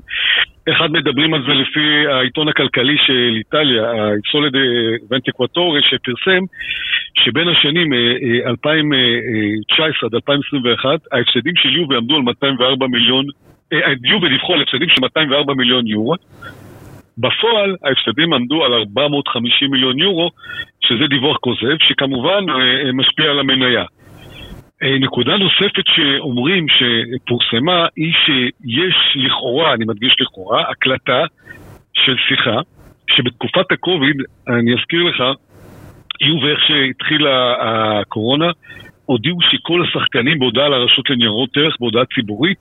[0.69, 3.83] אחד מדברים על זה לפי העיתון הכלכלי של איטליה,
[4.31, 4.53] סולד
[5.11, 6.43] ונטקווטורי, שפרסם
[7.13, 7.93] שבין השנים
[8.47, 13.25] 2019 אה, אה, עד 2021, ההפסדים של יובה עמדו על 204 מיליון,
[14.03, 16.15] יובה דיווחו על הפסדים של 204 מיליון יורו.
[17.17, 20.29] בפועל ההפסדים עמדו על 450 מיליון יורו,
[20.81, 23.85] שזה דיווח כוזב, שכמובן אה, משפיע על המניה.
[24.83, 31.23] אה, נקודה נוספת שאומרים שפורסמה היא שיש לכאורה, אני מדגיש לכאורה, הקלטה
[31.93, 32.59] של שיחה,
[33.15, 34.15] שבתקופת הקוביד,
[34.47, 35.23] אני אזכיר לך,
[36.21, 38.51] יהיו ואיך שהתחילה הקורונה,
[39.05, 42.57] הודיעו שכל השחקנים בהודעה לרשות לניירות ערך, בהודעה ציבורית,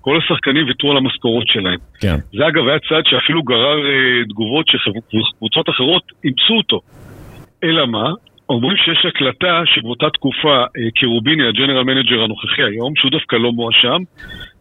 [0.00, 1.78] כל השחקנים ויתרו על המשכורות שלהם.
[2.00, 2.16] כן.
[2.36, 6.80] זה אגב היה צעד שאפילו גרר אה, תגובות שקבוצות אחרות אימצו אותו.
[7.64, 8.10] אלא מה?
[8.48, 13.52] אומרים שיש הקלטה שבאותה תקופה אה, כרוביני, ה general manager הנוכחי היום, שהוא דווקא לא
[13.52, 13.98] מואשם,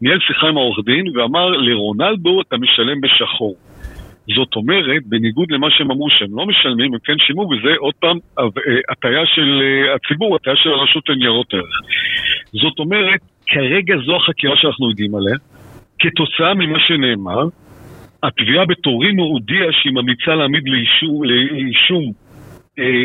[0.01, 3.55] ניהל שיחה עם העורך דין ואמר לרונלדו אתה משלם בשחור.
[4.35, 8.17] זאת אומרת, בניגוד למה שהם אמרו שהם לא משלמים, הם כן שילמו, וזה עוד פעם
[8.39, 8.43] אה,
[8.89, 11.79] הטעיה של אה, הציבור, הטעיה של הרשות לניירות ערך.
[12.51, 15.35] זאת אומרת, כרגע זו החקירה שאנחנו יודעים עליה.
[15.99, 17.43] כתוצאה ממה שנאמר,
[18.23, 20.63] התביעה בטורינו הודיעה שהיא ממליצה להעמיד
[21.23, 22.11] לאישום,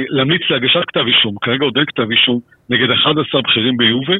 [0.08, 1.34] להמליץ להגשת כתב אישום.
[1.40, 2.40] כרגע עוד אין כתב אישום
[2.70, 4.14] נגד 11 בכירים ביובה,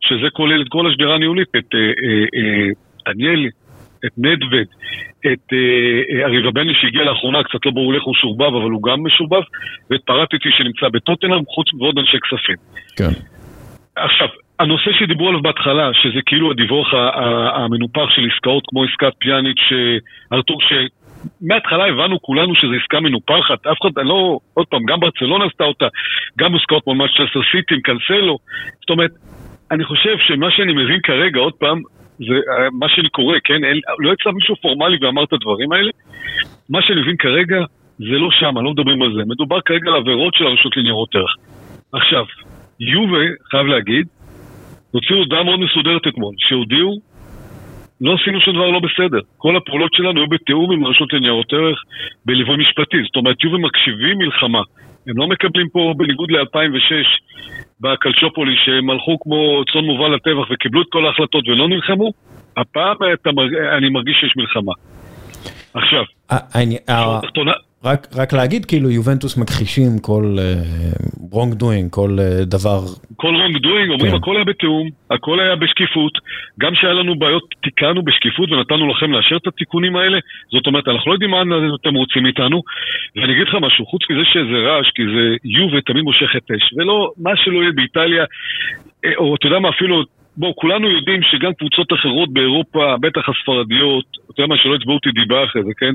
[0.00, 3.46] שזה כולל את כל השדרה הניהולית, את אה, אה, אה, דניאל,
[4.06, 4.68] את נדווד,
[5.32, 5.52] את
[6.24, 9.42] אריבה בני שהגיע לאחרונה, קצת לא ברור איך הוא שורבב, אבל הוא גם משורבב,
[9.90, 12.56] ואת פרטיטי שנמצא בטוטנאם, חוץ ועוד אנשי כספים.
[12.96, 13.20] כן.
[13.96, 14.28] עכשיו,
[14.58, 16.94] הנושא שדיברו עליו בהתחלה, שזה כאילו הדיווח
[17.54, 19.66] המנופח של עסקאות כמו עסקת פיאניץ',
[20.32, 20.58] ארתור,
[21.40, 25.86] שמההתחלה הבנו כולנו שזו עסקה מנופחת, אף אחד, לא, עוד פעם, גם ברצלונה עשתה אותה,
[26.38, 28.38] גם עסקאות כמו מצ'סטר סיטי עם קנסלו,
[28.80, 29.10] זאת אומרת,
[29.70, 31.82] אני חושב שמה שאני מבין כרגע, עוד פעם,
[32.18, 32.34] זה
[32.72, 33.64] מה שאני קורא, כן?
[33.64, 35.90] אין, לא יצא מישהו פורמלי ואמר את הדברים האלה.
[36.70, 37.56] מה שאני מבין כרגע,
[37.98, 39.22] זה לא שם, לא מדברים על זה.
[39.26, 41.34] מדובר כרגע על עבירות של הרשות לניירות ערך.
[41.92, 42.24] עכשיו,
[42.80, 44.06] יובה, חייב להגיד,
[44.90, 47.00] הוציאו הודעה מאוד מסודרת אתמול, שהודיעו,
[48.00, 49.18] לא עשינו שום דבר לא בסדר.
[49.36, 51.78] כל הפעולות שלנו היו בתיאום עם הרשות לניירות ערך
[52.26, 53.02] בליווי משפטי.
[53.06, 54.62] זאת אומרת, יובה מקשיבים מלחמה.
[55.06, 56.92] הם לא מקבלים פה, בניגוד ל-2006,
[57.80, 62.10] בקלצ'ופולי, שהם הלכו כמו צאן מובל לטבח וקיבלו את כל ההחלטות ולא נלחמו,
[62.56, 62.96] הפעם.
[63.78, 64.72] אני מרגיש שיש מלחמה.
[65.74, 66.04] עכשיו,
[67.84, 70.36] רק, רק להגיד, כאילו יובנטוס מכחישים כל
[71.32, 72.80] wrong אה, doing, כל אה, דבר...
[73.16, 74.16] כל wrongdoing, אומרים כן.
[74.16, 76.12] הכל היה בתיאום, הכל היה בשקיפות.
[76.60, 80.18] גם שהיה לנו בעיות, תיקנו בשקיפות ונתנו לכם לאשר את התיקונים האלה.
[80.52, 81.42] זאת אומרת, אנחנו לא יודעים מה
[81.80, 82.62] אתם רוצים מאיתנו.
[83.16, 86.72] ואני אגיד לך משהו, חוץ מזה שזה רעש, כי זה יובה תמיד מושכת אש.
[86.76, 88.24] ולא, מה שלא יהיה באיטליה,
[89.04, 90.04] אה, או אתה יודע מה, אפילו
[90.38, 95.10] בואו, כולנו יודעים שגם קבוצות אחרות באירופה, בטח הספרדיות, אתה יודע מה, שלא יצבעו אותי
[95.10, 95.92] דיבה אחרי זה, כן?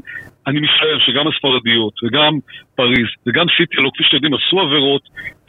[0.48, 2.34] אני מצטער שגם הספרדיות וגם
[2.76, 5.02] פריז וגם סיטלו, כפי שאתם יודעים, עשו עבירות,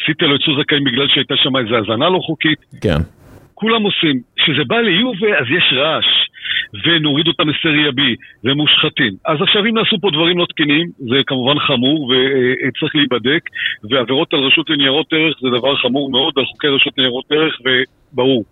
[0.06, 2.58] סיטלו יצאו זכאים בגלל שהייתה שם איזו האזנה לא חוקית.
[2.80, 3.00] כן.
[3.54, 4.20] כולם עושים.
[4.36, 6.10] כשזה בא ליובה, אז יש רעש,
[6.84, 8.00] ונוריד אותם לסריה B,
[8.44, 9.12] והם מושחתים.
[9.26, 13.42] אז עכשיו אם נעשו פה דברים לא תקינים, זה כמובן חמור וצריך להיבדק,
[13.90, 18.44] ועבירות על רשות לניירות ערך זה דבר חמור מאוד, על חוקי רשות לניירות ערך, וברור.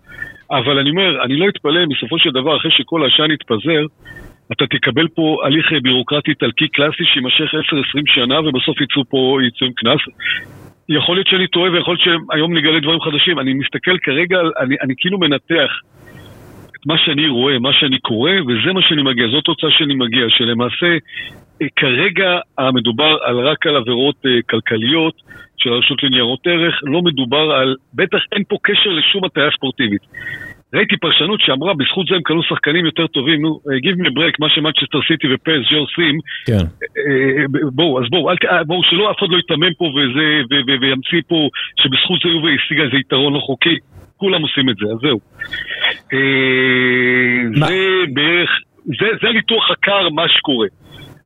[0.57, 3.85] אבל אני אומר, אני לא אתפלא, בסופו של דבר, אחרי שכל העשן יתפזר,
[4.51, 9.73] אתה תקבל פה הליך בירוקרטי איטלקי קלאסי שיימשך 10-20 שנה ובסוף יצאו פה, יצאו עם
[9.73, 10.01] קנס.
[10.89, 13.39] יכול להיות שאני טועה ויכול להיות שהיום נגלה דברים חדשים.
[13.39, 15.71] אני מסתכל כרגע, אני, אני כאילו מנתח
[16.75, 20.25] את מה שאני רואה, מה שאני קורא, וזה מה שאני מגיע, זאת תוצאה שאני מגיע,
[20.29, 20.97] שלמעשה
[21.61, 25.13] אה, כרגע המדובר על רק על עבירות אה, כלכליות
[25.57, 30.01] של הרשות לניירות ערך, לא מדובר על, בטח אין פה קשר לשום הטעיה ספורטיבית.
[30.73, 34.13] ראיתי פרשנות שאמרה, בזכות זה הם קנו שחקנים יותר טובים, נו, אה, give me a
[34.17, 36.15] break, מה שמאצ'סטר סיטי ופס ג'ו עושים.
[36.47, 36.65] כן.
[37.77, 38.29] בואו, אז בואו,
[38.67, 40.27] בואו, שלא אף אחד לא יתמם פה וזה,
[40.81, 41.49] וימציא פה
[41.81, 43.77] שבזכות זה יובל השיגה איזה יתרון לא חוקי.
[44.17, 45.19] כולם עושים את זה, אז זהו.
[47.59, 47.75] זה
[48.13, 48.49] בערך,
[49.21, 50.67] זה הניתוח הקר, מה שקורה.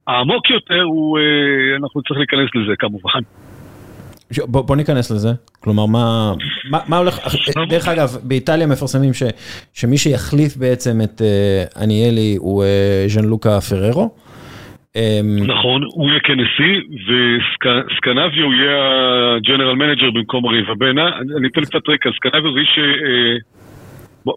[0.08, 1.20] העמוק יותר הוא,
[1.76, 3.20] אנחנו צריכים להיכנס לזה כמובן.
[4.46, 5.30] בוא, בוא ניכנס לזה,
[5.60, 6.34] כלומר מה,
[6.70, 7.20] מה, מה הולך,
[7.70, 9.24] דרך אגב באיטליה מפרסמים ש,
[9.74, 14.10] שמי שיחליף בעצם את אה, אניילי הוא אה, ג'אנלוקה פררו.
[15.48, 18.78] נכון, הוא יהיה כנשיא וסקנביו הוא יהיה
[19.36, 21.10] ה general manager במקום אריבבנה.
[21.38, 22.80] אני אתן קצת רקע, סקנביו זה איש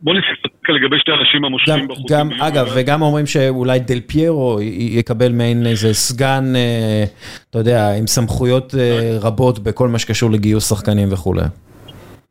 [0.02, 2.12] בוא נסתכל לגבי שתי האנשים המושכים בחוץ.
[2.12, 4.58] גם, אגב, וגם אומרים שאולי דל פיירו
[4.98, 7.04] יקבל מעין איזה סגן, אה,
[7.50, 11.42] אתה יודע, עם סמכויות אה, רבות בכל מה שקשור לגיוס שחקנים וכולי.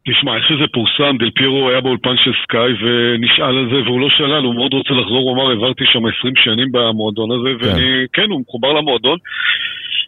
[0.08, 4.10] תשמע, איך שזה פורסם, דל פיירו היה באולפן של סקאי ונשאל על זה והוא לא
[4.10, 7.68] שאל, הוא מאוד רוצה לחזור, הוא אמר, העברתי שם 20 שנים במועדון הזה, כן.
[7.68, 9.18] ואני, כן, הוא מחובר למועדון.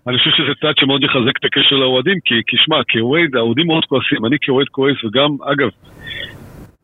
[0.08, 3.86] אני חושב שזה צעד שמאוד יחזק את הקשר לאוהדים, כי, כי שמע, כאוהד, האוהדים מאוד
[3.86, 5.70] כועסים, אני כאוהד כועס, וגם, אגב,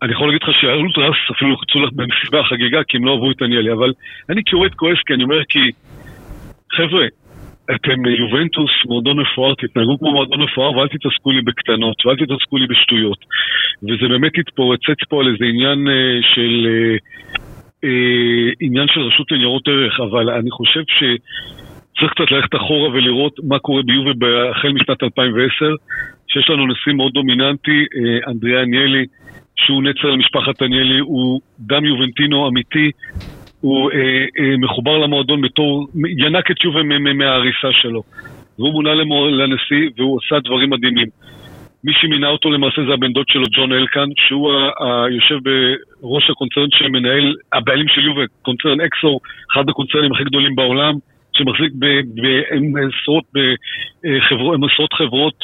[0.02, 1.56] אני יכול להגיד לך שהאולטרס אפילו
[1.86, 3.94] לך במסיבה חגיגה כי הם לא אהבו את עניאלי, אבל
[4.30, 5.60] אני כאוהד כועס כי אני אומר כי,
[6.72, 7.06] חבר'ה,
[7.76, 12.68] אתם יובנטוס, מועדון מפואר, תתנהגו כמו מועדון מפואר ואל תתעסקו לי בקטנות ואל תתעסקו לי
[12.68, 13.18] בשטויות.
[13.84, 16.68] וזה באמת התפורצץ פה על איזה עניין אה, של...
[16.70, 16.98] אה,
[17.84, 23.60] אה, עניין של רשות לניירות ערך, אבל אני חושב שצריך קצת ללכת אחורה ולראות מה
[23.60, 25.76] קורה ביובל החל משנת 2010,
[26.28, 29.06] שיש לנו נשיא מאוד דומיננטי, אה, אנדריאה עניאלי,
[29.58, 32.92] שהוא נצר למשפחת דניאלי, הוא דם יובנטינו אמיתי,
[33.62, 33.98] הוא אה,
[34.40, 38.02] אה, מחובר למועדון בתור, ינק את יובל מההריסה שלו.
[38.60, 41.08] והוא מונה לנשיא והוא עשה דברים מדהימים.
[41.84, 44.52] מי שמינה אותו למעשה זה הבן דוד שלו, ג'ון אלקן, שהוא
[45.06, 45.38] היושב
[46.02, 49.20] בראש הקונצרן שמנהל, הבעלים של יובל, קונצרן אקסו,
[49.52, 50.94] אחד הקונצרנים הכי גדולים בעולם.
[51.38, 51.72] שמחזיק
[52.74, 53.26] בעשרות
[54.30, 55.36] חברות, עשרות חברות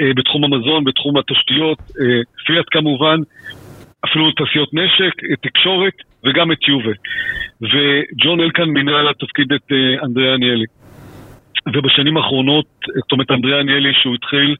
[0.00, 3.18] אה, בתחום המזון, בתחום התשתיות, אה, פיאט כמובן,
[4.04, 5.94] אפילו תעשיות נשק, אה, תקשורת
[6.24, 6.92] וגם את יובה.
[7.62, 9.72] וג'ון אלקן מינה לתפקיד את
[10.04, 10.66] אנדריאה עניאלי.
[11.74, 14.56] ובשנים האחרונות, זאת אומרת אנדריאה עניאלי שהוא התחיל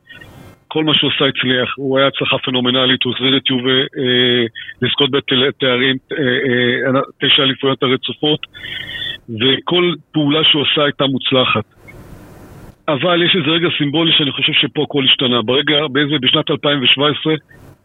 [0.75, 4.45] כל מה שהוא עשה הצליח, הוא היה הצלחה פנומנלית, הוא החזיר את יובה אה,
[4.83, 8.41] לזכות בתארים, אה, אה, תשע אליפויות הרצופות,
[9.29, 11.65] וכל פעולה שהוא עשה הייתה מוצלחת.
[12.89, 15.43] אבל יש איזה רגע סימבולי שאני חושב שפה הכל השתנה.
[15.43, 17.35] ברגע, באיזה, בשנת 2017,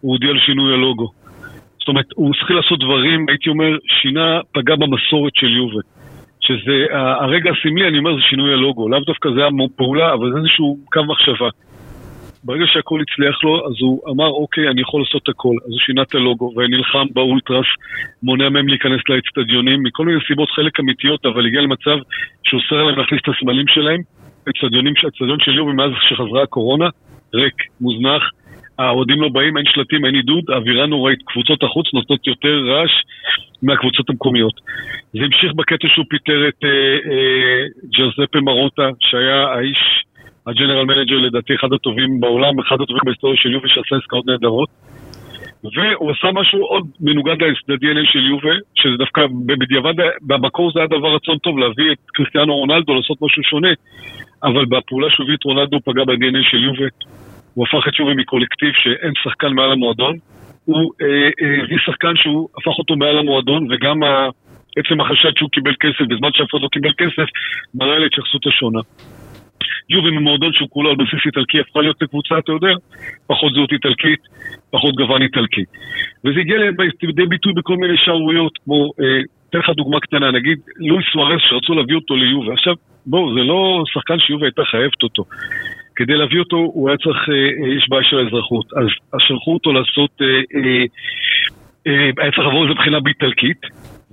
[0.02, 1.08] הוא הודיע על שינוי הלוגו.
[1.80, 5.82] זאת אומרת, הוא צריך לעשות דברים, הייתי אומר, שינה, פגע במסורת של יובה.
[6.42, 8.90] שזה, הרגע הסמלי, אני אומר, זה שינוי הלוגו.
[8.90, 11.50] לאו דווקא זה היה פעולה, אבל זה איזשהו קו מחשבה.
[12.44, 15.56] ברגע שהכל הצליח לו, אז הוא אמר, אוקיי, אני יכול לעשות הכל.
[15.66, 17.66] אז הוא שינה את הלוגו, ונלחם באולטרס,
[18.24, 21.98] מונע מהם להיכנס לאצטדיונים, מכל מיני סיבות, חלק אמיתיות, אבל הגיע למצב
[22.44, 24.02] שהוא אוסר להם להכניס את הסמלים שלהם.
[24.50, 26.90] אצטדיונים, אצטדיון של יובה מאז שחזרה הקורונה,
[27.34, 28.24] ריק, מוזנח,
[28.80, 31.20] האוהדים לא באים, אין שלטים, אין עידוד, אווירה נוראית.
[31.26, 32.92] קבוצות החוץ נותנות יותר רעש
[33.62, 34.54] מהקבוצות המקומיות.
[35.14, 36.70] זה המשיך בקטע שהוא פיטר את אה,
[37.12, 37.62] אה,
[37.98, 40.06] ג'וזפה מרוטה, שהיה האיש,
[40.48, 44.70] ה general manager לדעתי אחד הטובים בעולם, אחד הטובים בהיסטוריה של יובה שעשה עסקאות נהדרות.
[45.64, 49.22] והוא עשה משהו עוד מנוגד ל-DNA של יובה, שזה דווקא
[49.60, 53.74] בדיעבד, במקור זה היה דבר רצון טוב להביא את קריסטיאנו רונלדו לעשות משהו שונה,
[54.44, 56.88] אבל בפעולה שהוא הביא את רונלדו הוא פגע ב-DNA של יובה.
[57.54, 60.16] הוא הפך את יובה מקולקטיב שאין שחקן מעל המועדון,
[60.66, 61.08] הוא אה,
[61.42, 63.98] אה, הביא אה, שחקן שהוא הפך אותו מעל המועדון, וגם
[64.78, 67.28] עצם החשד שהוא קיבל כסף בזמן שאף אחד לא קיבל כסף,
[67.76, 68.80] מראה להתייחסות השונה.
[69.90, 72.74] יובי ממועדון שהוא כולו על בסיס איטלקי הפכה להיות לקבוצה, אתה יודע,
[73.28, 74.20] פחות זהות איטלקית,
[74.72, 75.64] פחות גוון איטלקי.
[76.26, 76.58] וזה הגיע
[77.02, 81.74] לידי ביטוי בכל מיני שערוריות, כמו, אה, אתן לך דוגמה קטנה, נגיד לואיס סוארס שרצו
[81.74, 82.52] להביא אותו ליובי.
[82.52, 82.74] עכשיו,
[83.06, 85.24] בואו, זה לא שחקן שיובי הייתה חייבת אותו.
[85.96, 88.66] כדי להביא אותו, הוא היה צריך, אה, אה, יש בעיה של האזרחות.
[88.74, 90.12] אז שלחו אותו לעשות,
[92.18, 93.62] היה צריך לעבור איזה בחינה באיטלקית.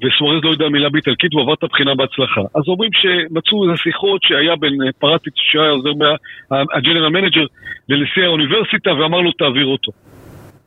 [0.04, 2.40] וסוארז לא יודע מילה באיטלקית והוא עבר את הבחינה בהצלחה.
[2.40, 5.92] אז אומרים שמצאו איזה שיחות שהיה בין אה, פרטיץ' שהיה עוזר
[6.50, 7.46] מה general manager
[7.88, 9.92] לנשיא האוניברסיטה ואמר לו תעביר אותו.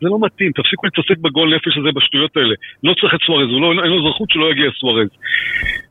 [0.01, 2.55] זה לא מתאים, תפסיקו להתעסק בגועל נפש הזה בשטויות האלה.
[2.83, 5.09] לא צריך את סוארז, לא, אין לו אזרחות שלא יגיע סוארז.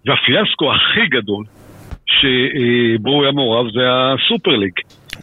[0.06, 1.44] והפיאסקו הכי גדול
[2.06, 4.72] שבו הוא היה מעורב זה ה Super League.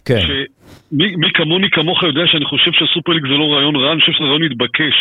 [0.04, 0.20] כן.
[0.20, 4.00] שמי, מי כמוני כמוך יודע שאני חושב שה Super League זה לא רעיון רע, אני
[4.00, 4.94] חושב שזה רעיון מתבקש.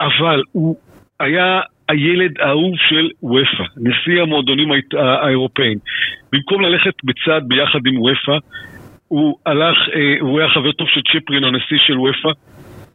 [0.00, 0.76] אבל הוא
[1.20, 5.78] היה הילד האהוב של אופ"א, נשיא המועדונים האירופאים.
[6.32, 8.38] במקום ללכת בצד ביחד עם וופא,
[9.08, 12.28] הוא הלך, אה, הוא היה חבר טוב של צ'פרין, הנשיא של וופא.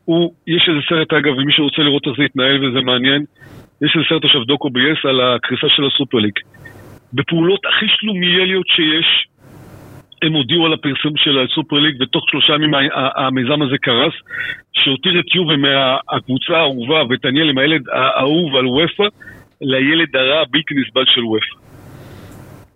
[0.05, 3.23] הוא, יש איזה סרט אגב, ומי שרוצה לראות איך זה יתנהל וזה מעניין,
[3.81, 6.33] יש איזה סרט עכשיו דוקו ב-yes על הקריסה של הסופרליג.
[7.13, 9.27] בפעולות הכי שלומיאליות שיש,
[10.23, 12.71] הם הודיעו על הפרסום של הסופר ליג, ותוך שלושה ימים
[13.15, 14.13] המיזם הזה קרס,
[14.73, 19.07] שהותיר את יובה מהקבוצה האהובה ואת הניאל עם הילד האהוב על וופא,
[19.61, 21.55] לילד הרע הבלתי נסבל של וופא.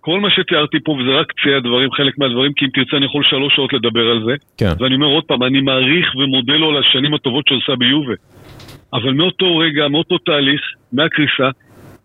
[0.00, 3.24] כל מה שתיארתי פה, וזה רק קצה הדברים, חלק מהדברים, כי אם תרצה אני יכול
[3.24, 4.34] שלוש שעות לדבר על זה.
[4.58, 4.72] כן.
[4.80, 8.14] ואני אומר עוד פעם, אני מעריך ומודה לו על השנים הטובות שהוא עושה ביובה.
[8.92, 10.60] אבל מאותו רגע, מאותו תהליך,
[10.92, 11.48] מהקריסה,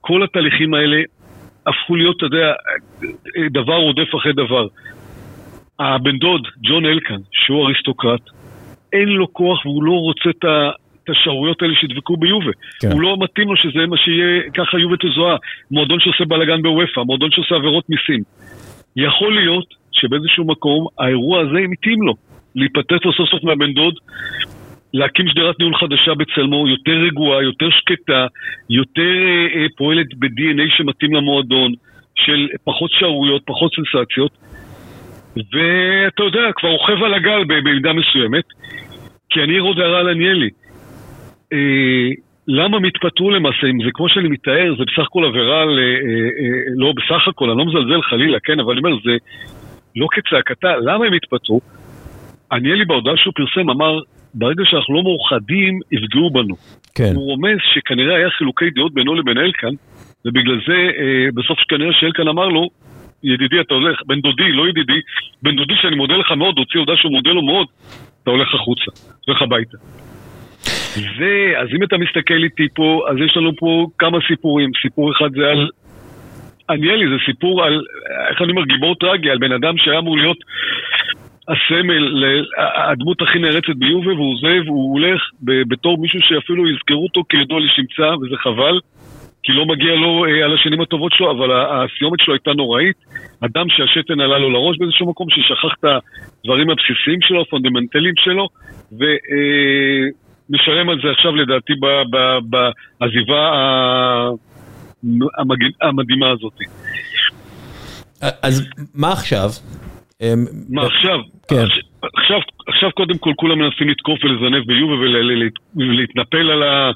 [0.01, 1.01] כל התהליכים האלה
[1.67, 2.53] הפכו להיות, אתה יודע,
[3.51, 4.67] דבר רודף אחרי דבר.
[5.79, 8.21] הבן דוד, ג'ון אלקן, שהוא אריסטוקרט,
[8.93, 10.69] אין לו כוח והוא לא רוצה את ה...
[11.11, 12.51] השערוריות האלה שידבקו ביובה.
[12.81, 12.91] כן.
[12.91, 15.37] הוא לא מתאים לו שזה מה שיהיה, ככה יובה תזוהה.
[15.71, 18.23] מועדון שעושה בלאגן בוופא, מועדון שעושה עבירות מיסים.
[18.95, 22.13] יכול להיות שבאיזשהו מקום האירוע הזה מתאים לו.
[22.55, 23.93] להיפטט לו סוף סוף מהבן דוד,
[24.93, 28.27] להקים שדרת ניהול חדשה בצלמו, יותר רגועה, יותר שקטה,
[28.69, 31.73] יותר אה, אה פועלת ב-DNA שמתאים למועדון,
[32.15, 34.31] של פחות שערוריות, פחות סנסציות.
[35.35, 38.43] ואתה יודע, כבר רוכב על הגל במידה מסוימת,
[39.29, 40.49] כי אני עוד הערה על עניאלי.
[41.53, 42.09] אה,
[42.47, 45.85] למה הם התפטרו למעשה, אם זה כמו שאני מתאר, זה בסך הכל עבירה, ל, אה,
[46.39, 49.17] אה, לא בסך הכל, אני לא מזלזל חלילה, כן, אבל אני אומר, זה
[49.95, 51.61] לא כצעקתה, למה הם התפטרו?
[52.51, 53.99] עניאלי בהודעה שהוא פרסם אמר,
[54.33, 56.55] ברגע שאנחנו לא מאוחדים, יפגעו בנו.
[56.95, 57.11] כן.
[57.15, 59.73] הוא רומז שכנראה היה חילוקי דעות בינו לבין אלקן,
[60.25, 62.69] ובגלל זה אה, בסוף כנראה שאלקן אמר לו,
[63.23, 64.99] ידידי, אתה הולך, בן דודי, לא ידידי,
[65.41, 67.67] בן דודי שאני מודה לך מאוד, הוציא הודעה שהוא מודה לו מאוד,
[68.23, 68.91] אתה הולך החוצה,
[69.27, 69.77] הולך הביתה.
[70.93, 74.69] זה, אז אם אתה מסתכל איתי פה, אז יש לנו פה כמה סיפורים.
[74.81, 75.69] סיפור אחד זה על
[76.69, 77.81] עניאלי, זה סיפור על,
[78.29, 80.37] איך אני אומר, גיבור טרגי, על בן אדם שהיה אמור להיות
[81.47, 82.35] הסמל,
[82.91, 88.15] הדמות הכי נערצת ביובה, והוא עוזב, הוא הולך בתור מישהו שאפילו יזכרו אותו כידוע לשמצה,
[88.21, 88.79] וזה חבל.
[89.49, 92.95] כי לא מגיע לו אה, על השנים הטובות שלו, אבל הסיומת שלו הייתה נוראית.
[93.45, 95.85] אדם שהשתן עלה לו לראש באיזשהו מקום, ששכח את
[96.43, 98.47] הדברים הבסיסיים שלו, הפונדמנטליים שלו,
[98.91, 101.73] ומשלם אה, על זה עכשיו לדעתי
[102.99, 103.43] בעזיבה
[105.81, 106.53] המדהימה הזאת.
[108.21, 109.49] אז מה עכשיו?
[110.69, 111.19] מה עכשיו?
[111.47, 111.88] כן.
[112.01, 114.93] עכשיו, עכשיו קודם כל כולם מנסים לתקוף ולזנב ביובה
[115.75, 116.91] ולהתנפל על ה...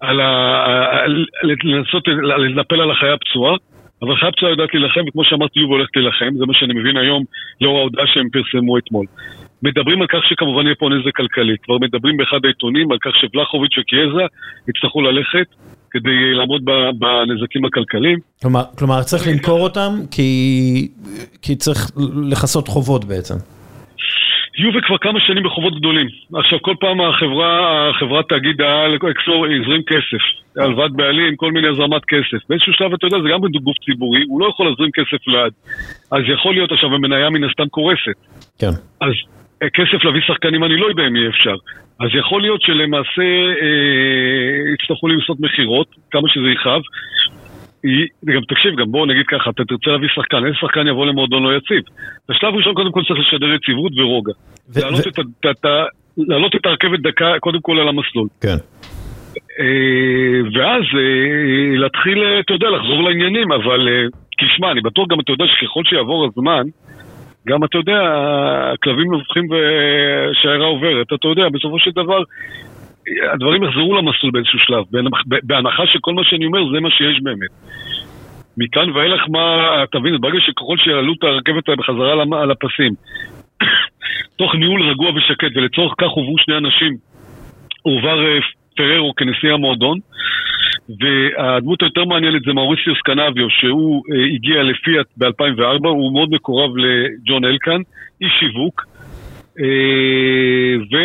[0.00, 1.04] על ה...
[1.64, 2.08] לנסות
[2.38, 3.56] להתנפל על החיה הפצועה.
[4.02, 7.22] אבל חיה פצועה יודעת להילחם, וכמו שאמרתי, יובה הולכת להילחם, זה מה שאני מבין היום
[7.60, 9.06] לאור ההודעה שהם פרסמו אתמול.
[9.62, 11.56] מדברים על כך שכמובן יהיה פה נזק כלכלי.
[11.62, 14.24] כבר מדברים באחד העיתונים על כך שבלחוביץ' וקיאזה
[14.68, 15.46] יצטרכו ללכת
[15.90, 16.62] כדי לעמוד
[16.98, 18.18] בנזקים הכלכליים.
[18.42, 20.30] כלומר, כלומר צריך למכור אותם כי,
[21.42, 21.90] כי צריך
[22.30, 23.34] לכסות חובות בעצם.
[24.60, 26.08] יובל כבר כמה שנים בחובות גדולים.
[26.34, 30.22] עכשיו, כל פעם החברה, החברת תאגיד העל, אקסור, הזרים כסף.
[30.56, 32.40] הלוואת בעלים, כל מיני הזרמת כסף.
[32.48, 35.52] באיזשהו שלב, אתה יודע, זה גם גוף ציבורי, הוא לא יכול להזרים כסף לעד.
[36.12, 38.18] אז יכול להיות עכשיו, המניה מן הסתם קורסת.
[38.58, 38.74] כן.
[39.00, 39.12] אז
[39.62, 41.56] אה, כסף להביא שחקנים, אני לא יודע אם יהיה אפשר.
[42.00, 43.30] אז יכול להיות שלמעשה
[43.62, 46.82] אה, יצטרכו לעשות מכירות, כמה שזה יכאב.
[48.24, 51.56] גם תקשיב, גם בואו נגיד ככה, אתה תרצה להביא שחקן, איזה שחקן יבוא למועדון לא
[51.56, 51.82] יציב?
[52.28, 54.32] בשלב ראשון קודם כל צריך לשדר יציבות ורוגע.
[56.16, 58.28] להעלות את הרכבת דקה קודם כל על המסלול.
[58.40, 58.56] כן.
[59.60, 63.88] אה, ואז אה, להתחיל, אה, אתה יודע, לחזור לעניינים, אבל
[64.40, 66.62] תשמע, אני בטוח גם, אתה יודע, שככל שיעבור הזמן,
[67.48, 68.00] גם אתה יודע,
[68.72, 72.22] הכלבים נובחים ושיירה עוברת, אתה יודע, בסופו של דבר
[73.32, 74.84] הדברים יחזרו למסלול באיזשהו שלב,
[75.42, 77.50] בהנחה שכל מה שאני אומר זה מה שיש באמת.
[78.56, 82.12] מכאן ואילך מה, תבין, ברגע שככל שיעלו את הרכבת בחזרה
[82.42, 82.92] על הפסים,
[84.38, 86.96] תוך ניהול רגוע ושקט, ולצורך כך הובאו שני אנשים,
[87.82, 88.38] הועבר אה,
[88.76, 89.98] פררו כנשיא המועדון,
[91.00, 97.44] והדמות היותר מעניינת זה מאוריסיוס קנביו, שהוא אה, הגיע לפיאט ב-2004, הוא מאוד מקורב לג'ון
[97.44, 97.80] אלקן,
[98.20, 98.84] איש שיווק,
[99.60, 100.96] אה, ו...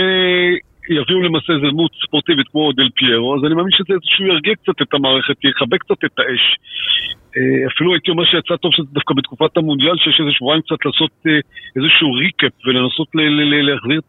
[0.90, 4.82] יביאו למעשה איזה דמות ספורטיבית כמו דל פיירו, אז אני מאמין שזה איזשהו ירגיע קצת
[4.82, 6.44] את המערכת, יחבק קצת את האש.
[7.38, 11.12] אה, אפילו הייתי אומר שיצא טוב שזה דווקא בתקופת המונדיאל, שיש איזה שבועיים קצת לעשות
[11.28, 11.40] אה,
[11.76, 13.08] איזשהו ריקאפ ולנסות
[13.68, 14.00] להחזיר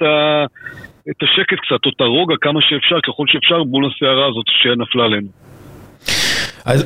[1.11, 5.29] את השקט קצת, או את הרוגע כמה שאפשר, ככל שאפשר, מול הסערה הזאת שנפלה עלינו.
[6.65, 6.81] אז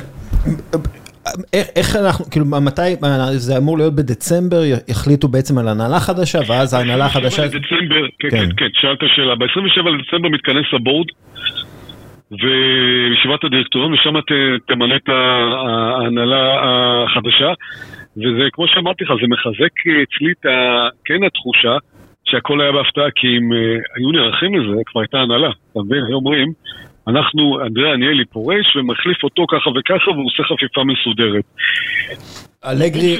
[1.75, 2.95] איך אנחנו, כאילו, מתי,
[3.31, 7.41] זה אמור להיות בדצמבר, יחליטו בעצם על הנהלה חדשה, ואז ההנהלה החדשה...
[7.41, 11.07] בדצמבר, כן, כן, כן, שאלת שאלה, ב-27 לדצמבר מתכנס הבורד,
[12.31, 14.13] וישיבת הדירקטוריון, ושם
[14.67, 16.43] תמנה את ההנהלה
[17.05, 17.53] החדשה,
[18.17, 20.87] וזה, כמו שאמרתי לך, זה מחזק אצלי את ה...
[21.05, 21.77] כן התחושה
[22.25, 23.57] שהכל היה בהפתעה, כי אם אה,
[23.95, 26.03] היו נערכים לזה, כבר הייתה הנהלה, אתה מבין?
[26.07, 26.53] היו אומרים...
[27.07, 31.43] אנחנו, אנדריאה אניילי פורש ומחליף אותו ככה וככה והוא עושה חפיפה מסודרת.
[32.65, 33.17] אלגרי,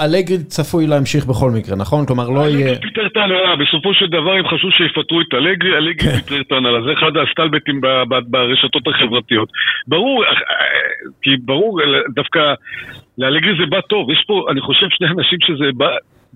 [0.00, 2.06] אלגרי צפוי להמשיך בכל מקרה, נכון?
[2.06, 2.68] כלומר לא יהיה...
[2.68, 6.16] אלגרי פיטר את ההנהלה, בסופו של דבר הם חשבו שיפטרו את אלגרי, אלגרי כן.
[6.16, 7.80] פיטר את ההנהלה, זה אחד הסטלבטים
[8.26, 9.48] ברשתות החברתיות.
[9.86, 10.34] ברור, אה, אה,
[11.22, 11.80] כי ברור,
[12.14, 12.40] דווקא
[13.18, 15.88] לאלגרי זה בא טוב, יש פה, אני חושב, שני אנשים שזה בא...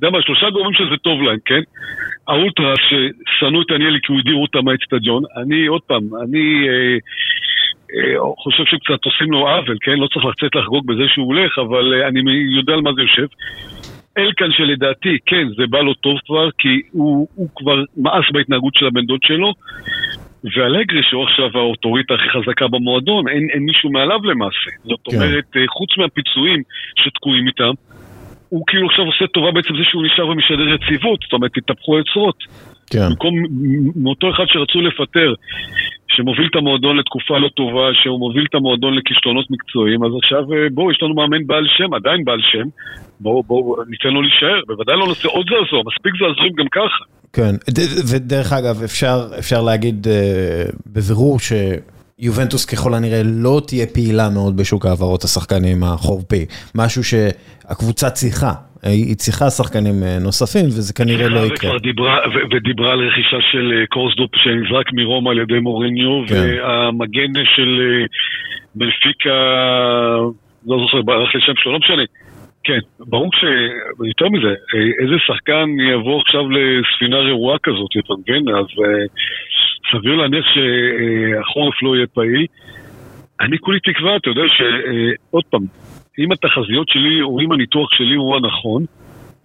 [0.03, 1.61] יודע מה, שלושה גורמים שזה טוב להם, כן?
[2.29, 6.97] האולטרה ששנאו את עניאלי כי הוא הדיר אותם מהאצטדיון, אני, עוד פעם, אני אה,
[7.95, 9.97] אה, חושב שקצת עושים לו עוול, כן?
[9.99, 12.21] לא צריך לצאת לחגוג בזה שהוא הולך, אבל אה, אני
[12.59, 13.27] יודע על מה זה יושב.
[14.19, 18.87] אלקן שלדעתי, כן, זה בא לו טוב כבר, כי הוא, הוא כבר מאס בהתנהגות של
[18.87, 19.53] הבן דוד שלו,
[20.45, 24.71] ואלגרי, שהוא עכשיו האוטוריטה הכי חזקה במועדון, אין, אין מישהו מעליו למעשה.
[24.85, 25.17] זאת כן.
[25.17, 26.63] אומרת, אה, חוץ מהפיצויים
[26.97, 27.73] שתקועים איתם,
[28.49, 32.39] הוא כאילו עכשיו עושה טובה בעצם זה שהוא נשאר ומשדר יציבות, זאת אומרת, התהפכו היוצרות.
[32.91, 33.09] כן.
[33.09, 33.35] במקום,
[33.97, 35.35] מאותו אחד שרצו לפטר,
[36.09, 40.69] שמוביל את המועדון לתקופה לא טובה, שהוא מוביל את המועדון לכישלונות מקצועיים, אז עכשיו אה,
[40.75, 42.69] בואו, יש לנו מאמן בעל שם, עדיין בעל שם,
[43.21, 47.05] בואו, בואו, ניתן לו להישאר, בוודאי לא נעשה עוד זעזוע, מספיק זעזועים גם ככה.
[47.33, 47.55] כן,
[48.11, 50.11] ודרך אגב, אפשר, אפשר להגיד uh,
[50.87, 51.53] בבירור ש...
[52.19, 59.17] יובנטוס ככל הנראה לא תהיה פעילה מאוד בשוק העברות השחקנים החורפי, משהו שהקבוצה צריכה, היא
[59.17, 61.79] צריכה שחקנים אה, נוספים וזה כנראה לא יקרה.
[61.79, 62.19] דיברה,
[62.51, 66.35] ודיברה על רכישה של אה, קורסדופ שנזרק מרומא על ידי מוריניו, כן.
[66.35, 68.07] והמגן של אה,
[68.75, 69.39] בנפיקה,
[70.67, 72.03] לא זוכר, ברח לי שם שלו, לא משנה.
[72.65, 73.45] כן, ברור ש...
[74.09, 74.55] יותר מזה,
[75.03, 78.49] איזה שחקן יבוא עכשיו לספינה רעועה כזאת, אתה מבין?
[78.49, 78.67] אז
[79.93, 82.47] סביר להניח שהחורף לא יהיה פעיל.
[83.41, 85.63] אני כולי תקווה, אתה יודע שעוד פעם,
[86.19, 88.85] אם התחזיות שלי או אם הניתוח שלי הוא הנכון,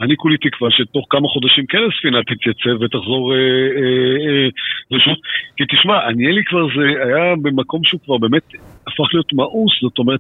[0.02, 4.48] אני כולי תקווה שתוך כמה חודשים כן הספינה תתייצב ותחזור אה, אה,
[4.94, 5.14] אה,
[5.58, 6.00] כי תשמע,
[6.46, 8.44] כבר זה היה במקום שהוא כבר באמת
[8.88, 10.20] הפך להיות מאוס, זאת אומרת,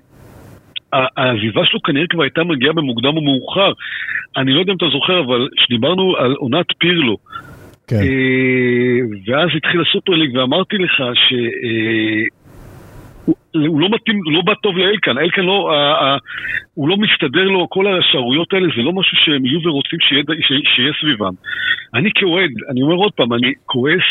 [0.93, 3.71] העזיבה שלו כנראה כבר הייתה מגיעה במוקדם או מאוחר.
[4.37, 7.17] אני לא יודע אם אתה זוכר, אבל כשדיברנו על עונת פירלו,
[7.93, 8.03] כן.
[8.07, 11.33] אה, ואז התחיל הסופר ליג, ואמרתי לך ש...
[11.33, 12.23] אה,
[13.25, 13.35] הוא,
[13.67, 16.17] הוא לא מתאים, הוא לא בא טוב לאלקן, אלקן לא, ה, ה,
[16.73, 20.23] הוא לא מסתדר לו, כל השערוריות האלה זה לא משהו שהם יהיו ורוצים שיהיה,
[20.75, 21.33] שיהיה סביבם.
[21.93, 24.07] אני כאוהד, אני אומר עוד פעם, אני כועס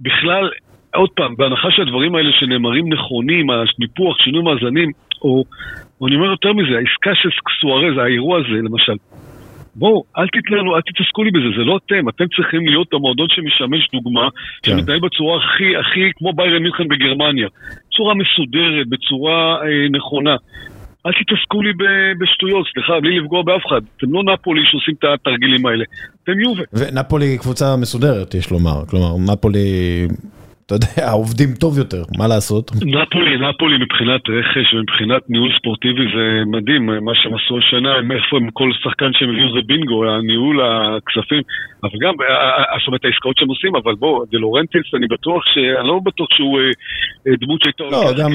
[0.00, 0.50] בכלל,
[0.94, 4.90] עוד פעם, בהנחה שהדברים האלה שנאמרים נכונים, הניפוח, שינוי מאזנים,
[5.22, 5.44] או,
[6.00, 7.28] או אני אומר יותר מזה, העסקה של
[7.60, 8.96] סוארז, האירוע הזה למשל,
[9.78, 13.88] בואו, אל תתלנו, אל תתעסקו לי בזה, זה לא אתם, אתם צריכים להיות המועדון שמשמש
[13.92, 14.28] דוגמה,
[14.62, 14.72] כן.
[14.72, 17.48] שמתנהל בצורה הכי, הכי, כמו ביירן מינכן בגרמניה,
[17.88, 20.36] בצורה מסודרת, בצורה אה, נכונה.
[21.06, 21.72] אל תתעסקו לי
[22.20, 23.80] בשטויות, סליחה, בלי לפגוע באף אחד.
[23.96, 25.84] אתם לא נפולי שעושים את התרגילים האלה,
[26.24, 26.62] אתם יובה.
[26.72, 28.86] ונפולי קבוצה מסודרת, יש לומר.
[28.90, 29.68] כלומר, נפולי
[30.66, 32.70] אתה יודע, עובדים טוב יותר, מה לעשות?
[32.74, 38.50] נפולי, נפולי מבחינת רכש ומבחינת ניהול ספורטיבי זה מדהים, מה שהם עשו השנה, איפה הם
[38.50, 41.42] כל שחקן שהם הביאו זה בינגו, הניהול, הכספים,
[41.82, 42.14] אבל גם,
[42.78, 45.58] זאת אומרת, העסקאות שהם עושים, אבל בוא, דלורנטיס, אני בטוח ש...
[45.80, 46.60] אני לא בטוח שהוא
[47.26, 47.84] אה, דמות שהייתה...
[47.84, 48.30] לא, גם,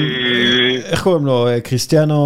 [0.92, 1.48] איך קוראים לו?
[1.48, 2.18] אה, קריסטיאנו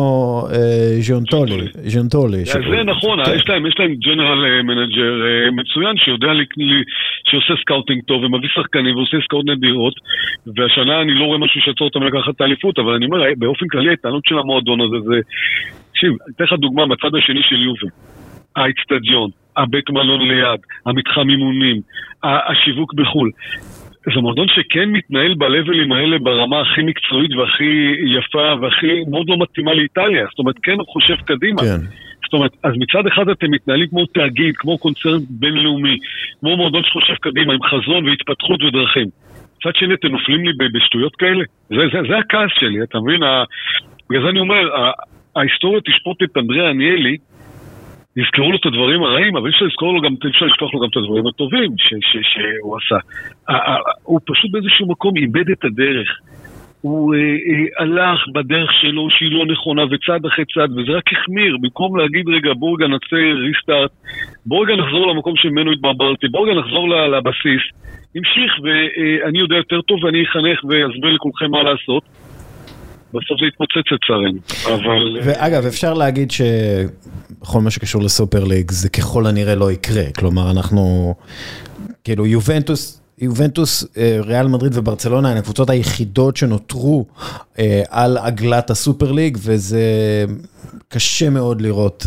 [1.00, 1.66] ג'ונטולי.
[1.92, 2.44] ג'ונטולי.
[2.44, 3.36] זה נכון, כן.
[3.68, 6.32] יש להם general manager אה, מצוין, שיודע,
[7.28, 9.95] שעושה scouting טוב ומביא שחקנים ועושה עסקאות נדירות.
[10.56, 13.88] והשנה אני לא רואה משהו שיעצור אותם לקחת את האליפות, אבל אני אומר, באופן כללי
[13.88, 15.16] ההתנהלות של המועדון הזה זה...
[15.90, 17.88] תקשיב, אני אתן לך דוגמה מהצד השני של יובה.
[18.56, 21.80] האיצטדיון, הבית מלון ליד, המתחם אימונים,
[22.22, 23.30] השיווק בחו"ל.
[24.14, 29.74] זה מועדון שכן מתנהל בלבלים האלה ברמה הכי מקצועית והכי יפה והכי מאוד לא מתאימה
[29.74, 30.26] לאיטליה.
[30.30, 31.62] זאת אומרת, כן הוא חושב קדימה.
[31.62, 31.80] כן.
[32.24, 35.98] זאת אומרת, אז מצד אחד אתם מתנהלים כמו תאגיד, כמו קונצרן בינלאומי,
[36.40, 39.08] כמו מועדון שחושב קדימה, עם חזון והתפתחות ודרכים.
[39.58, 41.44] מצד שני אתם נופלים לי בשטויות כאלה.
[41.68, 43.20] זה, זה, זה הכעס שלי, אתה מבין?
[44.10, 44.62] בגלל זה אני אומר,
[45.36, 47.16] ההיסטוריה תשפוט את אנדרי עניאלי,
[48.16, 50.80] יזכרו לו את הדברים הרעים, אבל אי אפשר לזכור לו גם, אי אפשר לשכוח לו
[50.80, 52.98] גם את הדברים הטובים ש, ש, שהוא עשה.
[54.02, 56.08] הוא פשוט באיזשהו מקום איבד את הדרך.
[56.80, 61.56] הוא אה, אה, הלך בדרך שלו שהיא לא נכונה וצעד אחרי צעד וזה רק החמיר,
[61.62, 63.90] במקום להגיד רגע בואו רגע נעשה ריסטארט,
[64.46, 67.62] בואו רגע נחזור למקום שממנו התברברתי, בואו רגע נחזור לבסיס,
[68.16, 72.02] המשיך ואני יודע יותר טוב ואני אחנך ואסביר לכולכם מה לעשות.
[73.08, 74.38] בסוף זה יתפוצץ לצערנו,
[74.74, 75.18] אבל...
[75.24, 81.14] ואגב, אפשר להגיד שבכל מה שקשור לסופר ליג זה ככל הנראה לא יקרה, כלומר אנחנו,
[82.04, 83.02] כאילו יובנטוס...
[83.18, 87.06] יובנטוס, אה, ריאל מדריד וברצלונה הן הקבוצות היחידות שנותרו
[87.58, 89.80] אה, על עגלת הסופר ליג, וזה
[90.88, 92.06] קשה מאוד לראות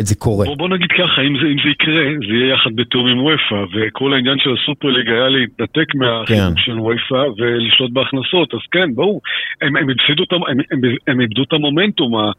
[0.00, 0.46] את זה קורה.
[0.46, 3.64] בוא, בוא נגיד ככה, אם זה, אם זה יקרה, זה יהיה יחד בתיאום עם וופא,
[3.74, 6.56] וכל העניין של הסופר ליג היה להתנתק מהחיבור כן.
[6.56, 9.20] של וופא ולשלוט בהכנסות, אז כן, ברור,
[9.62, 12.32] הם, הם, הם, הם, הם, הם איבדו את המומנטום, ה,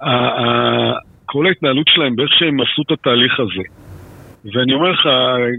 [0.00, 0.92] ה, ה,
[1.26, 3.62] כל ההתנהלות שלהם באיך שהם עשו את התהליך הזה.
[4.44, 5.08] ואני אומר לך,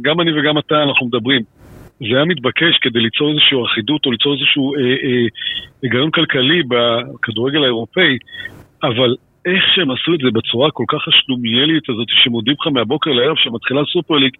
[0.01, 1.41] גם אני וגם אתה, אנחנו מדברים,
[1.99, 5.27] זה היה מתבקש כדי ליצור איזושהי אחידות או ליצור איזשהו אה, אה,
[5.83, 8.17] היגיון כלכלי בכדורגל האירופאי,
[8.83, 9.15] אבל
[9.45, 13.81] איך שהם עשו את זה בצורה כל כך השלומיאלית הזאת, שמודים לך מהבוקר לערב שמתחילה
[13.93, 14.33] סופר ליג,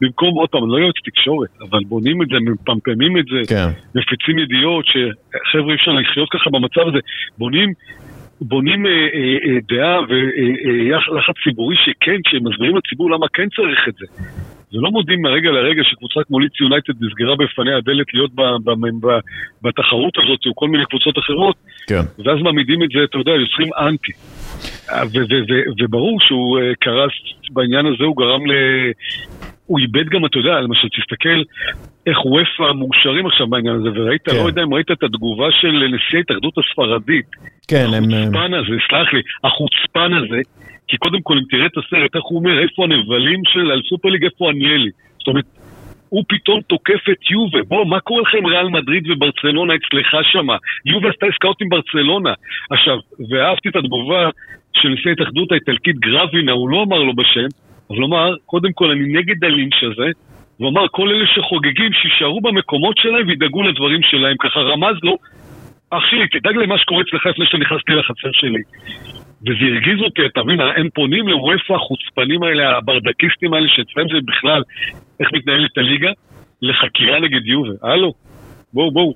[0.00, 3.68] במקום, עוד פעם, לא יועץ תקשורת, אבל בונים את זה, מפמפמים את זה, כן.
[3.94, 6.98] מפיצים ידיעות, שחבר'ה אי אפשר לחיות ככה במצב הזה,
[7.38, 7.72] בונים
[8.40, 13.88] בונים אה, אה, אה, דעה ולחץ אה, ציבורי שכן, כשהם מסבירים לציבור למה כן צריך
[13.88, 14.06] את זה.
[14.74, 19.06] ולא מודים מהרגע לרגע שקבוצה כמו ליץ יונייטד נסגרה בפניה הדלת להיות ב, ב, ב,
[19.06, 19.18] ב,
[19.62, 21.56] בתחרות הזאת או כל מיני קבוצות אחרות,
[21.88, 22.04] כן.
[22.24, 24.12] ואז מעמידים את זה, אתה יודע, יוצרים אנטי.
[25.80, 27.12] וברור שהוא אה, קרס
[27.50, 28.52] בעניין הזה, הוא גרם ל...
[29.66, 31.42] הוא איבד גם, אתה יודע, למשל, תסתכל
[32.06, 34.36] איך וופא מאושרים עכשיו בעניין הזה, וראית, כן.
[34.36, 37.26] לא יודע אם ראית את התגובה של נשיא ההתאחדות הספרדית.
[37.68, 38.04] כן, הם...
[38.04, 40.40] החוצפן הזה, סלח לי, החוצפן הזה,
[40.88, 44.24] כי קודם כל, אם תראה את הסרט, איך הוא אומר, איפה הנבלים של על סופרליג,
[44.24, 44.90] איפה עניאלי.
[45.18, 45.44] זאת אומרת,
[46.14, 47.62] הוא פתאום תוקף את יובה.
[47.68, 50.56] בוא, מה קורה לכם ריאל מדריד וברצלונה אצלך שמה?
[50.86, 52.32] יובה עשתה עסקאות עם ברצלונה.
[52.70, 52.98] עכשיו,
[53.30, 54.30] ואהבתי את התגובה
[54.76, 57.48] של נשיא ההתאחדות האיטלקית גרבינה, הוא לא אמר לו בשם,
[57.90, 60.08] אבל הוא אמר, קודם כל אני נגד הלינץ' הזה,
[60.56, 64.36] הוא אמר, כל אלה שחוגגים, שיישארו במקומות שלהם וידאגו לדברים שלהם.
[64.40, 65.16] ככה רמז לו,
[65.90, 68.62] אח שלי, תדאג למה שקורה אצלך לפני שנכנסתי לחצר שלי.
[69.46, 74.62] וזה הרגיז אותי, אתה מבין, הם פונים לוופא החוצפנים האלה, הברדקיסטים האלה, שאצלם זה בכלל
[75.20, 76.10] איך מתנהלת הליגה,
[76.62, 77.70] לחקירה נגד יובה.
[77.82, 78.12] הלו,
[78.72, 79.14] בואו, בואו.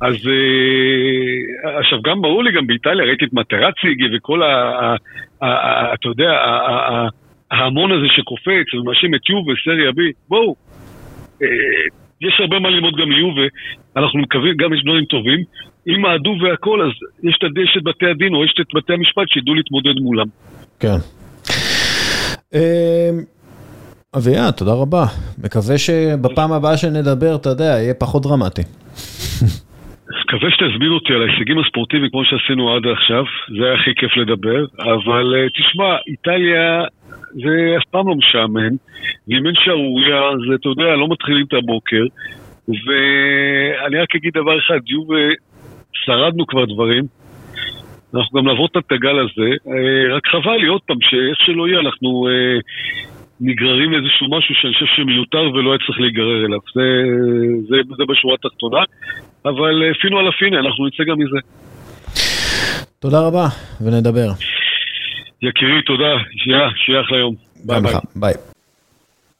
[0.00, 4.94] אז אה, עכשיו גם ברור לי, גם באיטליה ראיתי את מטרצי וכל ה...
[5.94, 6.30] אתה יודע,
[7.50, 10.54] ההמון הזה שקופץ ומאשים את יובה, סריה בי, בואו.
[11.42, 11.48] אה,
[12.20, 13.46] יש הרבה מה ללמוד גם מיובה,
[13.96, 15.40] אנחנו מקווים, גם יש דברים טובים.
[15.88, 16.92] אם אהדו והכל, אז
[17.22, 20.26] יש את בתי הדין או יש את בתי המשפט שידעו להתמודד מולם.
[20.80, 20.98] כן.
[24.16, 25.04] אביה, תודה רבה.
[25.44, 28.62] מקווה שבפעם הבאה שנדבר, אתה יודע, יהיה פחות דרמטי.
[30.34, 33.24] מקווה שתזמין אותי על ההישגים הספורטיביים כמו שעשינו עד עכשיו,
[33.58, 36.84] זה היה הכי כיף לדבר, אבל אה, תשמע, איטליה
[37.32, 38.74] זה אף פעם לא משעמם,
[39.28, 42.04] ואם אין שערורייה, זה, אתה יודע, לא מתחילים את הבוקר,
[42.68, 45.24] ואני רק אגיד דבר אחד, יובה,
[45.92, 47.04] שרדנו כבר דברים,
[48.14, 51.80] אנחנו גם נעבור את הגל הזה, אה, רק חבל לי עוד פעם, שאיך שלא יהיה,
[51.80, 52.58] אנחנו אה,
[53.48, 56.62] נגררים לאיזשהו משהו שאני חושב שמיותר ולא היה צריך להיגרר אליו.
[56.76, 56.86] זה,
[57.68, 58.82] זה, זה בשורה התחתונה,
[59.44, 61.40] אבל אה, פינו על הפינה, אנחנו נצא גם מזה.
[62.98, 63.46] תודה רבה,
[63.80, 64.28] ונדבר.
[65.42, 67.34] יקירי, תודה, שיהיה, שיהיה אחלה יום.
[67.64, 67.94] ביי ביי.
[68.16, 68.34] ביי.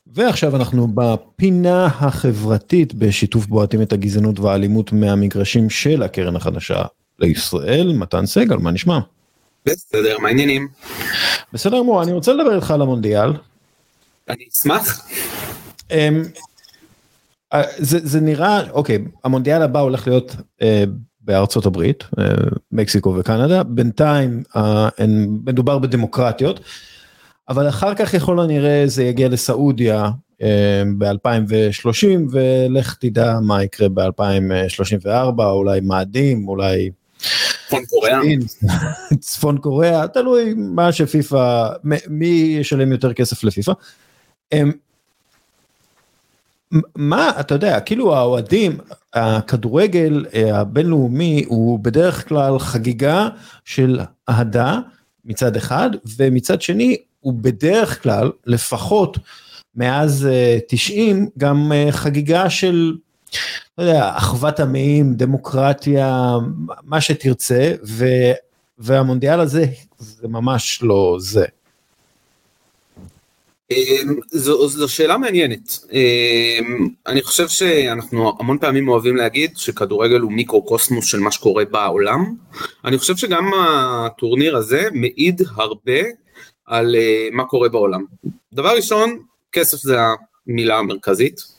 [0.06, 6.82] ועכשיו אנחנו בפינה החברתית בשיתוף בועטים את הגזענות והאלימות מהמגרשים של הקרן החדשה
[7.18, 8.98] לישראל, מתן סגל, מה נשמע?
[9.66, 10.68] בסדר, מה העניינים?
[11.52, 13.30] בסדר גמור, אני רוצה לדבר איתך על המונדיאל.
[14.28, 15.08] אני אשמח.
[15.90, 16.22] אמ,
[17.52, 20.84] אה, זה, זה נראה, אוקיי, המונדיאל הבא הולך להיות אה,
[21.20, 22.24] בארצות הברית, אה,
[22.72, 26.60] מקסיקו וקנדה, בינתיים אה, אין, מדובר בדמוקרטיות,
[27.48, 30.10] אבל אחר כך יכול הנראה זה יגיע לסעודיה
[30.42, 36.90] אה, ב-2030, ולך תדע מה יקרה ב-2034, אולי מאדים, אולי...
[37.66, 38.20] צפון קוריאה.
[39.20, 41.68] צפון קוריאה, תלוי מה שפיפא,
[42.08, 43.72] מי ישלם יותר כסף לפיפא.
[44.52, 44.72] אמ,
[46.96, 48.78] מה אתה יודע כאילו האוהדים
[49.14, 53.28] הכדורגל אה, הבינלאומי הוא בדרך כלל חגיגה
[53.64, 54.78] של אהדה
[55.24, 59.18] מצד אחד ומצד שני הוא בדרך כלל לפחות
[59.74, 60.28] מאז
[60.68, 62.96] 90 אה, גם אה, חגיגה של
[63.78, 66.32] לא יודע, אחוות עמים, דמוקרטיה,
[66.82, 68.06] מה שתרצה, ו,
[68.78, 69.66] והמונדיאל הזה
[69.98, 71.44] זה ממש לא זה.
[73.74, 75.78] אמ, זו, זו שאלה מעניינת.
[75.92, 82.34] אמ, אני חושב שאנחנו המון פעמים אוהבים להגיד שכדורגל הוא מיקרו-קוסמוס של מה שקורה בעולם.
[82.84, 86.00] אני חושב שגם הטורניר הזה מעיד הרבה
[86.66, 88.04] על אה, מה קורה בעולם.
[88.52, 89.18] דבר ראשון,
[89.52, 89.96] כסף זה
[90.46, 91.53] המילה המרכזית.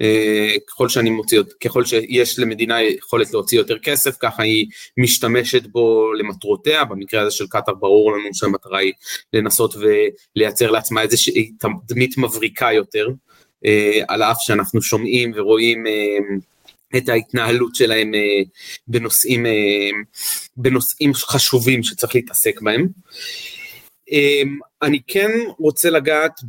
[0.00, 4.66] אה, ככל שאני מוציא, ככל שיש למדינה יכולת להוציא יותר כסף, ככה היא
[4.96, 8.92] משתמשת בו למטרותיה, במקרה הזה של קטאר ברור לנו שהמטרה היא
[9.32, 9.74] לנסות
[10.36, 11.50] ולייצר לעצמה איזושהי
[11.86, 13.08] תדמית מבריקה יותר,
[13.66, 16.18] אה, על אף שאנחנו שומעים ורואים אה,
[16.96, 18.12] את ההתנהלות שלהם
[18.88, 19.46] בנושאים,
[20.56, 22.88] בנושאים חשובים שצריך להתעסק בהם.
[24.10, 26.40] אמ, אני כן רוצה לגעת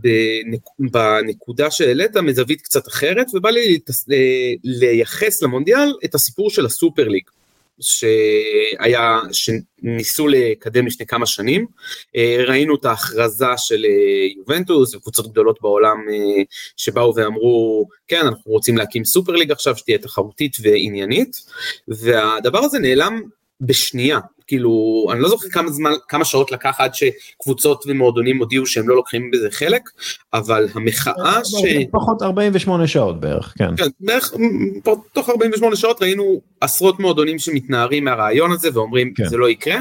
[0.80, 3.80] בנקודה שהעלית מזווית קצת אחרת ובא לי
[4.64, 7.24] לייחס למונדיאל את הסיפור של הסופר ליג
[7.80, 11.66] שהיה, שניסו לקדם לפני כמה שנים,
[12.16, 16.44] אה, ראינו את ההכרזה של אה, יובנטוס וקבוצות גדולות בעולם אה,
[16.78, 21.38] שבאו ואמרו כן אנחנו רוצים להקים סופר ליג עכשיו שתהיה תחרותית ועניינית.
[21.88, 23.22] והדבר הזה נעלם
[23.62, 28.90] בשנייה, כאילו, אני לא זוכר כמה זמן, כמה שעות לקח עד שקבוצות ומועדונים הודיעו שהם
[28.90, 29.82] לא לוקחים בזה חלק,
[30.34, 31.56] אבל המחאה ש...
[31.92, 33.76] פחות 48 שעות בערך, כן.
[33.78, 34.34] כן, בערך,
[35.14, 39.28] תוך 48 שעות ראינו עשרות מועדונים שמתנערים מהרעיון הזה ואומרים כן.
[39.28, 39.80] זה לא יקרה,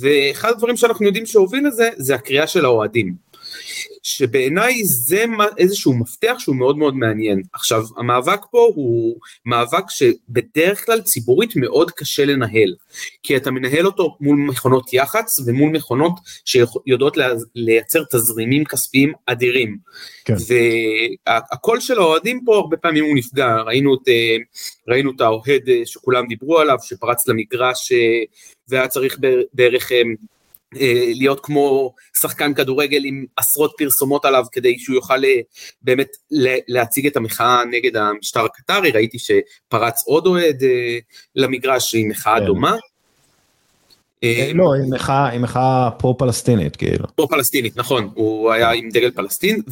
[0.00, 3.27] ואחד הדברים שאנחנו יודעים שהוביל לזה, זה הקריאה של האוהדים.
[4.02, 5.24] שבעיניי זה
[5.58, 7.42] איזשהו מפתח שהוא מאוד מאוד מעניין.
[7.52, 9.16] עכשיו, המאבק פה הוא
[9.46, 12.74] מאבק שבדרך כלל ציבורית מאוד קשה לנהל,
[13.22, 16.12] כי אתה מנהל אותו מול מכונות יח"צ ומול מכונות
[16.44, 17.16] שיודעות
[17.54, 19.76] לייצר תזרימים כספיים אדירים.
[20.24, 20.34] כן.
[21.26, 24.36] והקול של האוהדים פה הרבה פעמים הוא נפגע, ראינו את, אה,
[24.88, 28.22] ראינו את האוהד אה, שכולם דיברו עליו, שפרץ למגרש אה,
[28.68, 29.18] והיה צריך
[29.52, 30.02] בערך אה,
[31.14, 35.40] להיות כמו שחקן כדורגל עם עשרות פרסומות עליו כדי שהוא יוכל אה,
[35.82, 36.08] באמת
[36.68, 40.98] להציג את המחאה נגד המשטר הקטרי, ראיתי שפרץ עוד אוהד אה,
[41.36, 42.46] למגרש עם מחאה כן.
[42.46, 42.76] דומה.
[44.54, 44.74] לא,
[45.32, 47.06] עם מחאה, פרו-פלסטינית כאילו.
[47.14, 49.62] פרו-פלסטינית, נכון, הוא היה עם דגל פלסטין.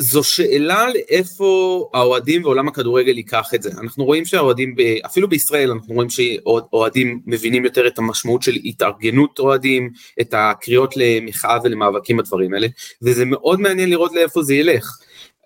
[0.00, 3.70] זו שאלה לאיפה האוהדים ועולם הכדורגל ייקח את זה.
[3.80, 4.74] אנחנו רואים שהאוהדים,
[5.06, 9.90] אפילו בישראל אנחנו רואים שאוהדים מבינים יותר את המשמעות של התארגנות אוהדים,
[10.20, 12.66] את הקריאות למחאה ולמאבקים בדברים האלה,
[13.02, 14.98] וזה מאוד מעניין לראות לאיפה זה ילך.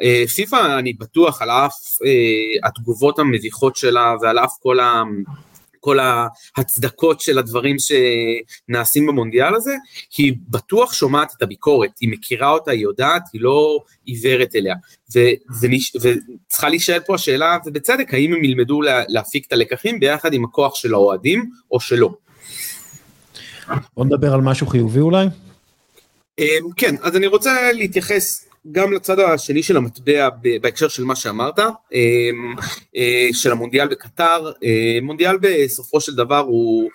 [0.03, 1.75] אה, פיפ"א אני בטוח על אף
[2.05, 5.03] אה, התגובות המביכות שלה ועל אף כל ה...
[5.85, 5.99] כל
[6.57, 9.75] ההצדקות של הדברים שנעשים במונדיאל הזה,
[10.17, 14.75] היא בטוח שומעת את הביקורת, היא מכירה אותה, היא יודעת, היא לא עיוורת אליה.
[16.01, 20.95] וצריכה להישאל פה השאלה, ובצדק, האם הם ילמדו להפיק את הלקחים ביחד עם הכוח של
[20.95, 22.11] האוהדים או שלא.
[23.97, 25.27] בוא נדבר על משהו חיובי אולי.
[26.39, 26.45] אמ,
[26.77, 30.29] כן, אז אני רוצה להתייחס גם לצד השני של המטבע
[30.61, 31.59] בהקשר של מה שאמרת,
[33.33, 34.53] של המונדיאל בקטר,
[35.03, 36.91] מונדיאל בסופו של דבר הוא,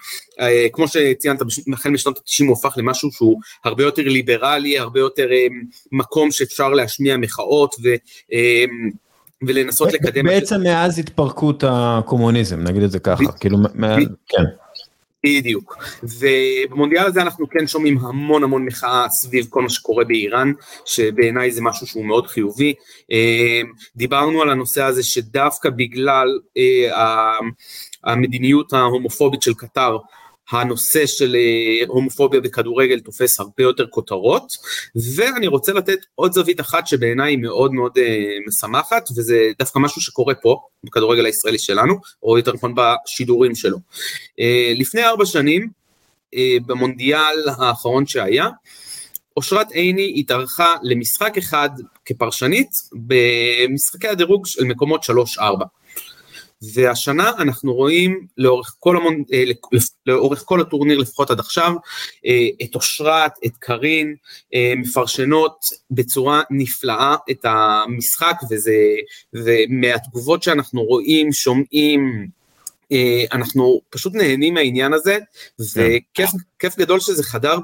[0.73, 1.41] כמו שציינת,
[1.73, 5.27] החל משנות ה-90 הוא הפך למשהו שהוא הרבה יותר ליברלי, הרבה יותר
[5.91, 7.89] מקום שאפשר להשמיע מחאות ו...
[9.47, 10.25] ולנסות לקדם...
[10.25, 13.57] בעצם מאז התפרקות הקומוניזם, נגיד את זה ככה, כאילו,
[14.27, 14.43] כן.
[15.25, 20.51] בדיוק, ובמונדיאל הזה אנחנו כן שומעים המון המון מחאה סביב כל מה שקורה באיראן,
[20.85, 22.73] שבעיניי זה משהו שהוא מאוד חיובי.
[23.11, 23.61] אה,
[23.95, 26.27] דיברנו על הנושא הזה שדווקא בגלל
[26.57, 27.37] אה,
[28.03, 29.97] המדיניות ההומופובית של קטר,
[30.51, 34.53] הנושא של אה, הומופוביה בכדורגל תופס הרבה יותר כותרות,
[35.15, 40.01] ואני רוצה לתת עוד זווית אחת שבעיניי היא מאוד מאוד אה, משמחת, וזה דווקא משהו
[40.01, 43.77] שקורה פה, בכדורגל הישראלי שלנו, או יותר נכון בשידורים שלו.
[44.39, 45.79] אה, לפני ארבע שנים,
[46.65, 48.49] במונדיאל האחרון שהיה,
[49.37, 51.69] אושרת עיני התארחה למשחק אחד
[52.05, 55.41] כפרשנית במשחקי הדירוג של מקומות 3-4.
[56.61, 59.43] והשנה אנחנו רואים לאורך כל, המון, אה,
[60.05, 61.73] לאורך כל הטורניר לפחות עד עכשיו
[62.25, 64.15] אה, את אושרת, את קארין,
[64.53, 68.75] אה, מפרשנות בצורה נפלאה את המשחק וזה,
[69.33, 72.27] ומהתגובות שאנחנו רואים, שומעים,
[73.31, 75.17] אנחנו פשוט נהנים מהעניין הזה
[75.59, 77.57] וכיף גדול שזה חדר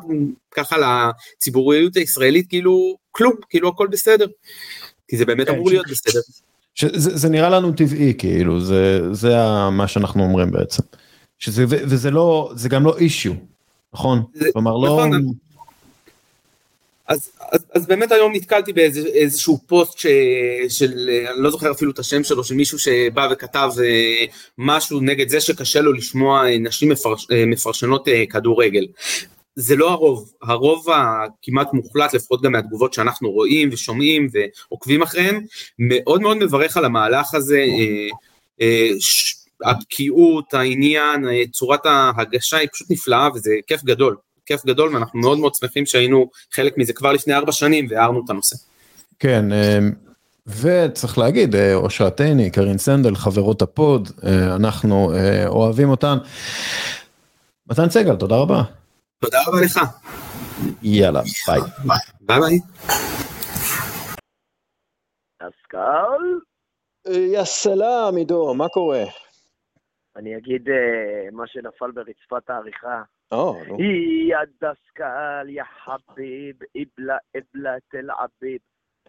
[0.52, 4.28] ככה לציבוריות הישראלית כאילו כלום, כאילו הכל בסדר,
[5.08, 6.20] כי זה באמת כן, אמור להיות בסדר.
[6.76, 9.36] שזה זה נראה לנו טבעי כאילו זה זה
[9.72, 10.84] מה שאנחנו אומרים בעצם.
[11.40, 13.34] שזה וזה לא זה גם לא אישיו
[13.94, 14.24] נכון?
[14.54, 15.06] כלומר לא...
[15.08, 15.34] נכון.
[17.08, 20.06] אז, אז, אז באמת היום נתקלתי באיזשהו פוסט ש,
[20.70, 24.26] של, אני לא זוכר אפילו את השם שלו, של מישהו שבא וכתב אה,
[24.58, 28.86] משהו נגד זה שקשה לו לשמוע אה, נשים מפרש, אה, מפרשנות כדורגל.
[29.56, 35.42] זה לא הרוב, הרוב הכמעט מוחלט, לפחות גם מהתגובות שאנחנו רואים ושומעים ועוקבים אחריהם,
[35.80, 38.08] מאוד מאוד מברך על המהלך הזה, אה,
[38.62, 38.90] אה,
[39.64, 44.16] הבקיאות, העניין, אה, צורת ההגשה היא פשוט נפלאה וזה כיף גדול,
[44.46, 48.30] כיף גדול ואנחנו מאוד מאוד שמחים שהיינו חלק מזה כבר לפני ארבע שנים והערנו את
[48.30, 48.56] הנושא.
[49.20, 49.46] כן,
[50.48, 54.12] וצריך להגיד, אושרת עיני, קרין סנדל, חברות ה pod,
[54.56, 55.12] אנחנו
[55.48, 56.18] אוהבים אותן.
[57.70, 58.64] מתן סגל, תודה רבה.
[59.26, 59.80] תודה רבה לך.
[60.84, 61.62] יאללה, ביי.
[62.22, 62.60] ביי ביי.
[65.42, 66.24] דסקל?
[67.34, 69.04] יא סלאם, עידו, מה קורה?
[70.16, 73.04] אני אגיד אה, מה שנפל ברצפת העריכה.
[74.30, 78.60] יא דסקל, יא חביב, איבלה איבלה תל עביב.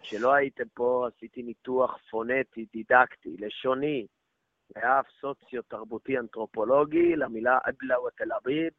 [0.01, 4.05] כשלא הייתם פה עשיתי ניתוח פונטי, דידקטי, לשוני,
[4.75, 8.73] ואף סוציו-תרבותי אנתרופולוגי למילה איבלה ותל אביב.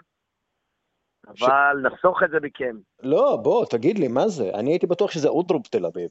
[1.28, 1.84] אבל ש...
[1.86, 2.76] נחסוך את זה מכם.
[3.02, 4.50] לא, בוא, תגיד לי, מה זה?
[4.55, 6.10] אני הייתי בטוח שזה אודרוב תל אביב.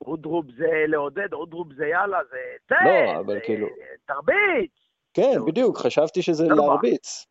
[0.00, 2.38] אודרוב זה לעודד, אודרוב זה יאללה, זה...
[2.66, 3.40] תן, לא, אבל זה...
[3.44, 3.66] כאילו...
[4.04, 4.70] תרביץ!
[5.14, 7.26] כן, בדיוק, חשבתי שזה לא להרביץ.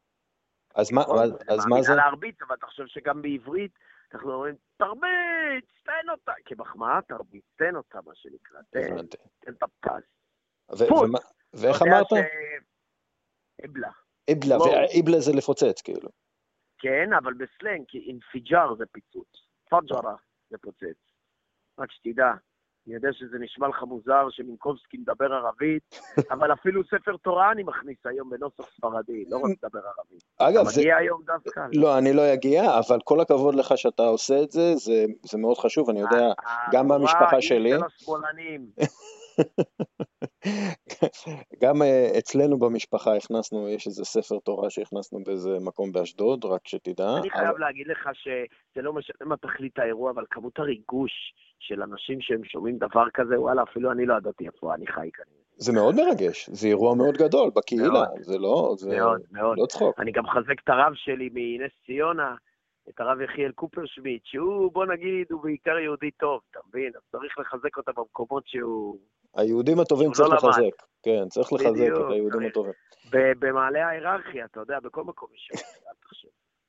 [0.75, 1.17] אז מה, נכון,
[1.47, 1.95] אז מה זה?
[1.95, 3.71] להרביץ, אבל אתה חושב שגם בעברית
[4.13, 9.07] אנחנו אומרים, תרביץ, תן אותה, כמחמאה תרביץ, תן אותה, מה שנקרא, תן,
[9.39, 10.03] תן את הפס.
[11.53, 12.07] ואיך אמרת?
[13.63, 13.89] איבלה.
[14.27, 16.09] איבלה, ואיבלה זה לפוצץ, כאילו.
[16.81, 19.27] כן, אבל בסלנג, כי אינפיג'ר זה פיצוץ,
[19.69, 20.15] פג'רה
[20.49, 20.97] זה פוצץ.
[21.79, 22.31] רק שתדע,
[22.87, 25.99] אני יודע שזה נשמע לך מוזר שמינקובסקי מדבר ערבית,
[26.33, 30.23] אבל אפילו ספר תורה אני מכניס היום בנוסח ספרדי, לא רק מדבר ערבית.
[30.37, 30.81] אגב, זה...
[30.81, 31.67] מגיע היום דווקא.
[31.73, 35.57] לא, אני לא אגיע, אבל כל הכבוד לך שאתה עושה את זה, זה, זה מאוד
[35.57, 36.33] חשוב, אני יודע,
[36.71, 37.69] גם במשפחה שלי.
[37.69, 38.65] של השמאלנים.
[41.63, 47.17] גם אה, אצלנו במשפחה הכנסנו, יש איזה ספר תורה שהכנסנו באיזה מקום באשדוד, רק שתדע.
[47.19, 52.21] אני חייב להגיד לך שזה לא משנה מה תכלית האירוע, אבל כמות הריגוש של אנשים
[52.21, 55.25] שהם שומעים דבר כזה, וואלה, אפילו אני לא ידעתי איפה אני חי כאן.
[55.57, 59.57] זה מאוד מרגש, זה אירוע מאוד גדול בקהילה, זה לא, זה מאוד, מאוד.
[59.57, 59.99] לא צחוק.
[59.99, 62.35] אני גם מחזק את הרב שלי מנס ציונה,
[62.89, 66.91] את הרב יחיאל קופרשמיט, שהוא, בוא נגיד, הוא בעיקר יהודי טוב, אתה מבין?
[66.95, 68.97] אז צריך לחזק אותה במקומות שהוא...
[69.35, 70.61] היהודים הטובים צריך לא לחזק.
[70.61, 70.71] למד.
[71.03, 72.73] כן, צריך לחזק בדיוק, את היהודים הטובים.
[73.39, 75.49] במעלה ההיררכיה, אתה יודע, בכל מקום יש.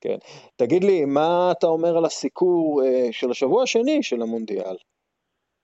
[0.00, 0.16] כן.
[0.56, 4.76] תגיד לי, מה אתה אומר על הסיקור uh, של השבוע השני של המונדיאל?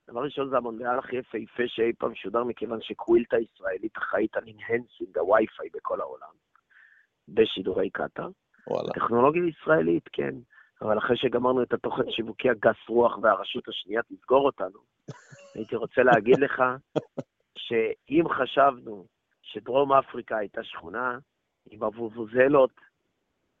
[0.09, 5.17] דבר ראשון זה המונדיאל הכי יפהפה שאי פעם שודר, מכיוון שקווילטה הישראלית אחראית על אינהנסינג
[5.17, 6.33] הווי-פיי בכל העולם,
[7.27, 8.29] בשידורי קטאר.
[8.67, 8.89] וואלה.
[8.93, 10.35] טכנולוגיה ישראלית, כן.
[10.81, 14.79] אבל אחרי שגמרנו את התוכן השיווקי הגס רוח והרשות השנייה תסגור אותנו,
[15.55, 16.63] הייתי רוצה להגיד לך
[17.55, 19.05] שאם חשבנו
[19.41, 21.17] שדרום אפריקה הייתה שכונה
[21.71, 22.71] עם אבובוזלות,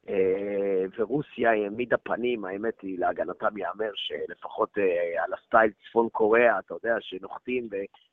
[0.09, 6.73] אה, ורוסיה העמידה פנים, האמת היא, להגנתם ייאמר שלפחות אה, על הסטייל צפון קוריאה, אתה
[6.73, 7.69] יודע, שנוחתים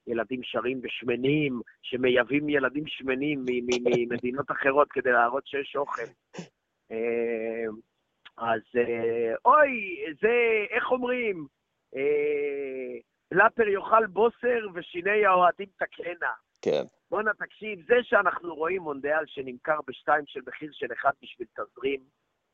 [0.07, 6.03] וילדים שרים ושמנים, שמייבאים ילדים שמנים ממדינות אחרות כדי להראות שיש אוכל.
[6.91, 7.67] אה,
[8.37, 8.61] אז
[9.45, 11.47] אוי, זה, איך אומרים?
[13.29, 16.33] פלאפר יאכל בוסר ושיני האוהדים תקהנה.
[16.63, 16.83] כן.
[17.11, 22.01] בואנה, תקשיב, זה שאנחנו רואים מונדיאל שנמכר בשתיים של מחיר של אחד בשביל תזרים,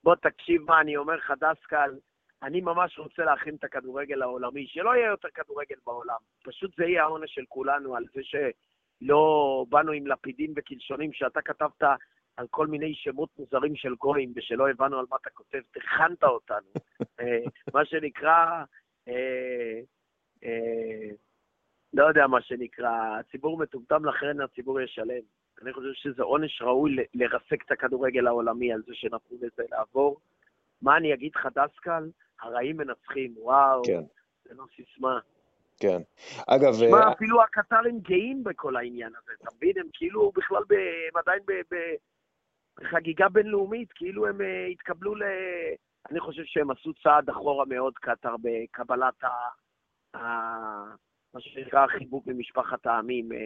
[0.04, 1.90] בוא תקשיב מה אני אומר לך, דסקל,
[2.42, 6.16] אני ממש רוצה להכין את הכדורגל העולמי, שלא יהיה יותר כדורגל בעולם.
[6.44, 11.82] פשוט זה יהיה העונש של כולנו על זה שלא באנו עם לפידים וקלשונים שאתה כתבת
[12.36, 16.72] על כל מיני שמות מוזרים של גויים ושלא הבנו על מה אתה כותב, תכנת אותנו.
[17.20, 17.38] אה,
[17.74, 18.64] מה שנקרא,
[19.08, 19.80] אה,
[21.94, 25.22] לא יודע מה שנקרא, הציבור מטומטם לכן הציבור ישלם.
[25.62, 30.20] אני חושב שזה עונש ראוי לרסק את הכדורגל העולמי על זה שנתנו לזה לעבור.
[30.82, 32.10] מה אני אגיד לך, דסקל?
[32.40, 34.02] הרעים מנצחים, וואו, כן.
[34.44, 35.18] זה לא סיסמה.
[35.80, 36.02] כן.
[36.46, 36.72] אגב...
[36.72, 37.12] שמע, uh...
[37.12, 39.72] אפילו הקטרים גאים בכל העניין הזה, אתה מבין?
[39.76, 40.72] הם כאילו בכלל, ב...
[40.72, 41.52] הם עדיין ב...
[41.52, 41.76] ב...
[42.80, 45.22] בחגיגה בינלאומית, כאילו הם uh, התקבלו ל...
[46.10, 49.28] אני חושב שהם עשו צעד אחורה מאוד, קטר, בקבלת ה...
[50.14, 53.32] מה שנקרא החיבוק ממשפחת העמים.
[53.32, 53.38] אה,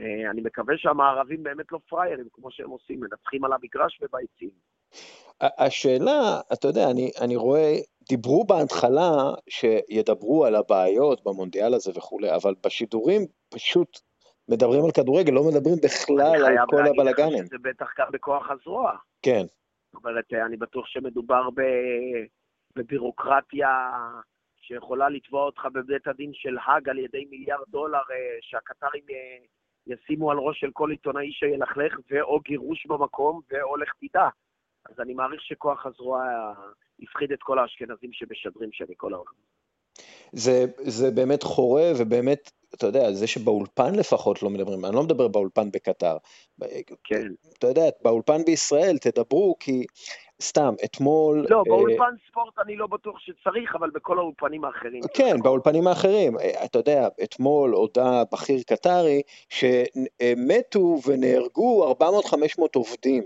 [0.00, 4.68] אה, אני מקווה שהמערבים באמת לא פראיירים, כמו שהם עושים, מנצחים על המגרש וביציעים.
[5.40, 7.74] השאלה, אתה יודע, אני, אני רואה,
[8.08, 9.10] דיברו בהתחלה
[9.48, 14.00] שידברו על הבעיות במונדיאל הזה וכולי, אבל בשידורים פשוט
[14.48, 17.46] מדברים על כדורגל, לא מדברים בכלל על כל הבלאגנים.
[17.46, 18.92] שזה בטח גם בכוח הזרוע.
[19.22, 19.44] כן.
[19.92, 21.48] זאת אומרת, אני בטוח שמדובר
[22.76, 23.68] בבירוקרטיה
[24.68, 29.44] שיכולה לתבוע אותך בבית הדין של האג על ידי מיליארד דולר אה, שהקטרים אה,
[29.86, 34.28] ישימו על ראש של כל עיתונאי שילכלך, ואו גירוש במקום, ואו לך תדע.
[34.88, 36.24] אז אני מעריך שכוח הזרוע
[37.02, 39.32] הפחיד את כל האשכנזים שמשדרים שם מכל העולם.
[40.32, 45.28] זה, זה באמת חורה, ובאמת, אתה יודע, זה שבאולפן לפחות לא מדברים, אני לא מדבר
[45.28, 46.16] באולפן בקטר.
[47.04, 47.26] כן.
[47.58, 49.86] אתה יודע, באולפן בישראל תדברו, כי
[50.42, 51.46] סתם, אתמול...
[51.50, 55.02] לא, אה, באולפן ספורט אני לא בטוח שצריך, אבל בכל האולפנים האחרים.
[55.14, 56.38] כן, באולפנים האחרים.
[56.38, 62.04] אה, אתה יודע, אתמול הודה בכיר קטרי שמתו ונהרגו 400-500
[62.74, 63.22] עובדים.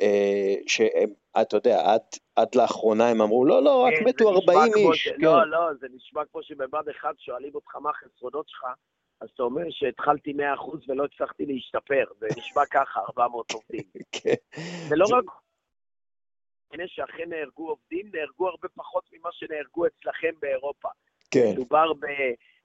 [0.00, 1.10] אה, שהם,
[1.40, 2.00] אתה יודע, עד,
[2.36, 5.08] עד לאחרונה הם אמרו, לא, לא, רק מתו 40 איש.
[5.08, 5.14] כן.
[5.18, 8.64] לא, לא, זה נשמע כמו שבבד אחד שואלים אותך מה החסרונות שלך,
[9.20, 10.36] אז אתה אומר שהתחלתי 100%
[10.88, 13.82] ולא הצלחתי להשתפר, זה נשמע ככה, 400 עובדים.
[14.12, 14.34] כן.
[14.88, 15.24] ולא רק...
[16.72, 20.88] הנה שאכן נהרגו עובדים, נהרגו הרבה פחות ממה שנהרגו אצלכם באירופה.
[21.30, 21.50] כן.
[21.52, 21.92] מדובר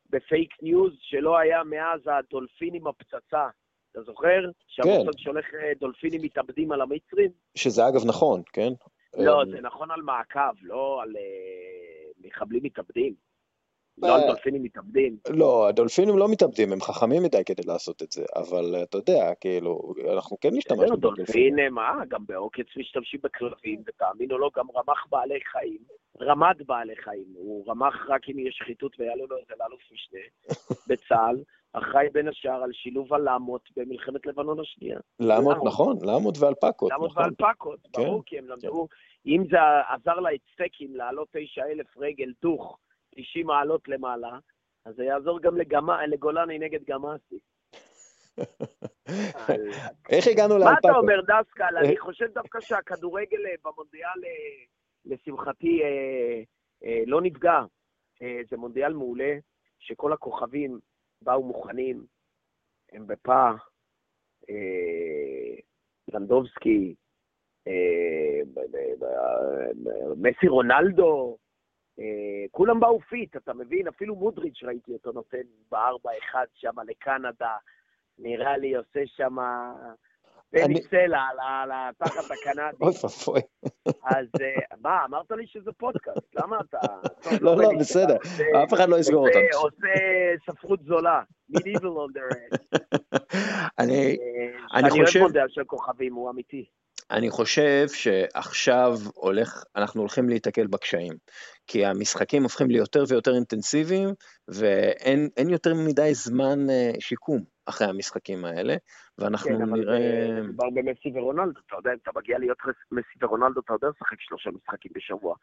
[0.09, 3.47] בפייק ניוז שלא היה מאז הדולפין עם הפצצה.
[3.91, 4.41] אתה זוכר?
[4.67, 5.17] שהמוסד כן.
[5.17, 7.31] שולח אה, דולפינים מתאבדים על המצרים?
[7.55, 8.73] שזה אגב נכון, כן?
[9.17, 13.13] לא, אה, זה נכון על מעקב, לא על uh, מחבלים מתאבדים.
[13.97, 15.17] לא על דולפינים מתאבדים.
[15.29, 19.93] לא, הדולפינים לא מתאבדים, הם חכמים מדי כדי לעשות את זה, אבל אתה יודע, כאילו,
[20.13, 21.55] אנחנו כן נשתמש בדולפינים.
[21.55, 25.79] דולפין, מה, גם בעוקץ משתמשים בכלבים, ותאמין או לא, גם רמ"ח בעלי חיים,
[26.21, 30.19] רמ"ד בעלי חיים, הוא רמ"ח רק אם יש שחיתות והיה לו איזה לאלוף משנה
[30.87, 31.43] בצה"ל,
[31.73, 34.99] אחראי בין השאר על שילוב הלמות במלחמת לבנון השנייה.
[35.19, 36.91] למות, נכון, למות ואלפקות.
[36.91, 37.23] למות נכון.
[37.23, 38.87] ואלפקות, ברור, כן, כי הם למדו,
[39.25, 39.57] אם זה
[39.89, 42.77] עזר לאצטקים לעלות 9,000 רגל דוך
[43.15, 44.39] 90 מעלות למעלה,
[44.85, 47.39] אז זה יעזור גם לגמה, לגולני נגד גמאסי.
[50.09, 50.85] איך הגענו לאלפקות?
[50.85, 51.77] מה אתה אומר, דסקל?
[51.77, 54.63] אני חושב דווקא שהכדורגל אה, במונדיאל, אה,
[55.05, 57.61] לשמחתי, אה, לא נפגע.
[58.49, 59.37] זה מונדיאל מעולה,
[59.79, 60.79] שכל הכוכבים
[61.21, 62.05] באו מוכנים,
[62.91, 63.49] אמבפה,
[64.49, 65.55] אה,
[66.07, 66.95] לבנדובסקי,
[67.67, 68.41] אה,
[70.17, 71.44] מסי רונלדו, אה,
[72.51, 73.87] כולם באו fit, אתה מבין?
[73.87, 75.41] אפילו מודריץ' ראיתי אותו נותן
[75.71, 77.55] בארבע אחד שם לקנדה,
[78.19, 79.35] נראה לי עושה שם
[80.53, 81.21] בני סלע
[81.61, 82.77] על התחת הקנדי.
[82.81, 83.41] אוי ואבוי.
[84.03, 86.79] אז אה, מה, אמרת לי שזה פודקאסט, למה אתה...
[87.41, 88.15] לא, לא, בסדר,
[88.63, 89.39] אף אחד לא יסגור אותם.
[89.53, 89.93] עושה
[90.45, 92.19] ספרות זולה, medieval on.
[93.79, 94.17] אני
[94.73, 94.85] אה, חושב...
[94.85, 96.65] אני אוהב מודל של כוכבים, הוא אמיתי.
[97.11, 101.13] אני חושב שעכשיו הולך, אנחנו הולכים להיתקל בקשיים,
[101.67, 104.09] כי המשחקים הופכים ליותר ויותר אינטנסיביים,
[104.47, 107.54] ואין יותר מדי זמן אה, שיקום.
[107.65, 108.75] אחרי המשחקים האלה,
[109.17, 109.99] ואנחנו כן, נראה...
[109.99, 112.57] כן, אבל מדובר במסי ורונלדו, אתה יודע, אם אתה מגיע להיות
[112.91, 115.35] מסי ורונלדו, אתה יודע לשחק שלושה משחקים בשבוע.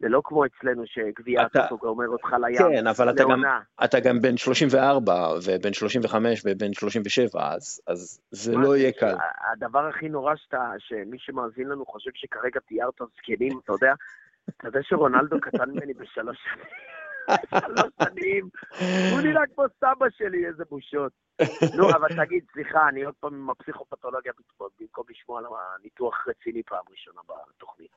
[0.00, 1.66] זה לא כמו אצלנו שגביע אתה...
[1.82, 3.42] אומר אותך לים, כן, אבל אתה גם,
[3.84, 9.14] אתה גם בן 34 ובן 35 ובן 37, אז, אז זה לא יהיה קל.
[9.52, 13.94] הדבר הכי נורא שאתה, שמי שמאזין לנו חושב שכרגע תיארת זקנים, אתה יודע,
[14.56, 16.64] אתה יודע שרונלדו קטן ממני בשלוש שנים.
[17.60, 18.48] שלוש שנים,
[19.12, 21.12] הוא נראה כמו סבא שלי, איזה בושות.
[21.76, 24.32] נו, אבל תגיד, סליחה, אני עוד פעם עם הפסיכופתולוגיה
[24.80, 25.44] במקום לשמוע על
[25.78, 27.20] הניתוח רציני פעם ראשונה
[27.56, 27.90] בתוכנית.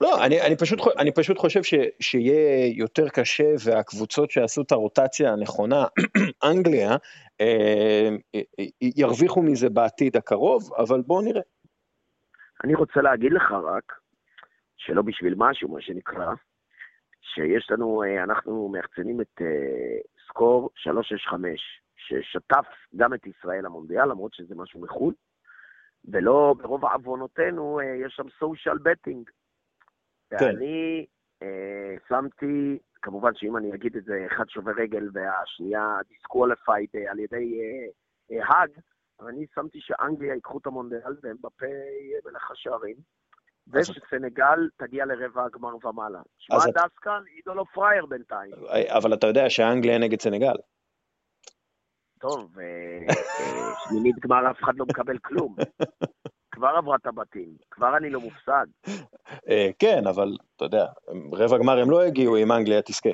[0.00, 5.32] לא, אני, אני, פשוט, אני פשוט חושב ש, שיהיה יותר קשה והקבוצות שעשו את הרוטציה
[5.32, 5.84] הנכונה,
[6.50, 6.90] אנגליה,
[7.40, 8.40] אה, אה,
[8.80, 11.42] ירוויחו מזה בעתיד הקרוב, אבל בואו נראה.
[12.64, 13.92] אני רוצה להגיד לך רק,
[14.76, 16.32] שלא בשביל משהו, מה שנקרא,
[17.34, 21.60] שיש לנו, אה, אנחנו מייחצנים את אה, סקור 365,
[22.08, 22.66] ששטף
[22.96, 25.14] גם את ישראל למונדיאל, למרות שזה משהו מחו"ל,
[26.04, 29.30] ולא, ברוב עוונותינו, אה, יש שם social betting.
[30.30, 30.36] כן.
[30.44, 31.06] ואני
[31.42, 37.60] אה, שמתי, כמובן שאם אני אגיד את זה, אחד שובר רגל והשנייה disqualified על ידי
[37.60, 38.70] אה, אה, האג,
[39.28, 41.66] אני שמתי שאנגליה ייקחו את המונדיאל ואמבפה
[42.24, 42.96] מלך השערים.
[43.72, 46.20] ושסנגל תגיע לרבע הגמר ומעלה.
[46.38, 48.52] שמע דסקל, עידו לא פראייר בינתיים.
[48.88, 50.54] אבל אתה יודע שאנגליה נגד סנגל.
[52.22, 55.56] טוב, אה, אה, שמינית גמר אף אחד לא מקבל כלום.
[56.50, 58.66] כבר עברה את הבתים, כבר אני לא מופסד.
[59.48, 60.86] אה, כן, אבל אתה יודע,
[61.32, 63.10] רבע גמר הם לא הגיעו אם אנגליה תזכה.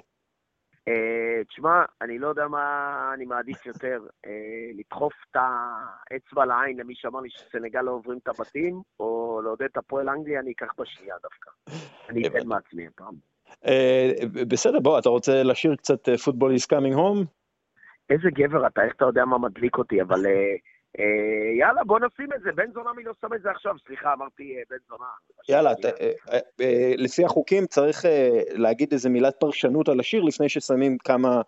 [1.48, 4.01] תשמע, אני לא יודע מה אני מעדיף יותר,
[4.78, 9.76] לדחוף את האצבע לעין למי שאמר לי שסנגל לא עוברים את הבתים, או לעודד את
[9.76, 11.51] הפועל אנגליה, אני אקח בשנייה דווקא.
[12.09, 13.14] אני אתן מעצמי הפעם.
[14.48, 17.38] בסדר, בוא, אתה רוצה לשיר קצת פוטבול is coming home?
[18.10, 20.26] איזה גבר אתה, איך אתה יודע מה מדליק אותי, אבל
[20.98, 22.52] אה, יאללה, בוא נשים את זה.
[22.52, 23.74] בן זונה מי לא שם את זה עכשיו?
[23.86, 25.05] סליחה, אמרתי אה, בן זונה.
[25.48, 25.70] יאללה,
[26.60, 28.05] אה, לפי החוקים צריך
[28.51, 31.43] להגיד איזה מילת פרשנות על השיר לפני ששמים כמה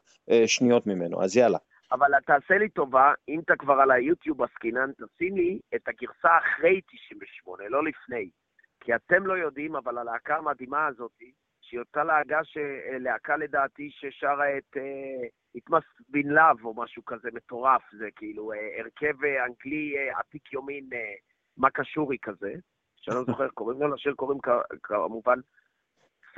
[0.47, 1.59] שניות ממנו, אז יאללה.
[1.93, 6.81] אבל תעשה לי טובה, אם אתה כבר על היוטיוב עסקינן, תשים לי את הגרסה אחרי
[6.91, 8.31] 98, לא לפני.
[8.81, 11.11] כי אתם לא יודעים, אבל הלהקה המדהימה הזאת,
[11.70, 12.40] שהיא אותה להקה,
[13.01, 14.76] להקה לדעתי ששרה את
[15.56, 20.18] It must be love או משהו כזה מטורף, זה כאילו אה, הרכב אה, אנגלי אה,
[20.18, 20.88] עתיק יומין,
[21.56, 22.52] מה קשורי כזה,
[22.97, 24.38] שאני לא זוכר, קוראים לו לשיר, קוראים
[24.82, 25.38] כמובן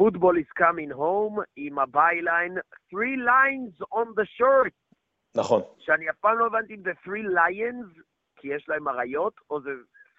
[0.01, 4.97] Football is coming home עם ה byline, three lines on the shirt.
[5.37, 5.63] נכון.
[5.79, 8.03] שאני אף פעם לא הבנתי אם זה three lions,
[8.37, 9.71] כי יש להם אריות, או זה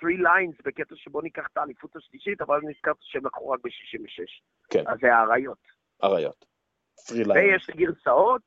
[0.04, 4.44] three lines בקטע שבו ניקח את האליפות השלישית, אבל אני נזכרתי שהם לקחו רק ב-66.
[4.70, 4.84] כן.
[4.88, 5.68] אז זה האריות.
[6.04, 6.46] אריות.
[7.12, 8.42] ויש גרסאות,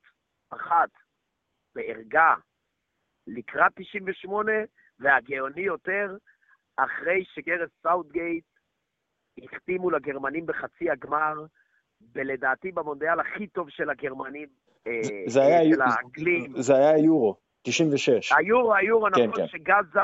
[0.51, 0.91] אחת
[1.75, 2.35] בערגה
[3.27, 4.53] לקראת 98,
[4.99, 6.17] והגאוני יותר,
[6.77, 8.45] אחרי שגרס סאוטגייט
[9.43, 11.35] החתימו לגרמנים בחצי הגמר,
[12.15, 14.49] ולדעתי במונדיאל הכי טוב של הגרמנים,
[14.87, 16.63] אה, זה היה, של האנגלים.
[16.63, 18.33] זה היה יורו, 96.
[18.33, 19.47] היורו, היורו, כן, נכון כן.
[19.47, 20.01] שגזה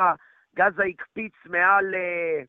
[0.56, 2.42] גזה הקפיץ מעל, אה,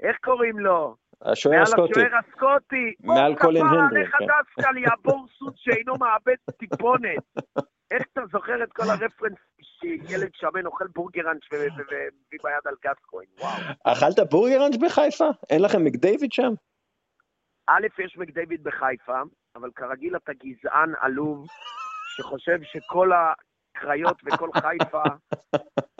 [0.00, 0.96] איך קוראים לו?
[1.22, 2.00] השוער הסקוטי.
[2.00, 2.94] מעל השוער הסקוטי.
[3.00, 4.00] מעל קולין הנדרי.
[4.00, 4.26] עליך כן.
[4.26, 7.18] דסקל יעבור סוס שאינו מאבד טיפונת.
[7.90, 13.52] איך אתה זוכר את כל הרפרנס שילד שמן אוכל בורגראנץ' ומביא ביד על גסקוין, וואו.
[13.84, 15.24] אכלת בורגראנץ' בחיפה?
[15.50, 16.52] אין לכם מקדייוויד שם?
[17.66, 19.20] א', יש מקדייוויד בחיפה,
[19.56, 21.46] אבל כרגיל אתה גזען עלוב,
[22.16, 23.12] שחושב שכל
[23.76, 25.02] הקריות וכל חיפה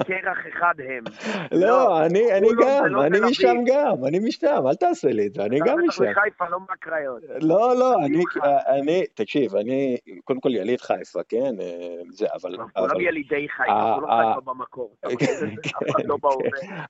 [0.05, 1.05] קרח אחד הם.
[1.52, 5.44] לא, לא אני גם, לא אני משם גם, אני משם, אל תעשה לי את זה,
[5.44, 6.05] אני גם משם.
[6.05, 7.22] אתה מחיפה, לא מהקריות.
[7.40, 7.94] לא, לא,
[8.68, 12.56] אני, תקשיב, אני, קודם כל יליד חיפה, כן, אה, זה, אבל...
[12.74, 14.96] כולם ילידי חיפה, כולם חיפה במקור.
[16.05, 16.18] לא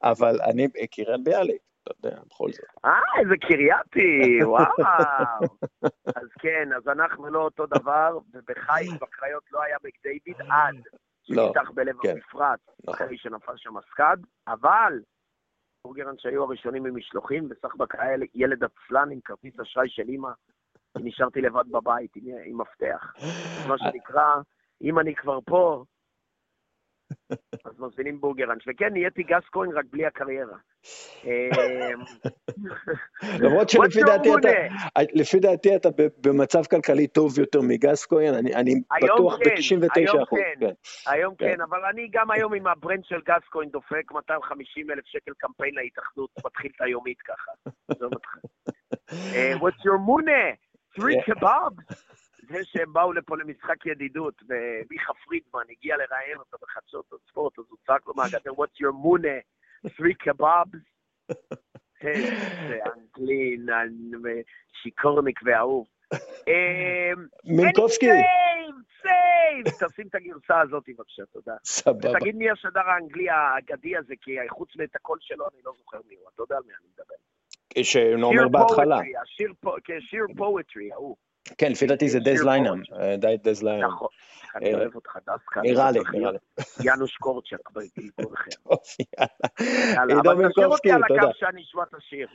[0.02, 1.73] אבל אני קריית ביאליק.
[1.84, 2.64] אתה יודע, בכל זאת.
[2.84, 4.64] אה, איזה קרייתי, וואו.
[6.20, 10.74] אז כן, אז אנחנו לא אותו דבר, ובחיפה, בקריות לא היה בקדייוויד עד
[11.28, 12.10] לא, שנפתח בלב כן.
[12.10, 12.94] המפרט, נכון.
[12.94, 14.16] אחרי שנפל שם מסקד,
[14.48, 15.00] אבל
[15.84, 20.30] בורגרן שהיו הראשונים ממשלוחים, בסך היה ילד עצלן עם כרטיס אשראי של אימא,
[20.98, 23.14] נשארתי לבד בבית עם, עם מפתח.
[23.68, 24.34] מה שנקרא,
[24.82, 25.84] אם אני כבר פה,
[27.64, 28.62] אז מזמינים בורגראנץ'.
[28.66, 30.56] וכן, נהייתי גסקוין רק בלי הקריירה.
[31.24, 31.30] אמ,
[33.40, 34.48] למרות שלפי דעתי אתה,
[35.12, 40.40] לפי דעתי אתה במצב כלכלי טוב יותר מגסקוין, אני בטוח כן, ב-99 אחוז.
[40.60, 40.70] כן.
[41.06, 45.32] היום כן, אבל אני גם היום עם ה brand של גסקוין דופק 250 אלף שקל
[45.38, 47.52] קמפיין להתאחדות, מתחיל את היומית ככה.
[49.34, 50.52] אה, what's your מונה?
[50.98, 51.94] three kebabs?
[52.48, 57.78] זה שהם באו לפה למשחק ידידות, ומיכה פרידמן הגיע לראיין אותו בחדשות הספורט, אז הוא
[57.86, 59.38] צעק לו מהגדר, what's your מונה?
[59.86, 60.78] three kebabs?
[62.06, 63.56] איזה אנגלי,
[64.82, 65.86] שיקורניק ואהוב.
[66.48, 68.06] אמ, מינקובסקי.
[68.06, 69.88] סייב, סייב!
[69.88, 71.54] תשים את הגרסה הזאת בבקשה, תודה.
[71.64, 72.10] סבבה.
[72.10, 76.14] ותגיד מי השדר האנגלי האגדי הזה, כי חוץ מאת הקול שלו אני לא זוכר מי
[76.14, 77.14] הוא, אתה יודע על מי אני מדבר.
[77.82, 79.00] שאומר בהתחלה.
[80.00, 81.16] sheer poetry, ההוא.
[81.58, 82.82] כן, לפי דעתי זה דז ליינם,
[83.18, 83.88] the דז ליינם.
[83.88, 84.08] נכון,
[84.54, 85.60] אני אה, אוהב אותך דווקא.
[85.60, 86.38] נראה לי, נראה לי.
[86.84, 88.74] יאנוש קורצ'ק בגלגול אחר.
[89.18, 90.20] יאללה.
[90.20, 92.26] אבל תשאיר אותי על הקו שאני אשמע את השיר.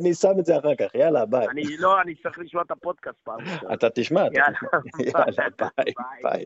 [0.00, 1.48] אני שם את זה אחר כך, יאללה, ביי.
[1.48, 3.38] אני לא, אני צריך לשמוע את הפודקאסט פעם.
[3.74, 4.68] אתה תשמע, אתה תשמע.
[5.04, 6.44] יאללה, ביי, ביי.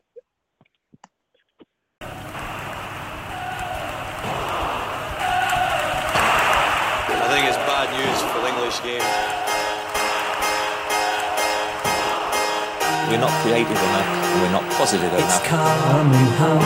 [7.24, 9.43] I think it's bad news for the English game.
[13.13, 14.09] We're not creative enough,
[14.41, 15.25] we're not positive enough.
[15.25, 16.63] It's coming home,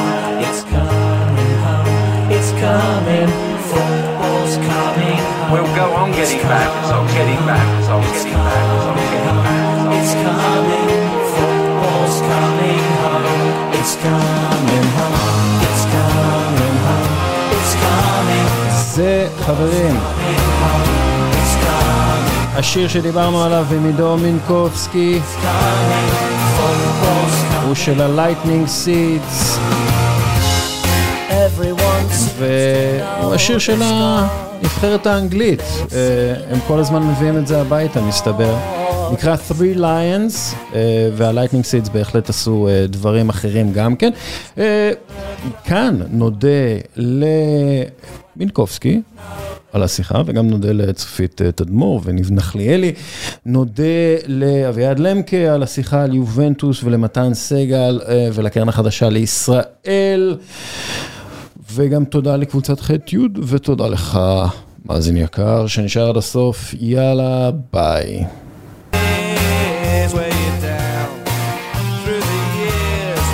[0.48, 1.88] it's coming home,
[2.35, 3.31] it's coming,
[3.69, 5.52] football's coming home.
[5.53, 9.64] We'll go on getting back, so getting back, so getting back, so getting back.
[9.98, 10.90] It's coming,
[11.35, 13.26] football's coming home,
[13.80, 17.14] it's coming home, it's coming home,
[17.56, 18.48] it's coming.
[18.95, 19.95] זה, חברים,
[22.59, 25.20] השיר שדיברנו עליו עם עידו מינקובסקי.
[27.66, 29.59] הוא של הלייטנינג סידס
[32.39, 35.62] והוא השיר של הנבחרת האנגלית.
[36.51, 38.55] הם כל הזמן מביאים את זה הביתה מסתבר
[39.12, 40.56] נקרא Three Lions
[41.16, 44.10] והלייטנינג סידס בהחלט עשו דברים אחרים גם כן
[45.64, 46.48] כאן נודה
[48.36, 49.01] למינקובסקי
[49.72, 52.93] על השיחה, וגם נודה לצופית תדמור וניב נחליאלי.
[53.47, 53.82] נודה
[54.26, 58.01] לאביעד למקה על השיחה על יובנטוס ולמתן סגל
[58.32, 60.36] ולקרן החדשה לישראל.
[61.72, 64.20] וגם תודה לקבוצת ח' י' ותודה לך,
[64.86, 66.74] מאזין יקר, שנשאר עד הסוף.
[66.80, 68.24] יאללה, ביי.
[70.09, 71.09] may weigh you down
[72.05, 73.26] through the years.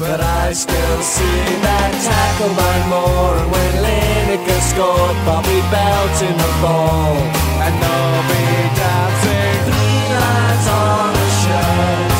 [0.00, 3.34] But I still see that tackle line more.
[3.40, 7.16] And when Lineker scored, Bobby belting the ball.
[7.64, 8.46] And Nobby
[8.78, 12.18] dancing three lines on a shirt.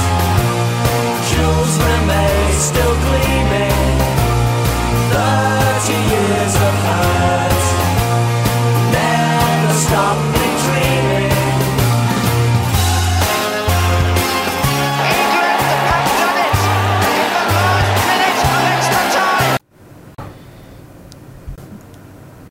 [1.31, 3.97] Jules remains still gleaming.
[5.11, 7.63] Thirty years of hurt.
[8.93, 10.20] Never stop.